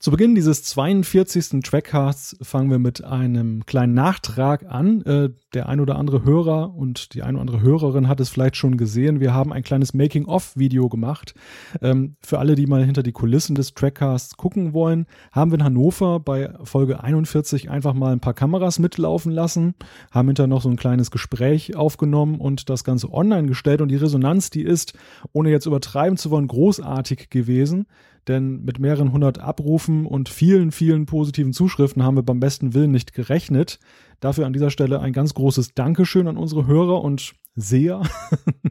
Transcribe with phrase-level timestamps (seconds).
[0.00, 1.60] Zu Beginn dieses 42.
[1.64, 5.02] Trackcasts fangen wir mit einem kleinen Nachtrag an.
[5.02, 8.54] Äh, der ein oder andere Hörer und die ein oder andere Hörerin hat es vielleicht
[8.54, 9.18] schon gesehen.
[9.18, 11.34] Wir haben ein kleines Making-of-Video gemacht.
[11.82, 15.64] Ähm, für alle, die mal hinter die Kulissen des Trackcasts gucken wollen, haben wir in
[15.64, 19.74] Hannover bei Folge 41 einfach mal ein paar Kameras mitlaufen lassen,
[20.12, 23.80] haben hinterher noch so ein kleines Gespräch aufgenommen und das Ganze online gestellt.
[23.80, 24.96] Und die Resonanz, die ist,
[25.32, 27.86] ohne jetzt übertreiben zu wollen, großartig gewesen.
[28.28, 32.90] Denn mit mehreren hundert Abrufen und vielen, vielen positiven Zuschriften haben wir beim besten Willen
[32.90, 33.78] nicht gerechnet.
[34.20, 38.02] Dafür an dieser Stelle ein ganz großes Dankeschön an unsere Hörer und Seher.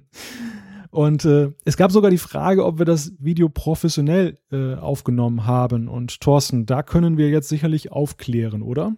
[0.92, 5.88] und äh, es gab sogar die Frage, ob wir das Video professionell äh, aufgenommen haben.
[5.88, 8.94] Und Thorsten, da können wir jetzt sicherlich aufklären, oder?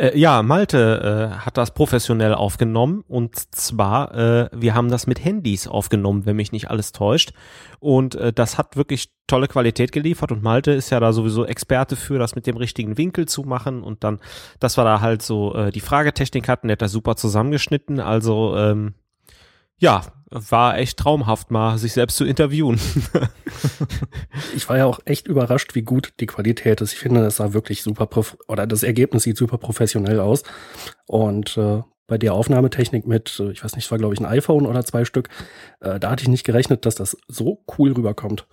[0.00, 5.22] Äh, ja, Malte äh, hat das professionell aufgenommen und zwar, äh, wir haben das mit
[5.22, 7.32] Handys aufgenommen, wenn mich nicht alles täuscht.
[7.80, 11.96] Und äh, das hat wirklich tolle Qualität geliefert und Malte ist ja da sowieso Experte
[11.96, 14.20] für, das mit dem richtigen Winkel zu machen und dann,
[14.58, 18.00] dass wir da halt so äh, die Fragetechnik hatten, der hat das super zusammengeschnitten.
[18.00, 18.94] Also ähm,
[19.80, 22.78] ja, war echt traumhaft mal, sich selbst zu interviewen.
[24.54, 26.92] ich war ja auch echt überrascht, wie gut die Qualität ist.
[26.92, 28.08] Ich finde, das sah wirklich super,
[28.46, 30.44] oder das Ergebnis sieht super professionell aus.
[31.06, 34.26] Und äh, bei der Aufnahmetechnik mit, äh, ich weiß nicht, es war glaube ich ein
[34.26, 35.28] iPhone oder zwei Stück,
[35.80, 38.46] äh, da hatte ich nicht gerechnet, dass das so cool rüberkommt.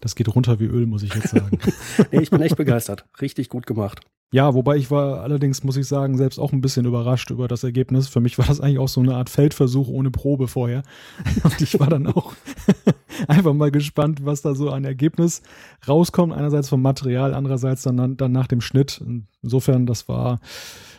[0.00, 1.58] Das geht runter wie Öl, muss ich jetzt sagen.
[2.10, 3.04] nee, ich bin echt begeistert.
[3.20, 4.00] Richtig gut gemacht.
[4.34, 7.64] Ja, wobei ich war allerdings, muss ich sagen, selbst auch ein bisschen überrascht über das
[7.64, 8.08] Ergebnis.
[8.08, 10.82] Für mich war das eigentlich auch so eine Art Feldversuch ohne Probe vorher.
[11.44, 12.32] Und ich war dann auch
[13.28, 15.42] einfach mal gespannt, was da so ein Ergebnis
[15.86, 16.32] rauskommt.
[16.32, 19.04] Einerseits vom Material, andererseits dann, dann nach dem Schnitt.
[19.42, 20.40] Insofern, das war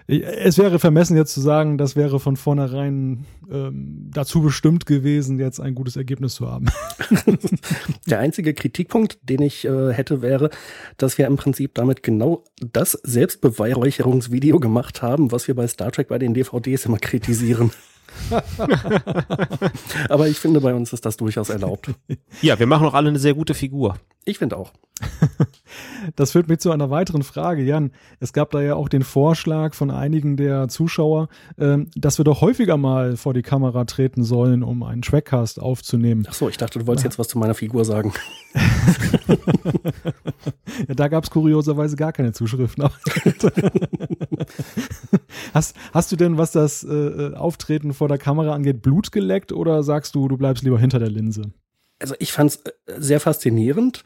[0.08, 5.60] es wäre vermessen jetzt zu sagen, das wäre von vornherein ähm, dazu bestimmt gewesen, jetzt
[5.60, 6.66] ein gutes Ergebnis zu haben.
[8.08, 10.50] Der einzige Kritikpunkt, den ich äh, hätte, wäre,
[10.98, 16.10] dass wir im Prinzip damit genau das Selbstbeweihräucherungsvideo gemacht haben, was wir bei Star Trek
[16.10, 17.72] bei den DVDs immer kritisieren.
[20.10, 21.92] Aber ich finde, bei uns ist das durchaus erlaubt.
[22.42, 23.96] Ja, wir machen auch alle eine sehr gute Figur.
[24.26, 24.72] Ich finde auch.
[26.16, 27.92] Das führt mich zu einer weiteren Frage, Jan.
[28.20, 32.42] Es gab da ja auch den Vorschlag von einigen der Zuschauer, ähm, dass wir doch
[32.42, 36.26] häufiger mal vor die Kamera treten sollen, um einen Trackcast aufzunehmen.
[36.30, 38.14] Ach so, ich dachte, du wolltest jetzt was zu meiner Figur sagen.
[40.88, 42.84] ja, da gab es kurioserweise gar keine Zuschriften.
[45.54, 49.52] hast, hast du denn, was das äh, äh, Auftreten vor der Kamera angeht, Blut geleckt
[49.52, 51.54] oder sagst du, du bleibst lieber hinter der Linse?
[52.04, 54.04] Also ich fand es äh, sehr faszinierend.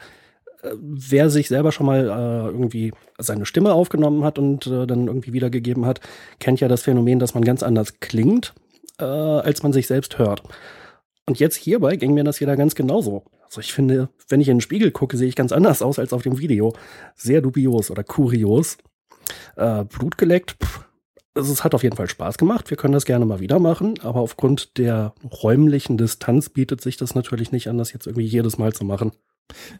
[0.62, 5.08] Äh, wer sich selber schon mal äh, irgendwie seine Stimme aufgenommen hat und äh, dann
[5.08, 6.00] irgendwie wiedergegeben hat,
[6.40, 8.54] kennt ja das Phänomen, dass man ganz anders klingt,
[9.00, 10.44] äh, als man sich selbst hört.
[11.26, 13.24] Und jetzt hierbei ging mir das wieder ganz genauso.
[13.44, 16.14] Also ich finde, wenn ich in den Spiegel gucke, sehe ich ganz anders aus als
[16.14, 16.74] auf dem Video.
[17.16, 18.78] Sehr dubios oder kurios.
[19.56, 20.87] Äh, Blut geleckt, pff,
[21.38, 22.70] also es hat auf jeden Fall Spaß gemacht.
[22.70, 27.16] Wir können das gerne mal wieder machen, aber aufgrund der räumlichen Distanz bietet sich das
[27.16, 29.12] natürlich nicht an, das jetzt irgendwie jedes Mal zu machen.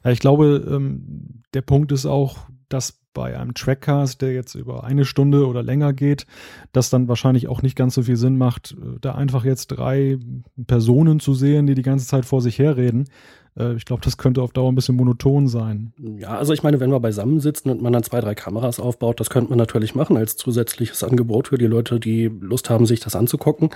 [0.04, 2.38] Ja, ich glaube, ähm, der Punkt ist auch,
[2.70, 6.28] dass bei einem Trackcast, der jetzt über eine Stunde oder länger geht,
[6.72, 10.20] das dann wahrscheinlich auch nicht ganz so viel Sinn macht, äh, da einfach jetzt drei
[10.68, 13.10] Personen zu sehen, die die ganze Zeit vor sich herreden.
[13.58, 15.94] Äh, ich glaube, das könnte auf Dauer ein bisschen monoton sein.
[15.98, 19.20] Ja, also ich meine, wenn wir beisammen sitzen und man dann zwei, drei Kameras aufbaut,
[19.20, 23.00] das könnte man natürlich machen als zusätzliches Angebot für die Leute, die Lust haben, sich
[23.00, 23.70] das anzugucken.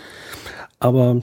[0.80, 1.22] Aber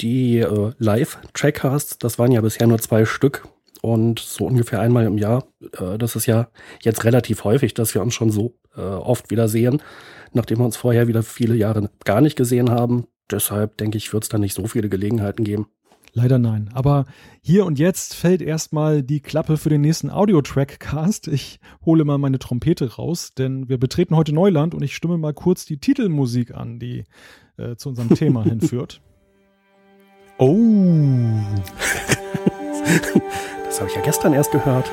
[0.00, 3.46] die äh, Live-Trackcasts, das waren ja bisher nur zwei Stück
[3.82, 5.44] und so ungefähr einmal im Jahr.
[5.72, 6.48] Äh, das ist ja
[6.82, 9.82] jetzt relativ häufig, dass wir uns schon so äh, oft wieder sehen,
[10.32, 13.06] nachdem wir uns vorher wieder viele Jahre gar nicht gesehen haben.
[13.30, 15.68] Deshalb denke ich, wird es da nicht so viele Gelegenheiten geben.
[16.18, 16.68] Leider nein.
[16.74, 17.04] Aber
[17.42, 21.28] hier und jetzt fällt erstmal die Klappe für den nächsten Audio-Track-Cast.
[21.28, 25.32] Ich hole mal meine Trompete raus, denn wir betreten heute Neuland und ich stimme mal
[25.32, 27.04] kurz die Titelmusik an, die
[27.56, 29.00] äh, zu unserem Thema hinführt.
[30.38, 30.56] Oh.
[33.64, 34.90] das habe ich ja gestern erst gehört.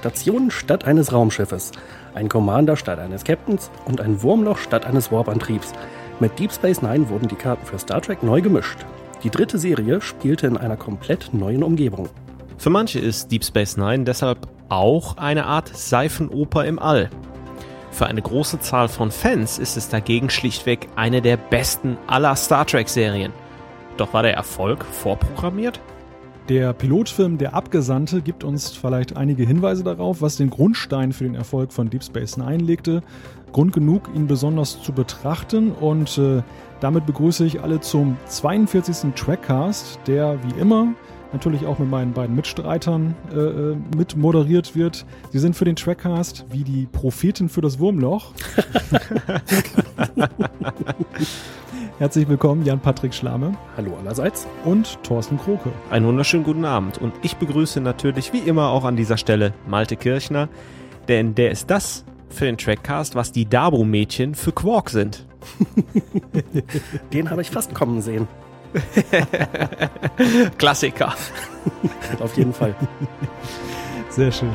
[0.00, 1.72] Eine Station statt eines Raumschiffes,
[2.14, 5.72] ein Commander statt eines Captains und ein Wurmloch statt eines Warp-Antriebs.
[6.20, 8.78] Mit Deep Space Nine wurden die Karten für Star Trek neu gemischt.
[9.22, 12.08] Die dritte Serie spielte in einer komplett neuen Umgebung.
[12.56, 17.10] Für manche ist Deep Space Nine deshalb auch eine Art Seifenoper im All.
[17.90, 22.66] Für eine große Zahl von Fans ist es dagegen schlichtweg eine der besten aller Star
[22.66, 23.32] Trek-Serien.
[23.96, 25.80] Doch war der Erfolg vorprogrammiert?
[26.48, 31.34] Der Pilotfilm Der Abgesandte gibt uns vielleicht einige Hinweise darauf, was den Grundstein für den
[31.34, 33.02] Erfolg von Deep Space Nine legte.
[33.52, 36.42] Grund genug, ihn besonders zu betrachten und äh,
[36.80, 39.12] damit begrüße ich alle zum 42.
[39.14, 40.94] Trackcast, der wie immer
[41.32, 45.06] natürlich auch mit meinen beiden Mitstreitern äh, äh, mit moderiert wird.
[45.30, 48.32] Sie sind für den Trackcast wie die Propheten für das Wurmloch.
[51.98, 53.56] Herzlich willkommen, Jan-Patrick Schlame.
[53.76, 54.46] Hallo allerseits.
[54.64, 55.70] Und Thorsten Kroke.
[55.90, 56.98] Einen wunderschönen guten Abend.
[56.98, 60.48] Und ich begrüße natürlich wie immer auch an dieser Stelle Malte Kirchner,
[61.08, 65.26] denn der ist das für den Trackcast, was die Dabo-Mädchen für Quark sind.
[67.12, 68.28] Den habe ich fast kommen sehen.
[70.58, 71.14] Klassiker.
[72.20, 72.74] Auf jeden Fall.
[74.10, 74.52] Sehr schön.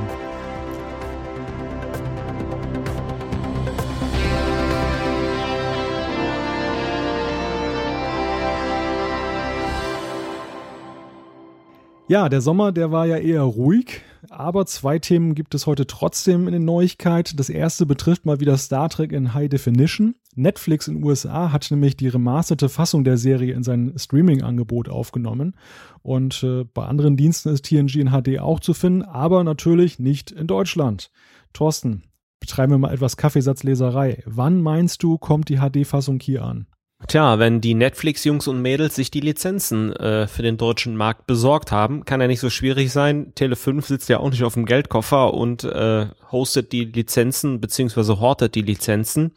[12.08, 16.46] Ja, der Sommer, der war ja eher ruhig, aber zwei Themen gibt es heute trotzdem
[16.48, 17.36] in den Neuigkeiten.
[17.36, 20.14] Das erste betrifft mal wieder Star Trek in High Definition.
[20.36, 25.56] Netflix in den USA hat nämlich die remasterte Fassung der Serie in sein Streaming-Angebot aufgenommen.
[26.02, 30.32] Und äh, bei anderen Diensten ist TNG in HD auch zu finden, aber natürlich nicht
[30.32, 31.12] in Deutschland.
[31.54, 32.04] Thorsten,
[32.40, 34.22] betreiben wir mal etwas Kaffeesatzleserei.
[34.26, 36.68] Wann meinst du, kommt die HD-Fassung hier an?
[37.08, 41.72] Tja, wenn die Netflix-Jungs und Mädels sich die Lizenzen äh, für den deutschen Markt besorgt
[41.72, 43.34] haben, kann ja nicht so schwierig sein.
[43.36, 48.56] Tele5 sitzt ja auch nicht auf dem Geldkoffer und äh, hostet die Lizenzen beziehungsweise hortet
[48.56, 49.34] die Lizenzen.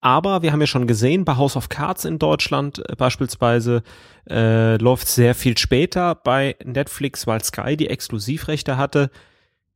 [0.00, 3.82] Aber wir haben ja schon gesehen, bei House of Cards in Deutschland äh, beispielsweise
[4.30, 9.10] äh, läuft sehr viel später bei Netflix, weil Sky die Exklusivrechte hatte.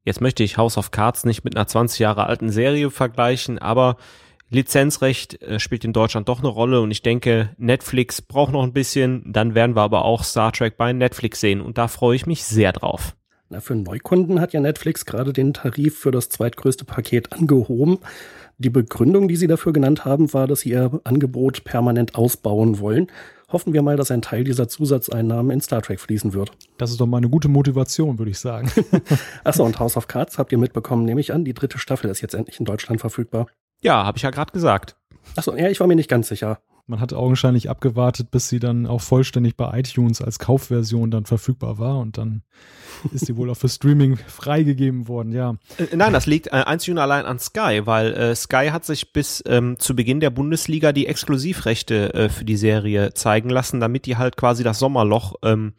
[0.05, 3.97] Jetzt möchte ich House of Cards nicht mit einer 20 Jahre alten Serie vergleichen, aber
[4.49, 8.73] Lizenzrecht äh, spielt in Deutschland doch eine Rolle und ich denke, Netflix braucht noch ein
[8.73, 12.27] bisschen, dann werden wir aber auch Star Trek bei Netflix sehen und da freue ich
[12.27, 13.17] mich sehr drauf.
[13.49, 17.99] Na, für Neukunden hat ja Netflix gerade den Tarif für das zweitgrößte Paket angehoben.
[18.59, 23.09] Die Begründung, die sie dafür genannt haben, war, dass sie ihr Angebot permanent ausbauen wollen.
[23.51, 26.53] Hoffen wir mal, dass ein Teil dieser Zusatzeinnahmen in Star Trek fließen wird.
[26.79, 28.71] Das ist doch mal eine gute Motivation, würde ich sagen.
[29.45, 31.45] Achso, und House of Cards habt ihr mitbekommen, nehme ich an.
[31.45, 33.47] Die dritte Staffel ist jetzt endlich in Deutschland verfügbar.
[33.83, 34.97] Ja, habe ich ja gerade gesagt.
[35.37, 36.61] Achso, ja, ich war mir nicht ganz sicher.
[36.93, 41.79] Man hat augenscheinlich abgewartet, bis sie dann auch vollständig bei iTunes als Kaufversion dann verfügbar
[41.79, 42.43] war und dann
[43.15, 45.57] ist sie wohl auch für Streaming freigegeben worden, ja.
[45.79, 49.15] Äh, nein, das liegt äh, einzig und allein an Sky, weil äh, Sky hat sich
[49.15, 54.05] bis ähm, zu Beginn der Bundesliga die Exklusivrechte äh, für die Serie zeigen lassen, damit
[54.05, 55.73] die halt quasi das Sommerloch ähm,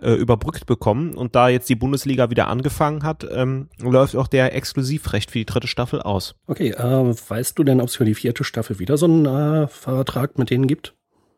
[0.00, 1.14] äh, überbrückt bekommen.
[1.14, 5.46] Und da jetzt die Bundesliga wieder angefangen hat, ähm, läuft auch der Exklusivrecht für die
[5.46, 6.34] dritte Staffel aus.
[6.46, 9.68] Okay, äh, weißt du denn, ob es für die vierte Staffel wieder so einen äh,
[9.68, 10.94] Vertrag mit denen gibt?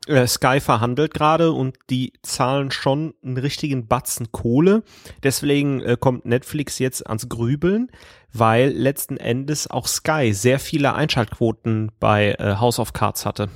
[0.07, 4.83] Äh, Sky verhandelt gerade und die zahlen schon einen richtigen Batzen Kohle.
[5.23, 7.91] Deswegen äh, kommt Netflix jetzt ans Grübeln,
[8.33, 13.51] weil letzten Endes auch Sky sehr viele Einschaltquoten bei äh, House of Cards hatte.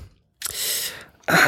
[1.27, 1.39] Ah,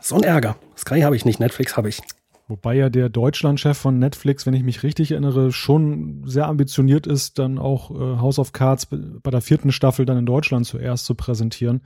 [0.00, 0.56] so ein Ärger.
[0.76, 2.00] Sky habe ich nicht, Netflix habe ich.
[2.46, 7.38] Wobei ja der Deutschlandchef von Netflix, wenn ich mich richtig erinnere, schon sehr ambitioniert ist,
[7.38, 11.14] dann auch äh, House of Cards bei der vierten Staffel dann in Deutschland zuerst zu
[11.14, 11.80] präsentieren,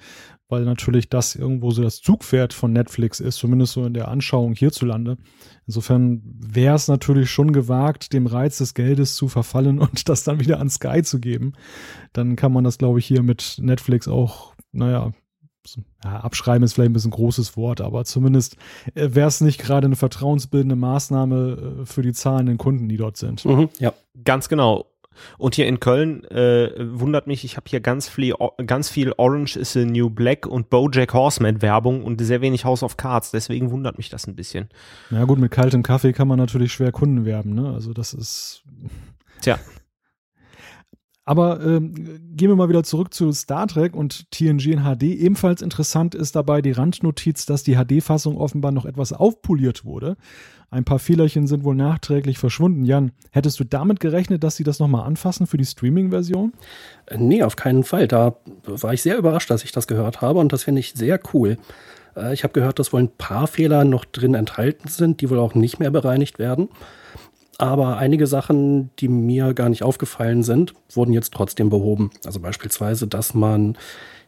[0.48, 4.54] weil natürlich das irgendwo so das Zugpferd von Netflix ist, zumindest so in der Anschauung
[4.54, 5.18] hierzulande.
[5.66, 10.40] Insofern wäre es natürlich schon gewagt, dem Reiz des Geldes zu verfallen und das dann
[10.40, 11.52] wieder an Sky zu geben.
[12.12, 15.12] Dann kann man das, glaube ich, hier mit Netflix auch, naja,
[16.02, 18.56] ja, abschreiben ist vielleicht ein bisschen ein großes Wort, aber zumindest
[18.94, 23.18] äh, wäre es nicht gerade eine vertrauensbildende Maßnahme äh, für die zahlenden Kunden, die dort
[23.18, 23.44] sind.
[23.44, 23.92] Mhm, ja,
[24.24, 24.86] ganz genau.
[25.38, 28.34] Und hier in Köln äh, wundert mich, ich habe hier ganz viel,
[28.66, 32.82] ganz viel Orange is the New Black und Bojack Horseman Werbung und sehr wenig House
[32.82, 33.30] of Cards.
[33.30, 34.68] Deswegen wundert mich das ein bisschen.
[35.10, 37.54] Na ja, gut, mit kaltem Kaffee kann man natürlich schwer Kunden werben.
[37.54, 37.72] Ne?
[37.72, 38.62] Also das ist.
[39.40, 39.58] Tja.
[41.28, 45.02] Aber ähm, gehen wir mal wieder zurück zu Star Trek und TNG in HD.
[45.02, 50.16] Ebenfalls interessant ist dabei die Randnotiz, dass die HD-Fassung offenbar noch etwas aufpoliert wurde.
[50.70, 52.84] Ein paar Fehlerchen sind wohl nachträglich verschwunden.
[52.84, 56.52] Jan, hättest du damit gerechnet, dass sie das nochmal anfassen für die Streaming-Version?
[57.06, 58.06] Äh, nee, auf keinen Fall.
[58.06, 61.18] Da war ich sehr überrascht, dass ich das gehört habe und das finde ich sehr
[61.32, 61.56] cool.
[62.16, 65.38] Äh, ich habe gehört, dass wohl ein paar Fehler noch drin enthalten sind, die wohl
[65.38, 66.68] auch nicht mehr bereinigt werden.
[67.56, 72.10] Aber einige Sachen, die mir gar nicht aufgefallen sind, wurden jetzt trotzdem behoben.
[72.24, 73.76] Also beispielsweise, dass man,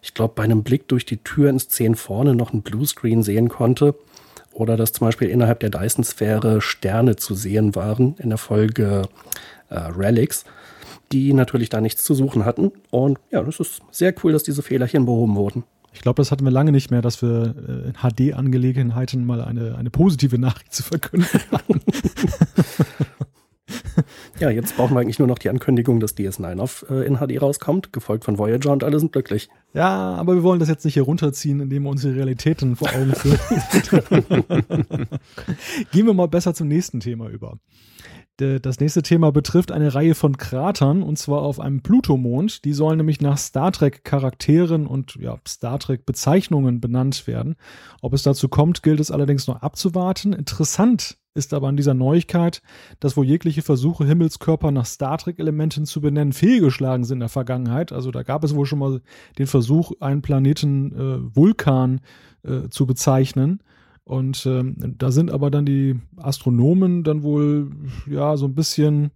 [0.02, 3.49] ich glaube, bei einem Blick durch die Tür ins 10 vorne noch ein Bluescreen sehen
[3.49, 3.94] konnte.
[4.52, 9.02] Oder dass zum Beispiel innerhalb der Dyson-Sphäre Sterne zu sehen waren in der Folge
[9.69, 10.45] äh, Relics.
[11.12, 12.71] die natürlich da nichts zu suchen hatten.
[12.90, 15.64] Und ja, das ist sehr cool, dass diese Fehlerchen behoben wurden.
[15.92, 19.76] Ich glaube, das hatten wir lange nicht mehr, dass wir äh, in HD-Angelegenheiten mal eine,
[19.76, 21.80] eine positive Nachricht zu verkünden haben.
[24.40, 27.40] ja, jetzt brauchen wir eigentlich nur noch die Ankündigung, dass DS9 auf, äh, in HD
[27.40, 29.49] rauskommt, gefolgt von Voyager und alle sind glücklich.
[29.75, 32.88] Ja, aber wir wollen das jetzt nicht hier runterziehen, indem wir uns die Realitäten vor
[32.88, 33.38] Augen führen.
[35.92, 37.59] Gehen wir mal besser zum nächsten Thema über.
[38.37, 42.64] Das nächste Thema betrifft eine Reihe von Kratern und zwar auf einem Plutomond.
[42.64, 47.56] Die sollen nämlich nach Star Trek Charakteren und ja, Star Trek Bezeichnungen benannt werden.
[48.00, 50.32] Ob es dazu kommt, gilt es allerdings noch abzuwarten.
[50.32, 52.62] Interessant ist aber an dieser Neuigkeit,
[52.99, 57.92] dass wohl jegliche Versuche, Himmelskörper nach Star Trek-Elementen zu benennen, fehlgeschlagen sind in der Vergangenheit.
[57.92, 59.00] Also da gab es wohl schon mal
[59.38, 62.00] den Versuch, einen Planeten äh, Vulkan
[62.42, 63.62] äh, zu bezeichnen.
[64.04, 67.70] Und ähm, da sind aber dann die Astronomen dann wohl
[68.08, 69.12] ja so ein bisschen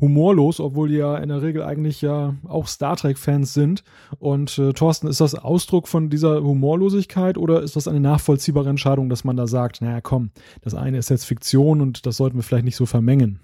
[0.00, 3.84] humorlos, obwohl die ja in der Regel eigentlich ja auch Star Trek-Fans sind.
[4.18, 9.08] Und äh, Thorsten, ist das Ausdruck von dieser Humorlosigkeit oder ist das eine nachvollziehbare Entscheidung,
[9.08, 10.30] dass man da sagt, naja komm,
[10.62, 13.40] das eine ist jetzt Fiktion und das sollten wir vielleicht nicht so vermengen?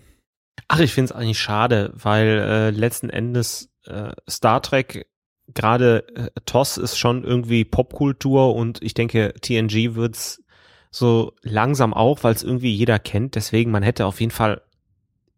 [0.68, 5.06] Ach, ich finde es eigentlich schade, weil äh, letzten Endes äh, Star Trek
[5.52, 10.42] gerade äh, TOS ist schon irgendwie Popkultur und ich denke, TNG wird's
[10.90, 13.34] so langsam auch, weil es irgendwie jeder kennt.
[13.34, 14.62] Deswegen, man hätte auf jeden Fall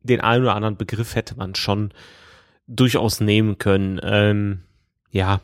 [0.07, 1.93] den einen oder anderen Begriff hätte man schon
[2.67, 4.01] durchaus nehmen können.
[4.03, 4.63] Ähm,
[5.11, 5.41] ja,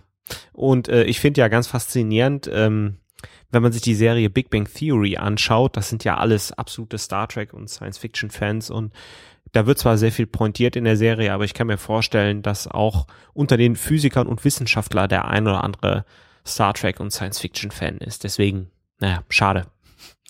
[0.53, 2.99] und äh, ich finde ja ganz faszinierend, ähm,
[3.51, 7.29] wenn man sich die Serie Big Bang Theory anschaut, das sind ja alles absolute Star
[7.29, 8.93] Trek und Science Fiction Fans und
[9.53, 12.67] da wird zwar sehr viel pointiert in der Serie, aber ich kann mir vorstellen, dass
[12.67, 16.07] auch unter den Physikern und Wissenschaftlern der ein oder andere
[16.47, 18.25] Star Trek und Science Fiction Fan ist.
[18.25, 19.67] Deswegen, naja, schade.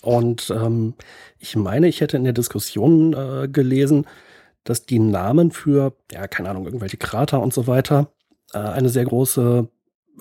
[0.03, 0.95] Und ähm,
[1.39, 4.05] ich meine, ich hätte in der Diskussion äh, gelesen,
[4.65, 8.11] dass die Namen für, ja, keine Ahnung, irgendwelche Krater und so weiter
[8.53, 9.67] äh, eine sehr große,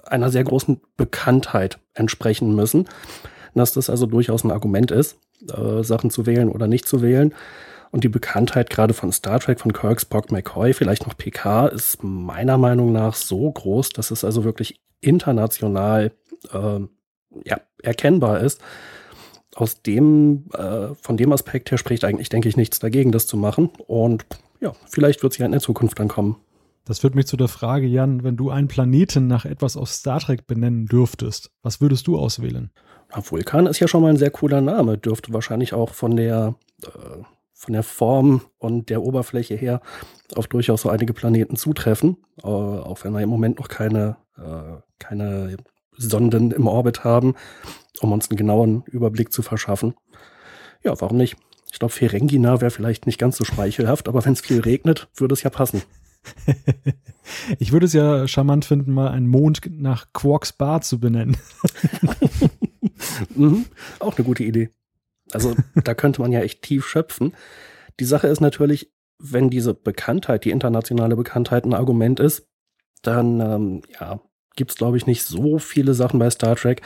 [0.04, 2.88] einer sehr großen Bekanntheit entsprechen müssen.
[3.54, 5.18] Dass das also durchaus ein Argument ist,
[5.52, 7.34] äh, Sachen zu wählen oder nicht zu wählen.
[7.90, 12.02] Und die Bekanntheit gerade von Star Trek, von Kirk, Spock, McCoy, vielleicht noch PK, ist
[12.02, 16.12] meiner Meinung nach so groß, dass es also wirklich international
[16.52, 16.80] äh,
[17.44, 18.60] ja, erkennbar ist.
[19.54, 23.36] Aus dem, äh, von dem Aspekt her spricht eigentlich, denke ich, nichts dagegen, das zu
[23.36, 23.70] machen.
[23.86, 24.24] Und
[24.60, 26.36] ja, vielleicht wird es ja in der Zukunft dann kommen.
[26.84, 30.20] Das führt mich zu der Frage, Jan, wenn du einen Planeten nach etwas aus Star
[30.20, 32.70] Trek benennen dürftest, was würdest du auswählen?
[33.14, 36.54] Na, Vulkan ist ja schon mal ein sehr cooler Name, dürfte wahrscheinlich auch von der
[36.82, 37.22] äh,
[37.62, 39.80] von der Form und der Oberfläche her
[40.34, 44.80] auf durchaus so einige Planeten zutreffen, äh, auch wenn wir im Moment noch keine, äh,
[44.98, 45.56] keine
[45.96, 47.34] Sonden im Orbit haben,
[48.00, 49.94] um uns einen genauen Überblick zu verschaffen.
[50.82, 51.36] Ja, warum nicht?
[51.72, 55.32] Ich glaube, Ferengina wäre vielleicht nicht ganz so schmeichelhaft, aber wenn es viel regnet, würde
[55.32, 55.82] es ja passen.
[57.58, 61.36] ich würde es ja charmant finden, mal einen Mond nach Quarks Bar zu benennen.
[63.34, 63.66] mhm,
[63.98, 64.70] auch eine gute Idee.
[65.32, 67.34] Also da könnte man ja echt tief schöpfen.
[68.00, 72.48] Die Sache ist natürlich, wenn diese Bekanntheit, die internationale Bekanntheit ein Argument ist,
[73.02, 74.20] dann ähm, ja,
[74.56, 76.82] gibt es, glaube ich, nicht so viele Sachen bei Star Trek,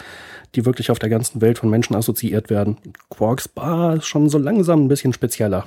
[0.54, 2.76] die wirklich auf der ganzen Welt von Menschen assoziiert werden.
[3.10, 5.66] Quarks Bar ist schon so langsam ein bisschen spezieller.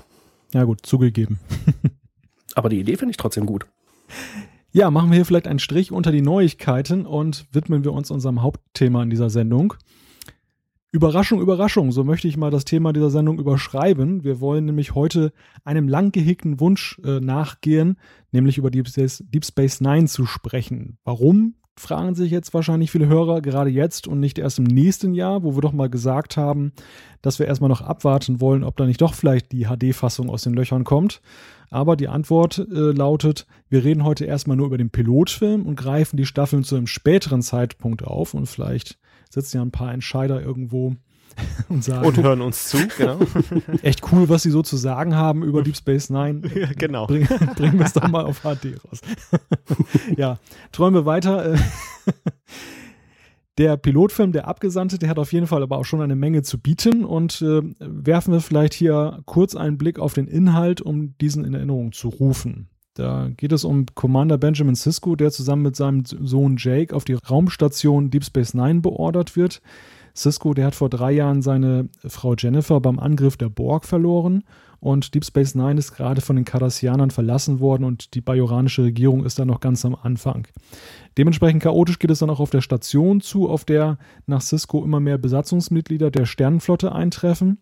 [0.53, 1.39] Ja gut, zugegeben.
[2.56, 3.65] Aber die Idee finde ich trotzdem gut.
[4.72, 8.41] Ja, machen wir hier vielleicht einen Strich unter die Neuigkeiten und widmen wir uns unserem
[8.41, 9.74] Hauptthema in dieser Sendung.
[10.91, 14.24] Überraschung, Überraschung, so möchte ich mal das Thema dieser Sendung überschreiben.
[14.24, 17.98] Wir wollen nämlich heute einem lang gehegten Wunsch äh, nachgehen,
[18.32, 20.98] nämlich über Deep Space, Deep Space Nine zu sprechen.
[21.03, 21.56] Warum?
[21.79, 25.55] Fragen sich jetzt wahrscheinlich viele Hörer, gerade jetzt und nicht erst im nächsten Jahr, wo
[25.55, 26.74] wir doch mal gesagt haben,
[27.21, 30.53] dass wir erstmal noch abwarten wollen, ob da nicht doch vielleicht die HD-Fassung aus den
[30.53, 31.21] Löchern kommt.
[31.69, 36.17] Aber die Antwort äh, lautet, wir reden heute erstmal nur über den Pilotfilm und greifen
[36.17, 40.95] die Staffeln zu einem späteren Zeitpunkt auf und vielleicht sitzen ja ein paar Entscheider irgendwo
[41.69, 42.05] und sagen.
[42.05, 43.19] Und hören uns zu, genau.
[43.81, 46.41] Echt cool, was sie so zu sagen haben über Deep Space Nine.
[46.55, 47.07] Ja, genau.
[47.07, 49.01] Bring, bringen wir es doch mal auf HD raus.
[50.17, 50.39] ja,
[50.71, 51.55] träumen wir weiter.
[53.57, 56.57] Der Pilotfilm, der Abgesandte, der hat auf jeden Fall aber auch schon eine Menge zu
[56.59, 61.43] bieten und äh, werfen wir vielleicht hier kurz einen Blick auf den Inhalt, um diesen
[61.45, 62.69] in Erinnerung zu rufen.
[62.93, 67.13] Da geht es um Commander Benjamin Sisko, der zusammen mit seinem Sohn Jake auf die
[67.13, 69.62] Raumstation Deep Space Nine beordert wird.
[70.13, 74.44] Sisko, der hat vor drei Jahren seine Frau Jennifer beim Angriff der Borg verloren
[74.80, 79.25] und Deep Space Nine ist gerade von den Cardassianern verlassen worden und die bajoranische Regierung
[79.25, 80.48] ist da noch ganz am Anfang.
[81.18, 85.00] Dementsprechend chaotisch geht es dann auch auf der Station zu, auf der nach Cisco immer
[85.00, 87.60] mehr Besatzungsmitglieder der Sternenflotte eintreffen.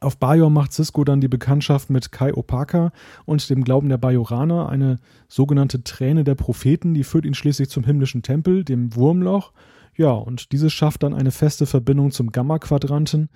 [0.00, 2.92] Auf Bajor macht Cisco dann die Bekanntschaft mit Kai Opaka
[3.24, 7.84] und dem Glauben der Bajoraner, eine sogenannte Träne der Propheten, die führt ihn schließlich zum
[7.84, 9.52] himmlischen Tempel, dem Wurmloch.
[9.98, 13.30] Ja, und dieses schafft dann eine feste Verbindung zum Gamma-Quadranten,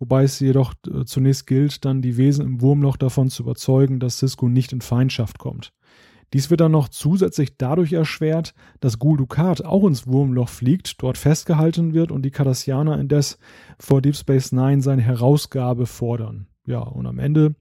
[0.00, 4.18] wobei es jedoch äh, zunächst gilt, dann die Wesen im Wurmloch davon zu überzeugen, dass
[4.18, 5.72] Cisco nicht in Feindschaft kommt.
[6.32, 11.16] Dies wird dann noch zusätzlich dadurch erschwert, dass Gul Dukat auch ins Wurmloch fliegt, dort
[11.16, 13.38] festgehalten wird und die Cardassianer indes
[13.78, 16.48] vor Deep Space Nine seine Herausgabe fordern.
[16.66, 17.54] Ja, und am Ende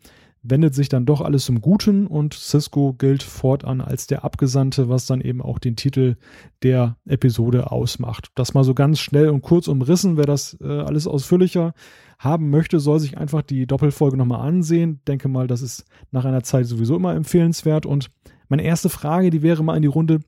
[0.49, 5.05] wendet sich dann doch alles zum Guten und Cisco gilt fortan als der Abgesandte, was
[5.05, 6.15] dann eben auch den Titel
[6.63, 8.29] der Episode ausmacht.
[8.35, 11.73] Das mal so ganz schnell und kurz umrissen, wer das äh, alles ausführlicher
[12.19, 15.01] haben möchte, soll sich einfach die Doppelfolge nochmal ansehen.
[15.07, 18.09] Denke mal, das ist nach einer Zeit sowieso immer empfehlenswert und
[18.49, 20.21] meine erste Frage, die wäre mal in die Runde.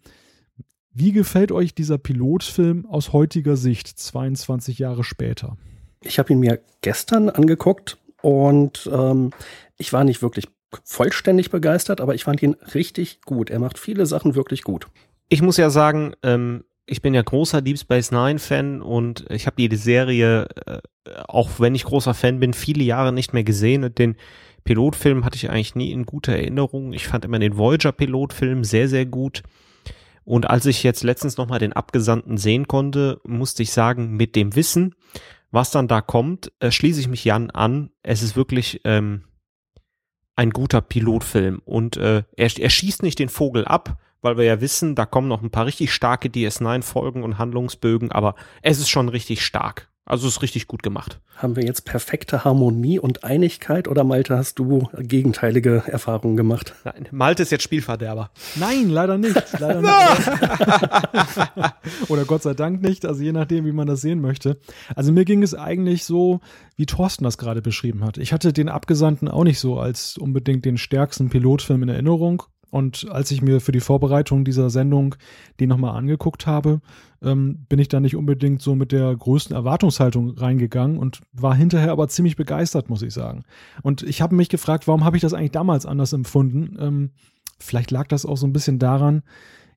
[0.91, 5.55] Wie gefällt euch dieser Pilotfilm aus heutiger Sicht, 22 Jahre später?
[6.01, 9.31] Ich habe ihn mir gestern angeguckt und ähm,
[9.77, 10.47] ich war nicht wirklich
[10.83, 13.49] vollständig begeistert, aber ich fand ihn richtig gut.
[13.49, 14.87] Er macht viele Sachen wirklich gut.
[15.29, 19.45] Ich muss ja sagen, ähm, ich bin ja großer Deep Space Nine Fan und ich
[19.45, 20.79] habe die Serie, äh,
[21.27, 24.15] auch wenn ich großer Fan bin, viele Jahre nicht mehr gesehen und den
[24.63, 26.93] Pilotfilm hatte ich eigentlich nie in guter Erinnerung.
[26.93, 29.43] Ich fand immer den Voyager-Pilotfilm sehr, sehr gut.
[30.25, 34.55] Und als ich jetzt letztens nochmal den Abgesandten sehen konnte, musste ich sagen, mit dem
[34.55, 34.93] Wissen,
[35.51, 37.91] was dann da kommt, äh, schließe ich mich Jan an.
[38.03, 39.25] Es ist wirklich ähm,
[40.35, 41.61] ein guter Pilotfilm.
[41.65, 45.27] Und äh, er, er schießt nicht den Vogel ab, weil wir ja wissen, da kommen
[45.27, 49.89] noch ein paar richtig starke DS9-Folgen und Handlungsbögen, aber es ist schon richtig stark.
[50.09, 51.21] Also ist richtig gut gemacht.
[51.37, 56.73] Haben wir jetzt perfekte Harmonie und Einigkeit oder Malte, hast du gegenteilige Erfahrungen gemacht?
[56.83, 58.31] Nein, Malte ist jetzt Spielverderber.
[58.55, 59.35] Nein, leider nicht.
[59.59, 59.91] Leider nicht.
[62.09, 64.57] oder Gott sei Dank nicht, also je nachdem, wie man das sehen möchte.
[64.95, 66.39] Also mir ging es eigentlich so,
[66.75, 68.17] wie Thorsten das gerade beschrieben hat.
[68.17, 72.41] Ich hatte den Abgesandten auch nicht so als unbedingt den stärksten Pilotfilm in Erinnerung.
[72.71, 75.15] Und als ich mir für die Vorbereitung dieser Sendung
[75.59, 76.81] die nochmal angeguckt habe,
[77.21, 81.91] ähm, bin ich da nicht unbedingt so mit der größten Erwartungshaltung reingegangen und war hinterher
[81.91, 83.43] aber ziemlich begeistert, muss ich sagen.
[83.81, 86.77] Und ich habe mich gefragt, warum habe ich das eigentlich damals anders empfunden?
[86.79, 87.09] Ähm,
[87.59, 89.23] vielleicht lag das auch so ein bisschen daran,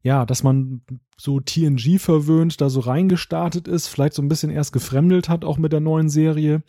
[0.03, 0.83] ja, dass man
[1.17, 5.59] so TNG verwöhnt da so reingestartet ist, vielleicht so ein bisschen erst gefremdelt hat, auch
[5.59, 6.63] mit der neuen Serie.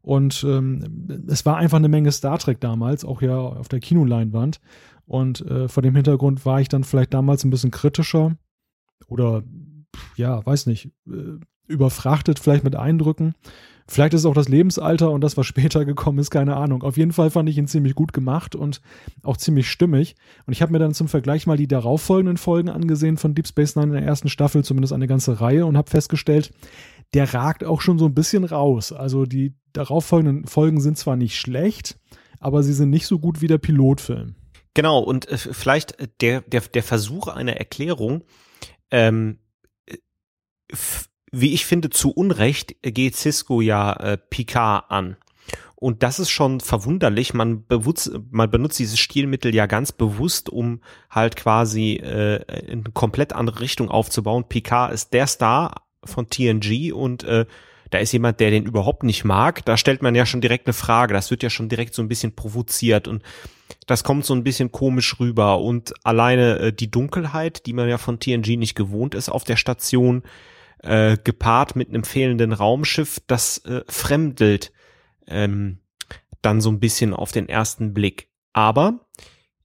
[0.00, 4.60] Und ähm, es war einfach eine Menge Star Trek damals, auch ja auf der Kinoleinwand.
[5.08, 8.36] Und äh, vor dem Hintergrund war ich dann vielleicht damals ein bisschen kritischer
[9.08, 9.42] oder
[10.16, 13.34] ja, weiß nicht, äh, überfrachtet vielleicht mit Eindrücken.
[13.90, 16.82] Vielleicht ist es auch das Lebensalter und das, was später gekommen ist, keine Ahnung.
[16.82, 18.82] Auf jeden Fall fand ich ihn ziemlich gut gemacht und
[19.22, 20.14] auch ziemlich stimmig.
[20.46, 23.76] Und ich habe mir dann zum Vergleich mal die darauffolgenden Folgen angesehen von Deep Space
[23.76, 26.52] Nine in der ersten Staffel, zumindest eine ganze Reihe, und habe festgestellt,
[27.14, 28.92] der ragt auch schon so ein bisschen raus.
[28.92, 31.98] Also die darauffolgenden Folgen sind zwar nicht schlecht,
[32.40, 34.34] aber sie sind nicht so gut wie der Pilotfilm.
[34.78, 38.22] Genau, und äh, vielleicht äh, der, der, der Versuch einer Erklärung,
[38.92, 39.40] ähm,
[41.32, 45.16] wie ich finde, zu Unrecht geht Cisco ja äh, Picard an.
[45.74, 47.34] Und das ist schon verwunderlich.
[47.34, 52.36] Man, bewusst, man benutzt dieses Stilmittel ja ganz bewusst, um halt quasi äh,
[52.70, 54.44] in eine komplett andere Richtung aufzubauen.
[54.48, 57.46] Picard ist der Star von TNG und äh,
[57.90, 59.64] da ist jemand, der den überhaupt nicht mag.
[59.64, 61.14] Da stellt man ja schon direkt eine Frage.
[61.14, 63.24] Das wird ja schon direkt so ein bisschen provoziert und
[63.88, 65.60] das kommt so ein bisschen komisch rüber.
[65.60, 69.56] Und alleine äh, die Dunkelheit, die man ja von TNG nicht gewohnt ist auf der
[69.56, 70.22] Station,
[70.82, 74.72] äh, gepaart mit einem fehlenden Raumschiff, das äh, fremdelt
[75.26, 75.80] ähm,
[76.42, 78.30] dann so ein bisschen auf den ersten Blick.
[78.52, 79.08] Aber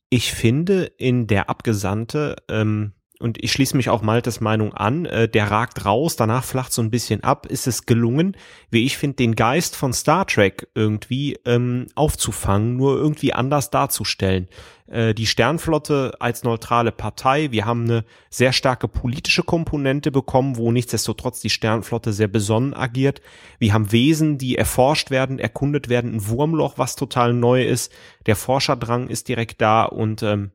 [0.10, 5.30] ich finde in der Abgesandte ähm, und ich schließe mich auch Maltes Meinung an, äh,
[5.30, 8.36] der ragt raus, danach flacht so ein bisschen ab, ist es gelungen,
[8.70, 14.50] wie ich finde, den Geist von Star Trek irgendwie ähm, aufzufangen, nur irgendwie anders darzustellen.
[14.88, 20.74] Äh, die Sternflotte als neutrale Partei, wir haben eine sehr starke politische Komponente bekommen, wo
[20.74, 23.22] nichtsdestotrotz die Sternflotte sehr besonnen agiert.
[23.58, 27.90] Wir haben Wesen, die erforscht werden, erkundet werden, ein Wurmloch, was total neu ist.
[28.26, 30.52] Der Forscherdrang ist direkt da und ähm,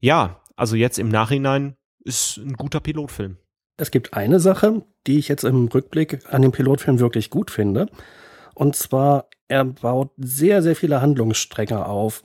[0.00, 3.38] ja, also jetzt im Nachhinein ist ein guter Pilotfilm.
[3.76, 7.88] Es gibt eine Sache, die ich jetzt im Rückblick an dem Pilotfilm wirklich gut finde.
[8.54, 12.22] Und zwar, er baut sehr, sehr viele Handlungsstränge auf.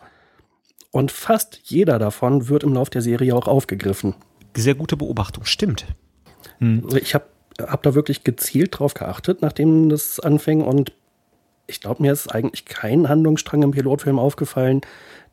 [0.92, 4.16] Und fast jeder davon wird im Lauf der Serie auch aufgegriffen.
[4.56, 5.86] Sehr gute Beobachtung, stimmt.
[6.60, 6.88] Hm.
[7.02, 7.26] Ich habe
[7.60, 10.62] hab da wirklich gezielt drauf geachtet, nachdem das anfing.
[10.62, 10.94] Und
[11.68, 14.82] ich glaube, mir ist eigentlich kein Handlungsstrang im Pilotfilm aufgefallen,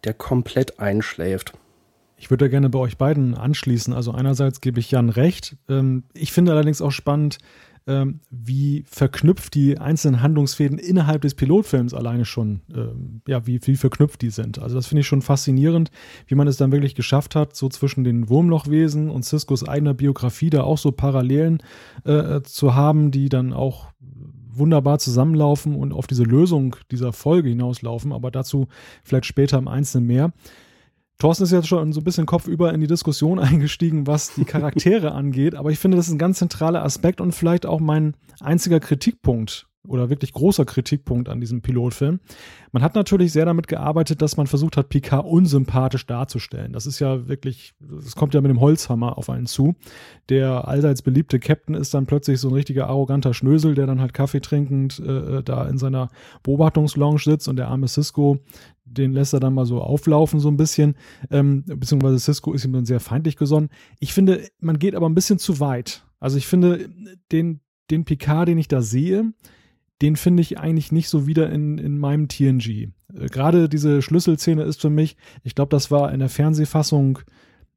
[0.04, 1.52] der komplett einschläft.
[2.16, 3.92] Ich würde da gerne bei euch beiden anschließen.
[3.92, 5.56] Also einerseits gebe ich Jan recht.
[5.68, 7.38] Ähm, ich finde allerdings auch spannend,
[7.86, 13.76] ähm, wie verknüpft die einzelnen Handlungsfäden innerhalb des Pilotfilms alleine schon, ähm, ja, wie, wie
[13.76, 14.58] verknüpft die sind.
[14.58, 15.90] Also das finde ich schon faszinierend,
[16.26, 20.50] wie man es dann wirklich geschafft hat, so zwischen den Wurmlochwesen und Ciscos eigener Biografie
[20.50, 21.62] da auch so Parallelen
[22.04, 23.92] äh, zu haben, die dann auch
[24.58, 28.66] wunderbar zusammenlaufen und auf diese Lösung dieser Folge hinauslaufen, aber dazu
[29.04, 30.32] vielleicht später im Einzelnen mehr.
[31.18, 35.12] Thorsten ist jetzt schon so ein bisschen kopfüber in die Diskussion eingestiegen, was die Charaktere
[35.12, 38.80] angeht, aber ich finde, das ist ein ganz zentraler Aspekt und vielleicht auch mein einziger
[38.80, 42.20] Kritikpunkt oder wirklich großer Kritikpunkt an diesem Pilotfilm.
[42.72, 46.72] Man hat natürlich sehr damit gearbeitet, dass man versucht hat, Picard unsympathisch darzustellen.
[46.72, 49.74] Das ist ja wirklich, das kommt ja mit dem Holzhammer auf einen zu.
[50.28, 54.14] Der allseits beliebte Captain ist dann plötzlich so ein richtiger arroganter Schnösel, der dann halt
[54.14, 56.08] Kaffee trinkend äh, da in seiner
[56.42, 58.40] Beobachtungslounge sitzt und der arme Cisco,
[58.86, 60.96] den lässt er dann mal so auflaufen, so ein bisschen.
[61.30, 63.68] Ähm, beziehungsweise Cisco ist ihm dann sehr feindlich gesonnen.
[64.00, 66.04] Ich finde, man geht aber ein bisschen zu weit.
[66.20, 66.88] Also ich finde,
[67.32, 69.32] den, den Picard, den ich da sehe,
[70.02, 72.68] den finde ich eigentlich nicht so wieder in, in meinem TNG.
[72.68, 77.20] Äh, Gerade diese Schlüsselszene ist für mich, ich glaube, das war in der Fernsehfassung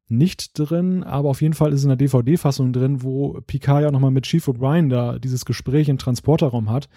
[0.09, 3.91] nicht drin, aber auf jeden Fall ist es in der DVD-Fassung drin, wo Picard ja
[3.91, 6.89] nochmal mit Chief O'Brien da dieses Gespräch im Transporterraum hat.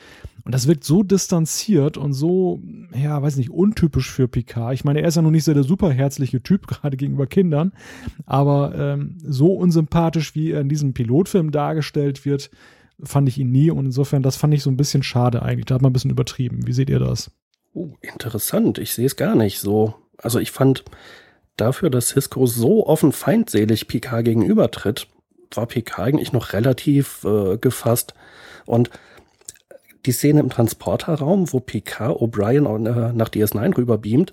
[0.44, 2.60] Und das wirkt so distanziert und so,
[2.94, 4.74] ja, weiß nicht, untypisch für Picard.
[4.74, 7.72] Ich meine, er ist ja noch nicht so der superherzliche Typ, gerade gegenüber Kindern,
[8.26, 12.50] aber ähm, so unsympathisch, wie er in diesem Pilotfilm dargestellt wird,
[13.02, 13.70] fand ich ihn nie.
[13.70, 15.66] Und insofern, das fand ich so ein bisschen schade eigentlich.
[15.66, 16.66] Da hat man ein bisschen übertrieben.
[16.66, 17.30] Wie seht ihr das?
[17.74, 18.78] Oh, interessant.
[18.78, 19.94] Ich sehe es gar nicht so.
[20.18, 20.84] Also ich fand,
[21.56, 25.08] dafür, dass Cisco so offen feindselig Picard gegenübertritt,
[25.54, 28.14] war Picard eigentlich noch relativ äh, gefasst.
[28.64, 28.90] Und
[30.06, 34.32] die Szene im Transporterraum, wo Picard O'Brien äh, nach DS9 rüberbeamt,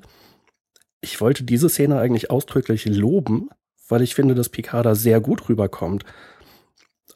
[1.02, 3.50] ich wollte diese Szene eigentlich ausdrücklich loben,
[3.88, 6.04] weil ich finde, dass Picard da sehr gut rüberkommt.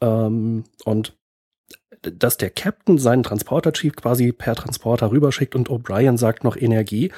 [0.02, 1.18] Ähm, und
[2.02, 7.12] dass der Captain seinen Transporter-Chief quasi per Transporter rüberschickt und O'Brien sagt noch Energie.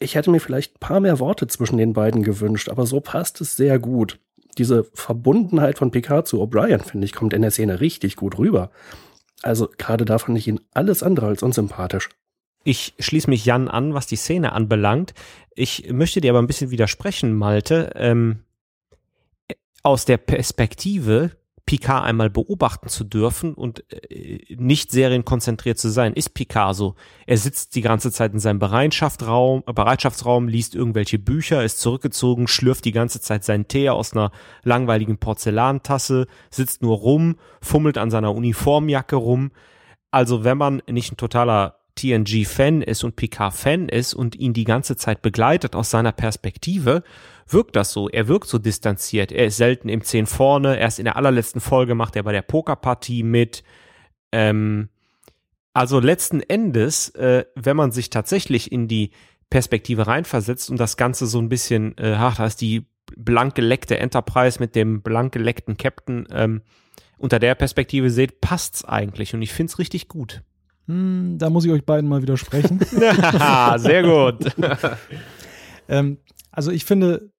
[0.00, 3.40] Ich hätte mir vielleicht ein paar mehr Worte zwischen den beiden gewünscht, aber so passt
[3.40, 4.18] es sehr gut.
[4.58, 8.70] Diese Verbundenheit von Picard zu O'Brien, finde ich, kommt in der Szene richtig gut rüber.
[9.42, 12.08] Also gerade da fand ich ihn alles andere als unsympathisch.
[12.64, 15.14] Ich schließe mich Jan an, was die Szene anbelangt.
[15.54, 17.92] Ich möchte dir aber ein bisschen widersprechen, Malte.
[17.94, 18.40] Ähm,
[19.82, 21.30] aus der Perspektive
[21.66, 26.94] Picard einmal beobachten zu dürfen und äh, nicht serienkonzentriert zu sein, ist Picard so.
[27.26, 32.84] Er sitzt die ganze Zeit in seinem Bereitschaftsraum, Bereitschaftsraum, liest irgendwelche Bücher, ist zurückgezogen, schlürft
[32.84, 38.34] die ganze Zeit seinen Tee aus einer langweiligen Porzellantasse, sitzt nur rum, fummelt an seiner
[38.34, 39.50] Uniformjacke rum.
[40.10, 44.96] Also wenn man nicht ein totaler TNG-Fan ist und Picard-Fan ist und ihn die ganze
[44.96, 47.02] Zeit begleitet aus seiner Perspektive,
[47.52, 48.08] wirkt das so.
[48.08, 49.32] Er wirkt so distanziert.
[49.32, 50.78] Er ist selten im 10 vorne.
[50.78, 53.62] Erst in der allerletzten Folge macht er bei der Pokerpartie mit.
[54.32, 54.88] Ähm,
[55.72, 59.10] also letzten Endes, äh, wenn man sich tatsächlich in die
[59.50, 62.86] Perspektive reinversetzt und das Ganze so ein bisschen, äh, ach, da ist die
[63.16, 66.62] blank geleckte Enterprise mit dem blank geleckten Captain, ähm,
[67.18, 70.42] unter der Perspektive seht, passt's eigentlich und ich find's richtig gut.
[70.86, 72.80] Hm, da muss ich euch beiden mal widersprechen.
[72.88, 74.52] Sehr gut.
[75.88, 76.18] ähm,
[76.50, 77.30] also ich finde,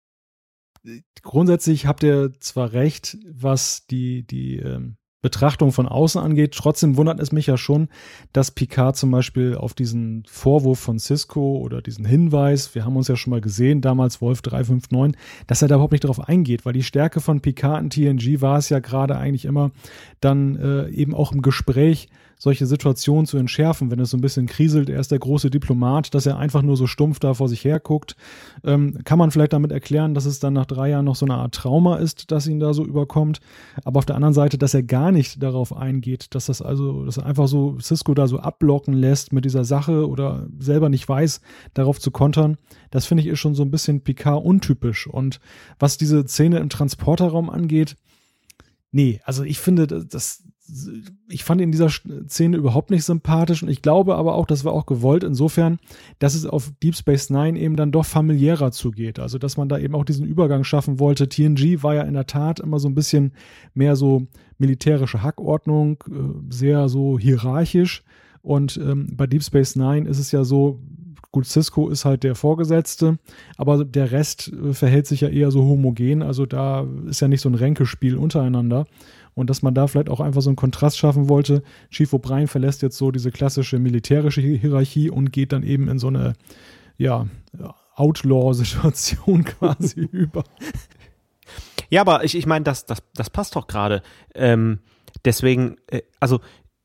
[1.22, 6.56] grundsätzlich habt ihr zwar recht, was die, die ähm, Betrachtung von außen angeht.
[6.56, 7.90] Trotzdem wundert es mich ja schon,
[8.34, 13.08] dass Picard zum Beispiel auf diesen Vorwurf von Cisco oder diesen Hinweis, wir haben uns
[13.08, 16.74] ja schon mal gesehen, damals Wolf 359, dass er da überhaupt nicht darauf eingeht, weil
[16.74, 19.72] die Stärke von Picard in TNG war es ja gerade eigentlich immer
[20.20, 22.10] dann äh, eben auch im Gespräch
[22.42, 24.90] solche Situationen zu entschärfen, wenn es so ein bisschen kriselt.
[24.90, 27.80] Er ist der große Diplomat, dass er einfach nur so stumpf da vor sich her
[27.80, 28.16] guckt.
[28.64, 31.36] Ähm, kann man vielleicht damit erklären, dass es dann nach drei Jahren noch so eine
[31.36, 33.42] Art Trauma ist, dass ihn da so überkommt.
[33.86, 37.18] Aber auf der anderen Seite, dass er gar nicht darauf eingeht, dass das also, dass
[37.18, 41.42] er einfach so Cisco da so abblocken lässt mit dieser Sache oder selber nicht weiß,
[41.76, 42.58] darauf zu kontern.
[42.90, 45.06] Das finde ich ist schon so ein bisschen Picard untypisch.
[45.06, 45.40] Und
[45.78, 47.98] was diese Szene im Transporterraum angeht,
[48.94, 50.44] Nee, also ich finde, das,
[51.28, 54.64] ich fand ihn in dieser Szene überhaupt nicht sympathisch und ich glaube aber auch, das
[54.64, 55.80] war auch gewollt insofern,
[56.20, 59.20] dass es auf Deep Space Nine eben dann doch familiärer zugeht.
[59.20, 61.30] Also, dass man da eben auch diesen Übergang schaffen wollte.
[61.30, 63.34] TNG war ja in der Tat immer so ein bisschen
[63.74, 68.04] mehr so militärische Hackordnung, äh, sehr so hierarchisch.
[68.42, 70.80] Und ähm, bei Deep Space Nine ist es ja so,
[71.32, 73.20] gut, Cisco ist halt der Vorgesetzte,
[73.58, 76.22] aber der Rest äh, verhält sich ja eher so homogen.
[76.22, 78.86] Also da ist ja nicht so ein Ränkespiel untereinander
[79.34, 81.64] und dass man da vielleicht auch einfach so einen Kontrast schaffen wollte.
[81.90, 86.08] Chief O'Brien verlässt jetzt so diese klassische militärische Hierarchie und geht dann eben in so
[86.08, 86.34] eine,
[86.98, 87.28] ja,
[87.96, 90.44] Outlaw-Situation quasi über.
[91.90, 94.02] Ja, aber ich, ich meine, das, das, das passt doch gerade.
[94.34, 94.80] Ähm,
[95.26, 96.40] Deswegen, äh, also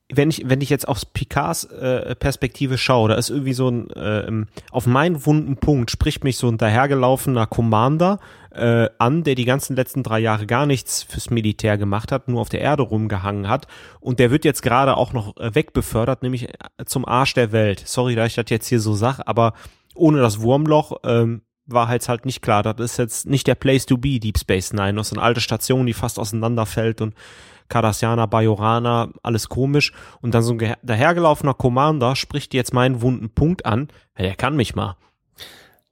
[0.09, 3.89] wenn ich, wenn ich jetzt aufs Picards äh, Perspektive schaue, da ist irgendwie so ein,
[3.91, 8.19] äh, auf meinen wunden Punkt spricht mich so ein dahergelaufener Commander
[8.51, 12.39] äh, an, der die ganzen letzten drei Jahre gar nichts fürs Militär gemacht hat, nur
[12.39, 13.67] auf der Erde rumgehangen hat.
[13.99, 17.83] Und der wird jetzt gerade auch noch äh, wegbefördert, nämlich äh, zum Arsch der Welt.
[17.85, 19.53] Sorry, dass ich das jetzt hier so sag, aber
[19.93, 22.63] ohne das Wurmloch ähm, war halt halt nicht klar.
[22.63, 24.93] Das ist jetzt nicht der Place to be, Deep Space Nine.
[24.93, 27.13] Das ist eine alte Station, die fast auseinanderfällt und
[27.69, 29.93] Cardassianer, Bajorana, alles komisch.
[30.21, 33.89] Und dann so ein dahergelaufener Commander spricht jetzt meinen wunden Punkt an.
[34.17, 34.95] Ja, der kann mich mal.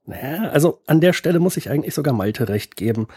[0.06, 3.08] Naja, also an der Stelle muss ich eigentlich sogar Malte recht geben.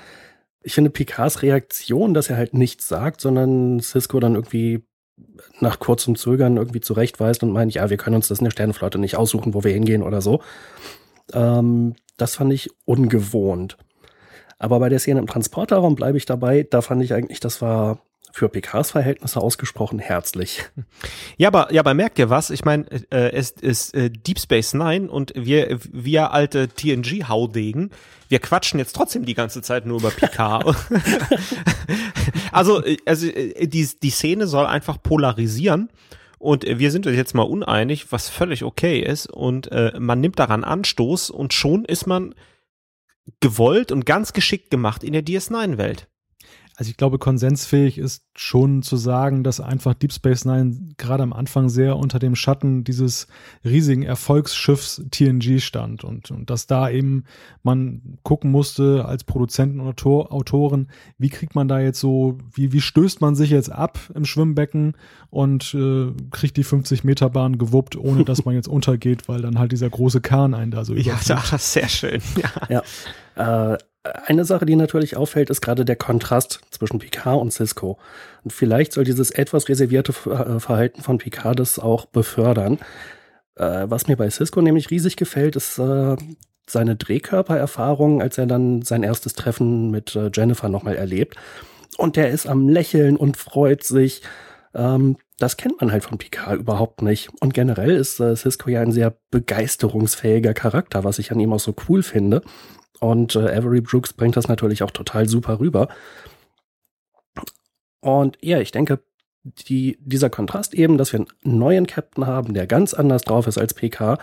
[0.62, 4.84] Ich finde Picards Reaktion, dass er halt nichts sagt, sondern Cisco dann irgendwie
[5.60, 8.98] nach kurzem Zögern irgendwie zurechtweist und meint, ja, wir können uns das in der Sternenflotte
[8.98, 10.40] nicht aussuchen, wo wir hingehen oder so.
[11.32, 13.76] Ähm, das fand ich ungewohnt.
[14.58, 16.66] Aber bei der Szene im Transporterraum bleibe ich dabei.
[16.68, 18.00] Da fand ich eigentlich, das war
[18.38, 20.64] für PKs Verhältnisse ausgesprochen herzlich.
[21.36, 22.50] Ja, aber ja, aber merkt ihr was?
[22.50, 27.90] Ich meine, äh, es ist äh, Deep Space Nine und wir wir alte TNG Haudegen,
[28.28, 30.64] wir quatschen jetzt trotzdem die ganze Zeit nur über Picard.
[32.52, 35.90] also äh, also äh, die die Szene soll einfach polarisieren.
[36.38, 39.26] Und wir sind uns jetzt mal uneinig, was völlig okay ist.
[39.26, 42.32] Und äh, man nimmt daran Anstoß und schon ist man
[43.40, 46.06] gewollt und ganz geschickt gemacht in der DS9-Welt.
[46.78, 51.32] Also ich glaube, konsensfähig ist schon zu sagen, dass einfach Deep Space Nine gerade am
[51.32, 53.26] Anfang sehr unter dem Schatten dieses
[53.64, 57.24] riesigen Erfolgsschiffs TNG stand und, und dass da eben
[57.64, 60.86] man gucken musste als Produzenten und Autor, Autoren,
[61.18, 64.94] wie kriegt man da jetzt so, wie, wie stößt man sich jetzt ab im Schwimmbecken
[65.30, 69.58] und äh, kriegt die 50 Meter Bahn gewuppt, ohne dass man jetzt untergeht, weil dann
[69.58, 71.28] halt dieser große Kahn einen da so überfliegt.
[71.28, 72.22] Ja, sehr schön.
[72.68, 72.82] Ja.
[73.36, 73.72] ja.
[73.72, 77.98] Äh, eine Sache, die natürlich auffällt, ist gerade der Kontrast zwischen Picard und Cisco.
[78.44, 82.78] Und vielleicht soll dieses etwas reservierte äh, Verhalten von Picard das auch befördern.
[83.56, 86.16] Äh, was mir bei Cisco nämlich riesig gefällt, ist äh,
[86.68, 91.36] seine Drehkörpererfahrung, als er dann sein erstes Treffen mit Jennifer nochmal erlebt.
[91.96, 94.22] Und der ist am Lächeln und freut sich.
[94.74, 97.30] Ähm, das kennt man halt von Picard überhaupt nicht.
[97.40, 101.74] Und generell ist Cisco ja ein sehr begeisterungsfähiger Charakter, was ich an ihm auch so
[101.88, 102.42] cool finde.
[103.00, 105.88] Und äh, Avery Brooks bringt das natürlich auch total super rüber.
[108.00, 109.00] Und ja, ich denke,
[109.44, 113.58] die, dieser Kontrast eben, dass wir einen neuen Captain haben, der ganz anders drauf ist
[113.58, 114.18] als PK,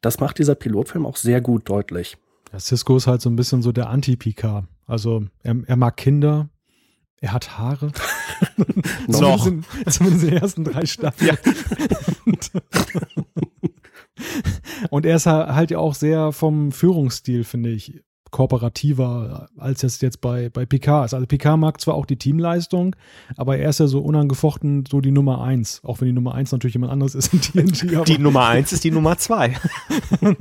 [0.00, 2.16] das macht dieser Pilotfilm auch sehr gut deutlich.
[2.52, 4.66] Ja, Cisco ist halt so ein bisschen so der Anti-PK.
[4.86, 6.48] Also er, er mag Kinder,
[7.18, 7.92] er hat Haare.
[9.06, 9.44] Noch.
[9.44, 11.30] zumindest, in, zumindest in den ersten drei Staffeln.
[11.30, 11.52] Ja.
[14.90, 20.20] Und er ist halt ja auch sehr vom Führungsstil, finde ich, kooperativer, als es jetzt
[20.20, 21.14] bei, bei Picard ist.
[21.14, 22.94] Also Picard mag zwar auch die Teamleistung,
[23.36, 26.52] aber er ist ja so unangefochten so die Nummer eins, auch wenn die Nummer eins
[26.52, 28.04] natürlich jemand anderes ist in TNG.
[28.06, 29.56] die Nummer eins ist die Nummer zwei.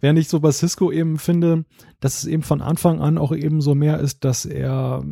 [0.00, 1.64] Während ich so bei Cisco eben finde,
[2.00, 5.02] dass es eben von Anfang an auch eben so mehr ist, dass er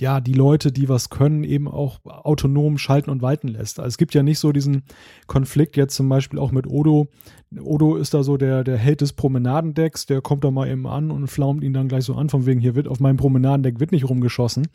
[0.00, 3.78] ja, die Leute, die was können, eben auch autonom schalten und walten lässt.
[3.78, 4.82] Also es gibt ja nicht so diesen
[5.26, 7.08] Konflikt jetzt zum Beispiel auch mit Odo.
[7.58, 11.10] Odo ist da so der, der Held des Promenadendecks, der kommt da mal eben an
[11.10, 13.92] und flaumt ihn dann gleich so an, von wegen, hier wird auf meinem Promenadendeck wird
[13.92, 14.68] nicht rumgeschossen.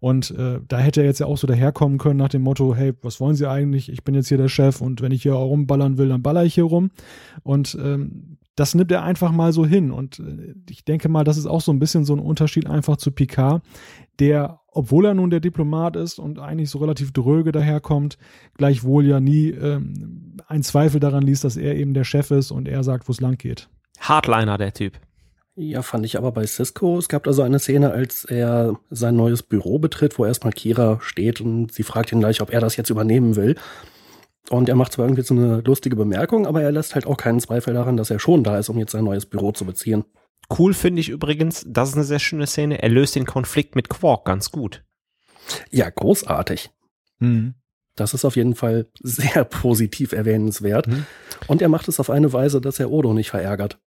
[0.00, 2.92] Und äh, da hätte er jetzt ja auch so daherkommen können nach dem Motto, hey,
[3.02, 3.90] was wollen Sie eigentlich?
[3.90, 6.54] Ich bin jetzt hier der Chef und wenn ich hier rumballern will, dann baller ich
[6.54, 6.90] hier rum.
[7.42, 9.92] Und ähm, das nimmt er einfach mal so hin.
[9.92, 12.96] Und äh, ich denke mal, das ist auch so ein bisschen so ein Unterschied einfach
[12.96, 13.62] zu Picard,
[14.18, 18.18] der, obwohl er nun der Diplomat ist und eigentlich so relativ dröge daherkommt,
[18.54, 22.66] gleichwohl ja nie ähm, einen Zweifel daran ließ, dass er eben der Chef ist und
[22.66, 23.68] er sagt, wo es lang geht.
[24.00, 24.94] Hardliner, der Typ.
[25.54, 26.98] Ja, fand ich aber bei Cisco.
[26.98, 31.40] Es gab also eine Szene, als er sein neues Büro betritt, wo erstmal Kira steht
[31.40, 33.56] und sie fragt ihn gleich, ob er das jetzt übernehmen will.
[34.50, 37.40] Und er macht zwar irgendwie so eine lustige Bemerkung, aber er lässt halt auch keinen
[37.40, 40.04] Zweifel daran, dass er schon da ist, um jetzt sein neues Büro zu beziehen.
[40.56, 43.90] Cool finde ich übrigens, das ist eine sehr schöne Szene, er löst den Konflikt mit
[43.90, 44.84] Quark ganz gut.
[45.70, 46.70] Ja, großartig.
[47.18, 47.54] Mhm.
[47.96, 50.86] Das ist auf jeden Fall sehr positiv erwähnenswert.
[50.86, 51.04] Mhm.
[51.46, 53.78] Und er macht es auf eine Weise, dass er Odo nicht verärgert.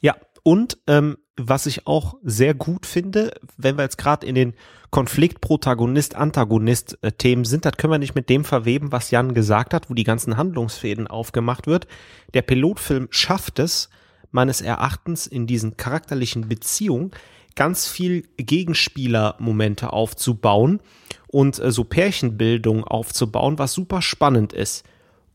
[0.00, 4.54] Ja, und ähm, was ich auch sehr gut finde, wenn wir jetzt gerade in den
[4.90, 9.94] Konflikt Protagonist-Antagonist-Themen sind, das können wir nicht mit dem verweben, was Jan gesagt hat, wo
[9.94, 11.88] die ganzen Handlungsfäden aufgemacht wird.
[12.32, 13.90] Der Pilotfilm schafft es,
[14.30, 17.10] meines Erachtens, in diesen charakterlichen Beziehungen
[17.56, 20.78] ganz viel Gegenspielermomente aufzubauen
[21.26, 24.84] und äh, so Pärchenbildung aufzubauen, was super spannend ist.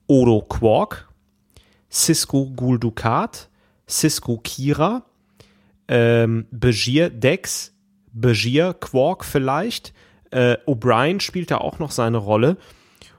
[0.08, 1.10] Odo Quark,
[1.92, 3.50] Cisco Gul Dukat,
[3.92, 5.04] Cisco Kira,
[5.88, 7.74] ähm, Begier Dex,
[8.14, 9.94] Begier Quark vielleicht,
[10.34, 12.56] Äh, O'Brien spielt da auch noch seine Rolle.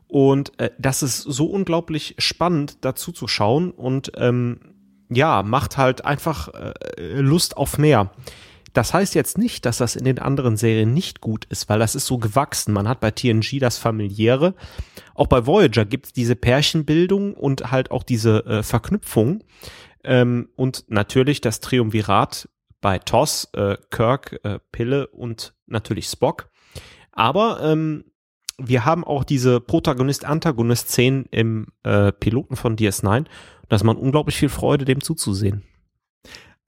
[0.08, 4.60] Und äh, das ist so unglaublich spannend, dazu zu schauen und ähm,
[5.10, 8.10] ja, macht halt einfach äh, Lust auf mehr.
[8.72, 11.94] Das heißt jetzt nicht, dass das in den anderen Serien nicht gut ist, weil das
[11.94, 12.72] ist so gewachsen.
[12.72, 14.54] Man hat bei TNG das familiäre.
[15.14, 19.44] Auch bei Voyager gibt es diese Pärchenbildung und halt auch diese äh, Verknüpfung.
[20.04, 22.48] Ähm, und natürlich das Triumvirat
[22.80, 26.50] bei TOS, äh, Kirk, äh, Pille und natürlich Spock.
[27.12, 28.04] Aber ähm,
[28.58, 33.26] wir haben auch diese Protagonist-Antagonist-Szenen im äh, Piloten von DS9.
[33.68, 35.62] dass man unglaublich viel Freude, dem zuzusehen.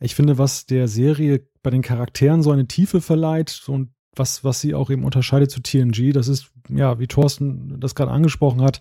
[0.01, 4.61] Ich finde, was der Serie bei den Charakteren so eine Tiefe verleiht und was, was
[4.61, 8.81] sie auch eben unterscheidet zu TNG, das ist, ja, wie Thorsten das gerade angesprochen hat,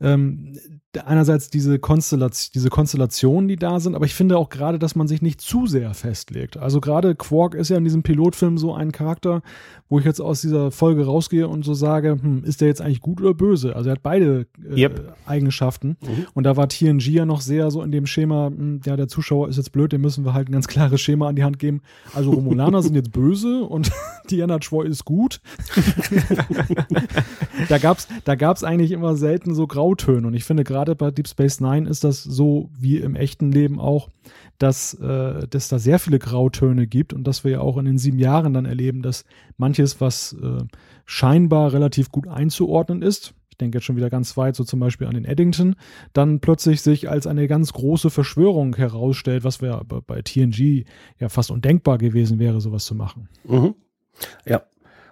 [0.00, 0.58] ähm,
[0.98, 5.08] einerseits diese Konstellation, diese Konstellationen, die da sind, aber ich finde auch gerade, dass man
[5.08, 6.56] sich nicht zu sehr festlegt.
[6.56, 9.42] Also gerade Quark ist ja in diesem Pilotfilm so ein Charakter,
[9.88, 13.00] wo ich jetzt aus dieser Folge rausgehe und so sage, hm, ist der jetzt eigentlich
[13.00, 13.76] gut oder böse?
[13.76, 15.14] Also er hat beide äh, yep.
[15.26, 15.98] Eigenschaften.
[16.00, 16.26] Mhm.
[16.32, 19.48] Und da war TNG ja noch sehr so in dem Schema, hm, ja, der Zuschauer
[19.48, 21.82] ist jetzt blöd, dem müssen wir halt ein ganz klares Schema an die Hand geben.
[22.14, 23.92] Also Romulaner sind jetzt böse und
[24.30, 25.42] Diana Troy ist gut.
[27.68, 31.12] da gab's, da gab's eigentlich immer selten so Grautöne und ich finde gerade gerade bei
[31.12, 34.08] Deep Space Nine ist das so wie im echten Leben auch,
[34.58, 37.98] dass, äh, dass da sehr viele Grautöne gibt und dass wir ja auch in den
[37.98, 39.24] sieben Jahren dann erleben, dass
[39.56, 40.64] manches, was äh,
[41.06, 45.06] scheinbar relativ gut einzuordnen ist, ich denke jetzt schon wieder ganz weit, so zum Beispiel
[45.06, 45.76] an den Eddington,
[46.14, 50.84] dann plötzlich sich als eine ganz große Verschwörung herausstellt, was wäre bei TNG
[51.20, 53.28] ja fast undenkbar gewesen wäre, sowas zu machen.
[53.44, 53.74] Mhm.
[54.46, 54.62] Ja,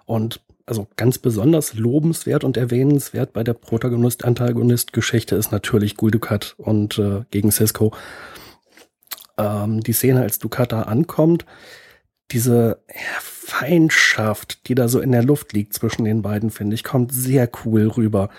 [0.04, 6.96] und also ganz besonders lobenswert und erwähnenswert bei der Protagonist-Antagonist-Geschichte ist natürlich Gul Dukat und
[6.96, 7.92] äh, gegen Cisco.
[9.36, 11.44] Ähm, die Szene, als Dukat da ankommt,
[12.30, 12.84] diese
[13.18, 17.50] Feindschaft, die da so in der Luft liegt zwischen den beiden, finde ich, kommt sehr
[17.64, 18.30] cool rüber.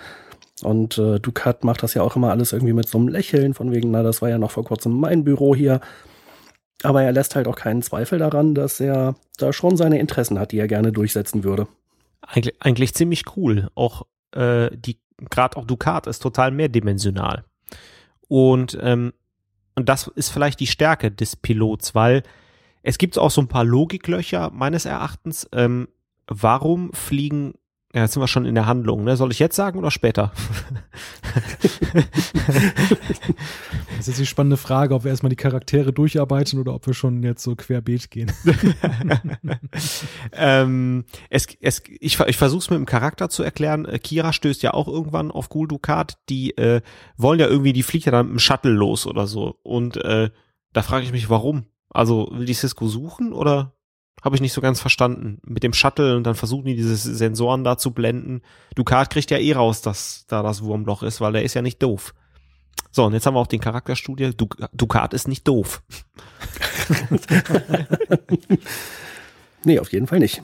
[0.62, 3.72] Und äh, Ducat macht das ja auch immer alles irgendwie mit so einem Lächeln, von
[3.72, 5.82] wegen, na, das war ja noch vor kurzem mein Büro hier.
[6.82, 10.52] Aber er lässt halt auch keinen Zweifel daran, dass er da schon seine Interessen hat,
[10.52, 11.68] die er gerne durchsetzen würde.
[12.22, 13.70] Eigentlich, eigentlich ziemlich cool.
[13.74, 14.98] Auch äh, die,
[15.30, 17.44] gerade auch Ducat ist total mehrdimensional.
[18.28, 19.12] Und, ähm,
[19.74, 22.22] und das ist vielleicht die Stärke des Pilots, weil
[22.82, 25.48] es gibt auch so ein paar Logiklöcher meines Erachtens.
[25.52, 25.88] Ähm,
[26.26, 27.54] warum fliegen
[27.94, 29.04] ja, jetzt sind wir schon in der Handlung.
[29.04, 29.18] Ne?
[29.18, 30.32] Soll ich jetzt sagen oder später?
[33.98, 37.22] das ist die spannende Frage, ob wir erstmal die Charaktere durcharbeiten oder ob wir schon
[37.22, 38.32] jetzt so querbeet gehen.
[40.32, 43.84] ähm, es, es, ich ich versuche es mit dem Charakter zu erklären.
[43.84, 46.16] Äh, Kira stößt ja auch irgendwann auf Gul Dukat.
[46.30, 46.80] Die äh,
[47.18, 49.58] wollen ja irgendwie, die fliegt ja dann mit dem Shuttle los oder so.
[49.62, 50.30] Und äh,
[50.72, 51.66] da frage ich mich, warum?
[51.90, 53.74] Also will die Cisco suchen oder
[54.20, 55.40] habe ich nicht so ganz verstanden.
[55.44, 58.42] Mit dem Shuttle und dann versuchen die diese Sensoren da zu blenden.
[58.74, 61.82] Ducat kriegt ja eh raus, dass da das Wurmloch ist, weil der ist ja nicht
[61.82, 62.14] doof.
[62.90, 64.32] So, und jetzt haben wir auch den Charakterstudie.
[64.36, 65.82] Du Ducat ist nicht doof.
[69.64, 70.42] nee, auf jeden Fall nicht.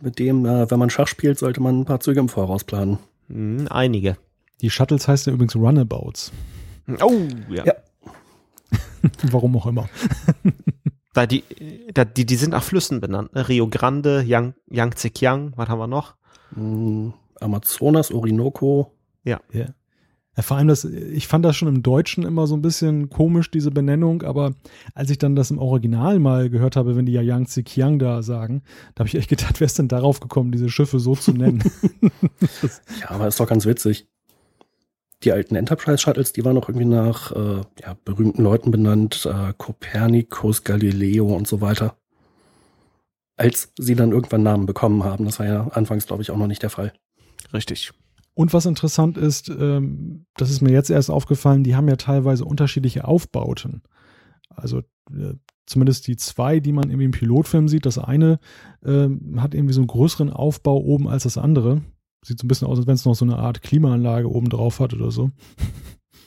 [0.00, 2.98] Mit dem, äh, wenn man Schach spielt, sollte man ein paar Züge im Voraus planen.
[3.28, 4.16] Mhm, einige.
[4.60, 6.32] Die Shuttles heißt ja übrigens Runabouts.
[7.00, 7.64] Oh, ja.
[7.64, 7.74] ja.
[9.30, 9.88] Warum auch immer.
[11.18, 11.42] Da die,
[11.92, 13.34] da die, die sind nach Flüssen benannt.
[13.34, 13.48] Ne?
[13.48, 16.14] Rio Grande, Yang, Yangtze Kiang, was haben wir noch?
[16.54, 17.08] Mm,
[17.40, 18.92] Amazonas, Orinoco.
[19.24, 19.40] Ja.
[19.52, 19.66] ja.
[20.36, 23.50] Ja, vor allem das, ich fand das schon im Deutschen immer so ein bisschen komisch,
[23.50, 24.52] diese Benennung, aber
[24.94, 28.22] als ich dann das im Original mal gehört habe, wenn die ja Yangtze Kiang da
[28.22, 28.62] sagen,
[28.94, 31.64] da habe ich echt gedacht, wer ist denn darauf gekommen, diese Schiffe so zu nennen?
[33.00, 34.06] ja, aber ist doch ganz witzig
[35.24, 40.64] die alten Enterprise-Shuttles, die waren noch irgendwie nach äh, ja, berühmten Leuten benannt, äh, Copernicus,
[40.64, 41.96] Galileo und so weiter.
[43.36, 45.24] Als sie dann irgendwann Namen bekommen haben.
[45.24, 46.92] Das war ja anfangs, glaube ich, auch noch nicht der Fall.
[47.52, 47.92] Richtig.
[48.34, 52.44] Und was interessant ist, ähm, das ist mir jetzt erst aufgefallen, die haben ja teilweise
[52.44, 53.82] unterschiedliche Aufbauten.
[54.48, 54.78] Also
[55.10, 55.34] äh,
[55.66, 58.38] zumindest die zwei, die man irgendwie im Pilotfilm sieht, das eine
[58.84, 61.82] äh, hat irgendwie so einen größeren Aufbau oben als das andere.
[62.28, 64.80] Sieht so ein bisschen aus, als wenn es noch so eine Art Klimaanlage oben drauf
[64.80, 65.30] hat oder so.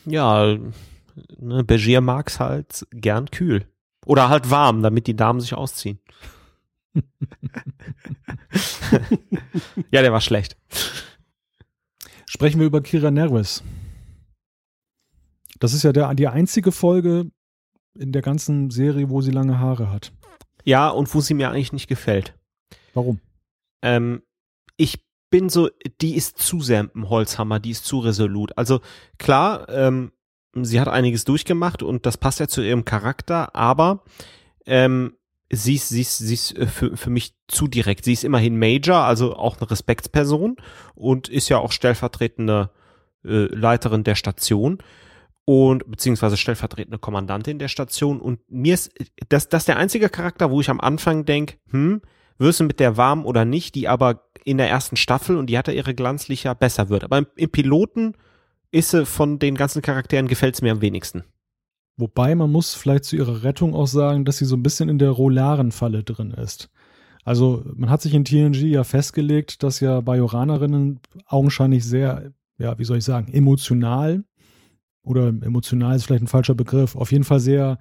[0.08, 0.58] Ja,
[1.38, 3.68] ne, Begier mag es halt gern kühl.
[4.08, 6.00] Oder halt warm, damit die Damen sich ausziehen.
[9.92, 10.58] ja, der war schlecht.
[12.25, 13.62] Sprechen wir über Kira Nervis.
[15.60, 17.30] Das ist ja der, die einzige Folge
[17.94, 20.12] in der ganzen Serie, wo sie lange Haare hat.
[20.63, 22.34] Ja, und wo sie mir eigentlich nicht gefällt.
[22.96, 23.19] Warum?
[23.84, 24.23] Ähm,
[24.78, 25.69] ich bin so,
[26.02, 28.56] die ist zu sehr ein Holzhammer, die ist zu resolut.
[28.58, 28.82] Also
[29.17, 30.12] klar, ähm,
[30.54, 34.04] sie hat einiges durchgemacht und das passt ja zu ihrem Charakter, aber
[34.65, 35.15] ähm,
[35.52, 38.06] sie ist, sie ist, sie ist äh, für, für mich zu direkt.
[38.06, 40.58] Sie ist immerhin Major, also auch eine Respektsperson
[40.94, 42.69] und ist ja auch stellvertretende
[43.23, 44.79] äh, Leiterin der Station
[45.46, 48.21] und beziehungsweise stellvertretende Kommandantin der Station.
[48.21, 48.94] Und mir ist
[49.29, 52.02] das, das ist der einzige Charakter, wo ich am Anfang denke, hm,
[52.42, 55.58] wirst du mit der warm oder nicht, die aber in der ersten Staffel und die
[55.58, 57.04] hatte ihre glanzlicher besser wird.
[57.04, 58.13] Aber im, im Piloten
[58.71, 61.23] ist sie von den ganzen Charakteren gefällt es mir am wenigsten.
[61.98, 64.98] Wobei man muss vielleicht zu ihrer Rettung auch sagen, dass sie so ein bisschen in
[64.98, 66.69] der Rolaren-Falle drin ist.
[67.23, 72.83] Also man hat sich in TNG ja festgelegt, dass ja Bajoranerinnen augenscheinlich sehr, ja, wie
[72.83, 74.23] soll ich sagen, emotional
[75.04, 77.77] oder emotional ist vielleicht ein falscher Begriff, auf jeden Fall sehr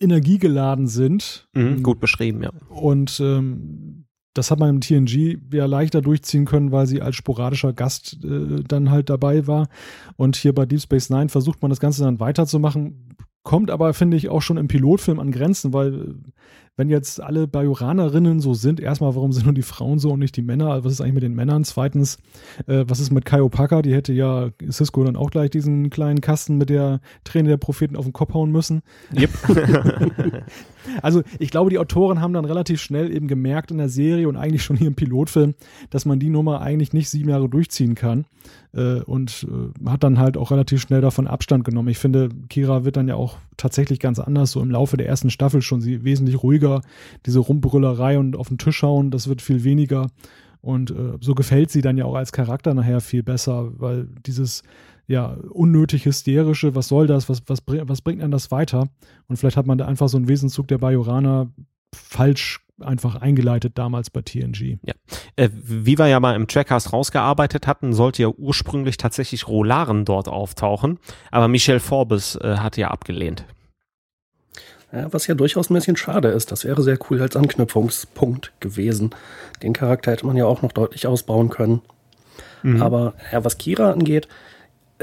[0.00, 1.48] energiegeladen sind.
[1.54, 2.50] Mhm, gut beschrieben, ja.
[2.68, 7.72] Und ähm, das hat man im TNG ja leichter durchziehen können, weil sie als sporadischer
[7.72, 9.68] Gast äh, dann halt dabei war.
[10.16, 13.16] Und hier bei Deep Space Nine versucht man das Ganze dann weiterzumachen.
[13.42, 16.16] Kommt aber, finde ich, auch schon im Pilotfilm an Grenzen, weil
[16.80, 20.34] wenn jetzt alle Bajoranerinnen so sind, erstmal, warum sind nur die Frauen so und nicht
[20.34, 20.70] die Männer?
[20.70, 21.62] Also was ist eigentlich mit den Männern?
[21.62, 22.16] Zweitens,
[22.66, 23.82] äh, was ist mit Kai Opaka?
[23.82, 27.96] Die hätte ja Cisco dann auch gleich diesen kleinen Kasten mit der Träne der Propheten
[27.96, 28.80] auf den Kopf hauen müssen.
[29.14, 29.30] Yep.
[31.02, 34.36] also ich glaube, die Autoren haben dann relativ schnell eben gemerkt in der Serie und
[34.36, 35.52] eigentlich schon hier im Pilotfilm,
[35.90, 38.24] dass man die Nummer eigentlich nicht sieben Jahre durchziehen kann
[38.74, 41.88] äh, und äh, hat dann halt auch relativ schnell davon Abstand genommen.
[41.88, 45.30] Ich finde, Kira wird dann ja auch tatsächlich ganz anders, so im Laufe der ersten
[45.30, 46.82] Staffel schon sie wesentlich ruhiger,
[47.26, 50.08] diese Rumbrüllerei und auf den Tisch hauen, das wird viel weniger.
[50.62, 54.62] Und äh, so gefällt sie dann ja auch als Charakter nachher viel besser, weil dieses
[55.06, 58.88] ja, unnötig hysterische, was soll das, was, was, was bringt einem das weiter?
[59.26, 61.50] Und vielleicht hat man da einfach so einen Wesenszug der Bajoraner
[61.92, 64.78] falsch einfach eingeleitet damals bei TNG.
[64.82, 64.94] Ja.
[65.36, 70.28] Äh, wie wir ja mal im Trackcast rausgearbeitet hatten, sollte ja ursprünglich tatsächlich Rolaren dort
[70.28, 70.98] auftauchen,
[71.30, 73.44] aber Michel Forbes äh, hat ja abgelehnt.
[74.92, 76.50] Ja, was ja durchaus ein bisschen schade ist.
[76.50, 79.10] Das wäre sehr cool als Anknüpfungspunkt gewesen.
[79.62, 81.80] Den Charakter hätte man ja auch noch deutlich ausbauen können.
[82.62, 82.82] Mhm.
[82.82, 84.28] Aber ja, was Kira angeht, äh,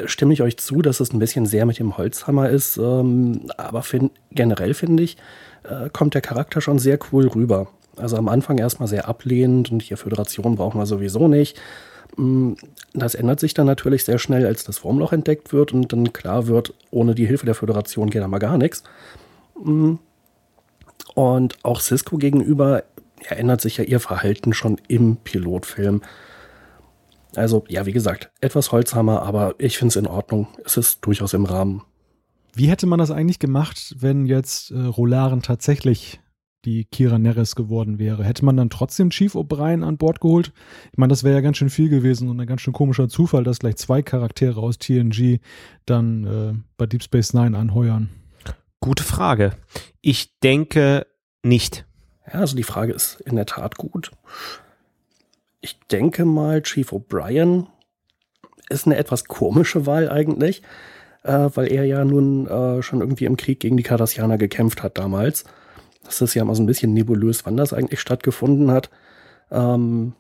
[0.06, 2.78] stimme ich euch zu, dass es ein bisschen sehr mit dem Holzhammer ist.
[2.78, 5.18] Ähm, aber find, generell finde ich,
[5.64, 7.68] äh, kommt der Charakter schon sehr cool rüber.
[7.96, 11.60] Also am Anfang erstmal sehr ablehnend und hier Föderation brauchen wir sowieso nicht.
[12.16, 12.54] Mm,
[12.94, 16.48] das ändert sich dann natürlich sehr schnell, als das Wurmloch entdeckt wird und dann klar
[16.48, 18.84] wird, ohne die Hilfe der Föderation geht da mal gar nichts.
[19.64, 19.96] Mm.
[21.16, 22.84] Und auch Cisco gegenüber
[23.28, 26.02] ja, ändert sich ja ihr Verhalten schon im Pilotfilm.
[27.36, 30.48] Also, ja, wie gesagt, etwas Holzhammer, aber ich finde es in Ordnung.
[30.66, 31.84] Es ist durchaus im Rahmen.
[32.54, 36.20] Wie hätte man das eigentlich gemacht, wenn jetzt äh, Rolaren tatsächlich
[36.66, 38.24] die Kira Neres geworden wäre?
[38.24, 40.54] Hätte man dann trotzdem Chief O'Brien an Bord geholt?
[40.92, 43.44] Ich meine, das wäre ja ganz schön viel gewesen und ein ganz schön komischer Zufall,
[43.44, 45.40] dass gleich zwei Charaktere aus TNG
[45.86, 48.10] dann äh, bei Deep Space Nine anheuern.
[48.80, 49.52] Gute Frage.
[50.02, 51.06] Ich denke
[51.44, 51.86] nicht.
[52.26, 54.12] Ja, also die Frage ist in der Tat gut.
[55.62, 57.68] Ich denke mal, Chief O'Brien
[58.70, 60.62] ist eine etwas komische Wahl eigentlich
[61.28, 64.98] äh, weil er ja nun äh, schon irgendwie im Krieg gegen die Cardassianer gekämpft hat
[64.98, 65.44] damals.
[66.04, 68.90] Das ist ja immer so ein bisschen nebulös, wann das eigentlich stattgefunden hat.
[69.52, 70.14] Ähm,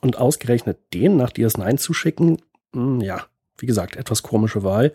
[0.00, 2.38] und ausgerechnet den nach DS9 zu schicken,
[2.72, 3.26] mh, hm, ja,
[3.58, 4.92] wie gesagt, etwas komische Wahl.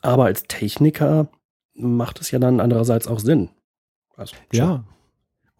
[0.00, 1.28] Aber als Techniker
[1.74, 3.50] macht es ja dann andererseits auch Sinn.
[4.16, 4.84] Also, ja.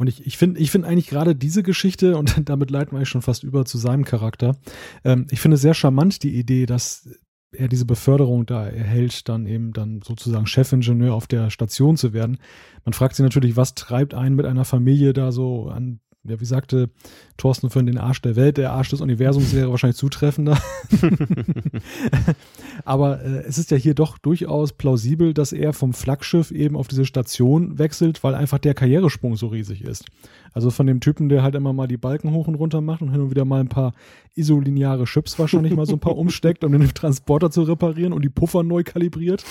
[0.03, 3.09] Und ich, ich finde ich finde eigentlich gerade diese Geschichte, und damit leiten wir eigentlich
[3.09, 4.57] schon fast über zu seinem Charakter,
[5.05, 7.09] ähm, ich finde sehr charmant die Idee, dass
[7.53, 12.39] er diese Beförderung da erhält, dann eben dann sozusagen Chefingenieur auf der Station zu werden.
[12.85, 16.45] Man fragt sich natürlich, was treibt einen mit einer Familie da so an, ja, wie
[16.45, 16.89] sagte
[17.37, 20.57] Thorsten für den Arsch der Welt, der Arsch des Universums wäre wahrscheinlich zutreffender.
[22.85, 26.87] Aber äh, es ist ja hier doch durchaus plausibel, dass er vom Flaggschiff eben auf
[26.87, 30.05] diese Station wechselt, weil einfach der Karrieresprung so riesig ist.
[30.53, 33.11] Also von dem Typen, der halt immer mal die Balken hoch und runter macht und
[33.11, 33.93] hin und wieder mal ein paar
[34.35, 38.29] isolineare Chips wahrscheinlich mal so ein paar umsteckt, um den Transporter zu reparieren und die
[38.29, 39.45] Puffer neu kalibriert,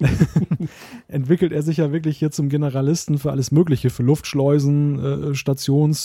[1.08, 5.34] entwickelt er sich ja wirklich hier zum Generalisten für alles Mögliche, für Luftschleusen, äh,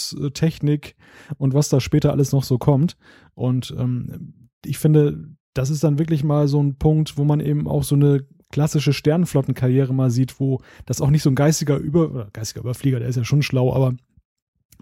[0.10, 0.96] Stationstechnik
[1.38, 2.98] und was da später alles noch so kommt.
[3.34, 7.68] Und ähm, ich finde, das ist dann wirklich mal so ein Punkt, wo man eben
[7.68, 12.30] auch so eine klassische Sternenflottenkarriere mal sieht, wo das auch nicht so ein geistiger Über,
[12.34, 13.94] geistiger Überflieger, der ist ja schon schlau, aber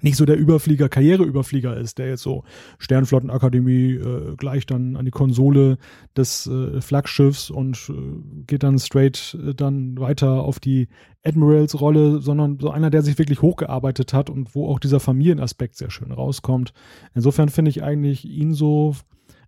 [0.02, 2.44] nicht so der Überflieger, Karriereüberflieger ist, der jetzt so
[2.78, 5.78] Sternflottenakademie äh, gleich dann an die Konsole
[6.16, 10.88] des äh, Flaggschiffs und äh, geht dann straight äh, dann weiter auf die
[11.24, 15.92] Admirals-Rolle, sondern so einer, der sich wirklich hochgearbeitet hat und wo auch dieser Familienaspekt sehr
[15.92, 16.74] schön rauskommt.
[17.14, 18.96] Insofern finde ich eigentlich ihn so,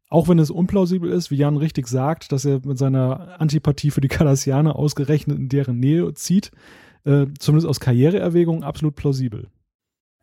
[0.10, 4.02] auch wenn es unplausibel ist, wie Jan richtig sagt, dass er mit seiner Antipathie für
[4.02, 6.52] die Kardassianer ausgerechnet in deren Nähe zieht,
[7.06, 9.48] äh, zumindest aus Karriereerwägungen absolut plausibel.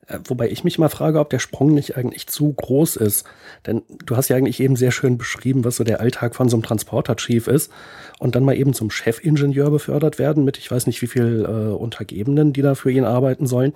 [0.09, 3.25] Äh, wobei ich mich mal frage, ob der Sprung nicht eigentlich zu groß ist.
[3.67, 6.57] Denn du hast ja eigentlich eben sehr schön beschrieben, was so der Alltag von so
[6.57, 7.71] einem Transporter-Chief ist.
[8.19, 11.73] Und dann mal eben zum Chefingenieur befördert werden mit, ich weiß nicht, wie viel äh,
[11.75, 13.75] Untergebenen, die da für ihn arbeiten sollen.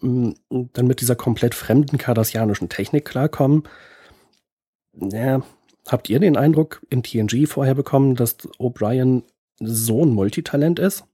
[0.00, 3.64] Mm, dann mit dieser komplett fremden kardassianischen Technik klarkommen.
[4.96, 5.42] Ja,
[5.88, 9.22] habt ihr den Eindruck in TNG vorher bekommen, dass O'Brien
[9.58, 11.04] so ein Multitalent ist?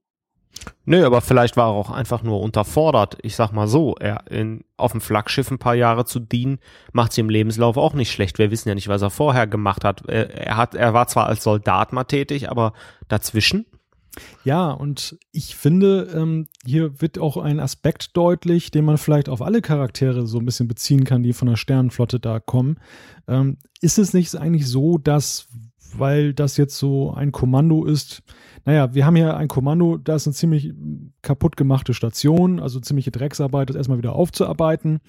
[0.85, 3.17] Nö, aber vielleicht war er auch einfach nur unterfordert.
[3.23, 6.59] Ich sag mal so, er in, auf dem Flaggschiff ein paar Jahre zu dienen,
[6.93, 8.39] macht sie im Lebenslauf auch nicht schlecht.
[8.39, 10.07] Wir wissen ja nicht, was er vorher gemacht hat.
[10.07, 12.73] Er, er hat, er war zwar als Soldat mal tätig, aber
[13.09, 13.67] dazwischen
[14.45, 19.43] ja, und ich finde, ähm, hier wird auch ein Aspekt deutlich, den man vielleicht auf
[19.43, 22.79] alle Charaktere so ein bisschen beziehen kann, die von der Sternenflotte da kommen.
[23.29, 25.47] Ähm, ist es nicht eigentlich so, dass,
[25.97, 28.23] weil das jetzt so ein Kommando ist,
[28.65, 30.73] naja, wir haben hier ein Kommando, da ist eine ziemlich
[31.23, 35.01] kaputt gemachte Station, also ziemliche Drecksarbeit, das erstmal wieder aufzuarbeiten.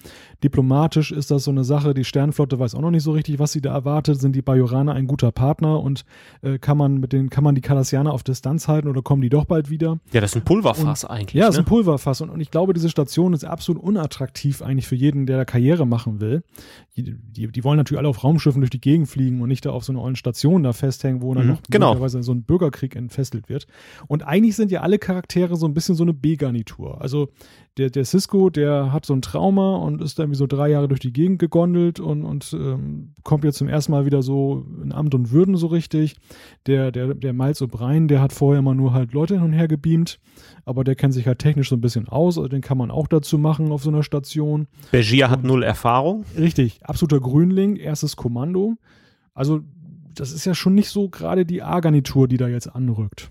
[0.42, 3.52] Diplomatisch ist das so eine Sache, die Sternflotte weiß auch noch nicht so richtig, was
[3.52, 4.20] sie da erwartet.
[4.20, 6.04] Sind die Bajoraner ein guter Partner und
[6.42, 9.28] äh, kann man mit den, kann man die Kardassianer auf Distanz halten oder kommen die
[9.28, 9.98] doch bald wieder?
[10.12, 11.34] Ja, das ist ein Pulverfass und, eigentlich.
[11.34, 11.60] Ja, das ne?
[11.60, 15.26] ist ein Pulverfass und, und ich glaube, diese Station ist absolut unattraktiv eigentlich für jeden,
[15.26, 16.42] der da Karriere machen will.
[16.96, 19.70] Die, die, die wollen natürlich alle auf Raumschiffen durch die Gegend fliegen und nicht da
[19.70, 21.88] auf so einer ollen Station da festhängen, wo dann Mhm, noch genau.
[21.90, 23.66] möglicherweise so ein Bürgerkrieg entfesselt wird.
[24.06, 27.00] Und eigentlich sind ja alle Charaktere so ein bisschen so eine B-Garnitur.
[27.00, 27.28] Also
[27.78, 30.88] der, der Cisco, der hat so ein Trauma und ist dann wie so drei Jahre
[30.88, 34.92] durch die Gegend gegondelt und, und ähm, kommt jetzt zum ersten Mal wieder so in
[34.92, 36.16] Amt und Würden so richtig.
[36.66, 39.68] Der, der, der Miles O'Brien, der hat vorher immer nur halt Leute hin und her
[39.68, 40.20] gebeamt,
[40.66, 43.06] aber der kennt sich halt technisch so ein bisschen aus, also den kann man auch
[43.08, 44.68] dazu machen auf so einer Station.
[44.90, 46.24] Bergier hat null Erfahrung.
[46.36, 48.74] Richtig, absoluter Grünling, erstes Kommando.
[49.34, 49.60] Also
[50.14, 53.30] das ist ja schon nicht so gerade die A-Garnitur, die da jetzt anrückt.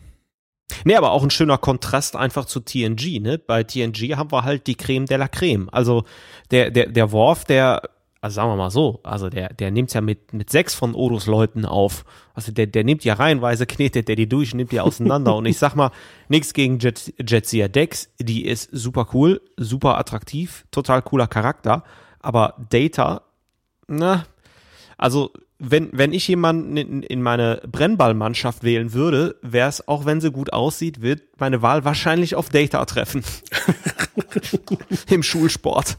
[0.86, 3.38] Nee, aber auch ein schöner Kontrast einfach zu TNG, ne?
[3.38, 5.70] Bei TNG haben wir halt die Creme de la Creme.
[5.72, 6.06] Also
[6.50, 7.82] der, der, der Worf, der,
[8.22, 11.28] also sagen wir mal so, also der, der nimmt's ja mit, mit sechs von Odos
[11.28, 12.06] Leuten auf.
[12.34, 15.36] Also der, der nimmt ja reihenweise, knetet der die durch, nimmt die auseinander.
[15.36, 15.92] Und ich sag mal,
[16.30, 21.84] nichts gegen Jet, Jetsia Dex, die ist super cool, super attraktiv, total cooler Charakter.
[22.20, 23.24] Aber Data,
[23.88, 24.26] na,
[24.98, 25.32] also
[25.64, 30.32] wenn, wenn ich jemanden in, in meine Brennballmannschaft wählen würde, wäre es, auch wenn sie
[30.32, 33.24] gut aussieht, wird meine Wahl wahrscheinlich auf Data treffen.
[35.10, 35.98] Im Schulsport.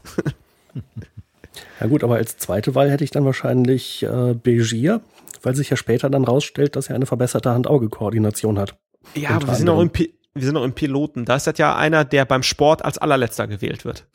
[1.79, 5.01] Ja gut, aber als zweite Wahl hätte ich dann wahrscheinlich äh, Begier,
[5.41, 8.75] weil sich ja später dann rausstellt, dass er eine verbesserte Hand-Auge-Koordination hat.
[9.15, 11.25] Ja, aber wir sind, noch im, Pi- wir sind noch im Piloten.
[11.25, 14.05] Da ist das ja einer, der beim Sport als allerletzter gewählt wird.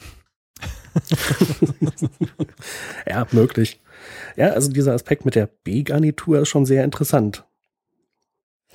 [3.08, 3.80] Ja, möglich.
[4.38, 7.44] Ja, also dieser Aspekt mit der B-Garnitur ist schon sehr interessant.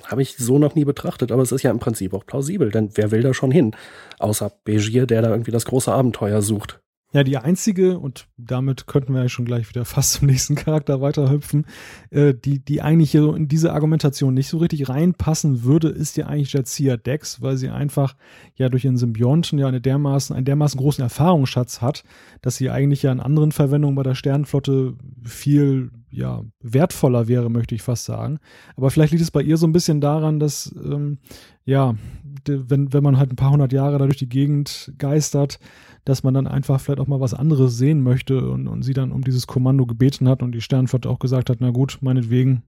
[0.02, 2.90] Habe ich so noch nie betrachtet, aber es ist ja im Prinzip auch plausibel, denn
[2.96, 3.74] wer will da schon hin?
[4.18, 6.82] Außer Begier, der da irgendwie das große Abenteuer sucht.
[7.14, 11.00] Ja, die einzige, und damit könnten wir ja schon gleich wieder fast zum nächsten Charakter
[11.00, 11.64] weiterhüpfen,
[12.10, 16.16] äh, die, die eigentlich hier so in diese Argumentation nicht so richtig reinpassen würde, ist
[16.16, 18.16] ja eigentlich Jadzia Dex, weil sie einfach
[18.56, 22.02] ja durch ihren Symbionten ja eine dermaßen, einen dermaßen großen Erfahrungsschatz hat,
[22.42, 27.76] dass sie eigentlich ja in anderen Verwendungen bei der Sternenflotte viel ja, wertvoller wäre, möchte
[27.76, 28.40] ich fast sagen.
[28.76, 31.18] Aber vielleicht liegt es bei ihr so ein bisschen daran, dass ähm,
[31.64, 31.94] ja,
[32.46, 35.58] wenn, wenn man halt ein paar hundert Jahre da durch die Gegend geistert,
[36.04, 39.12] dass man dann einfach vielleicht auch mal was anderes sehen möchte und, und sie dann
[39.12, 42.62] um dieses Kommando gebeten hat und die Sternenflotte auch gesagt hat, na gut, meinetwegen.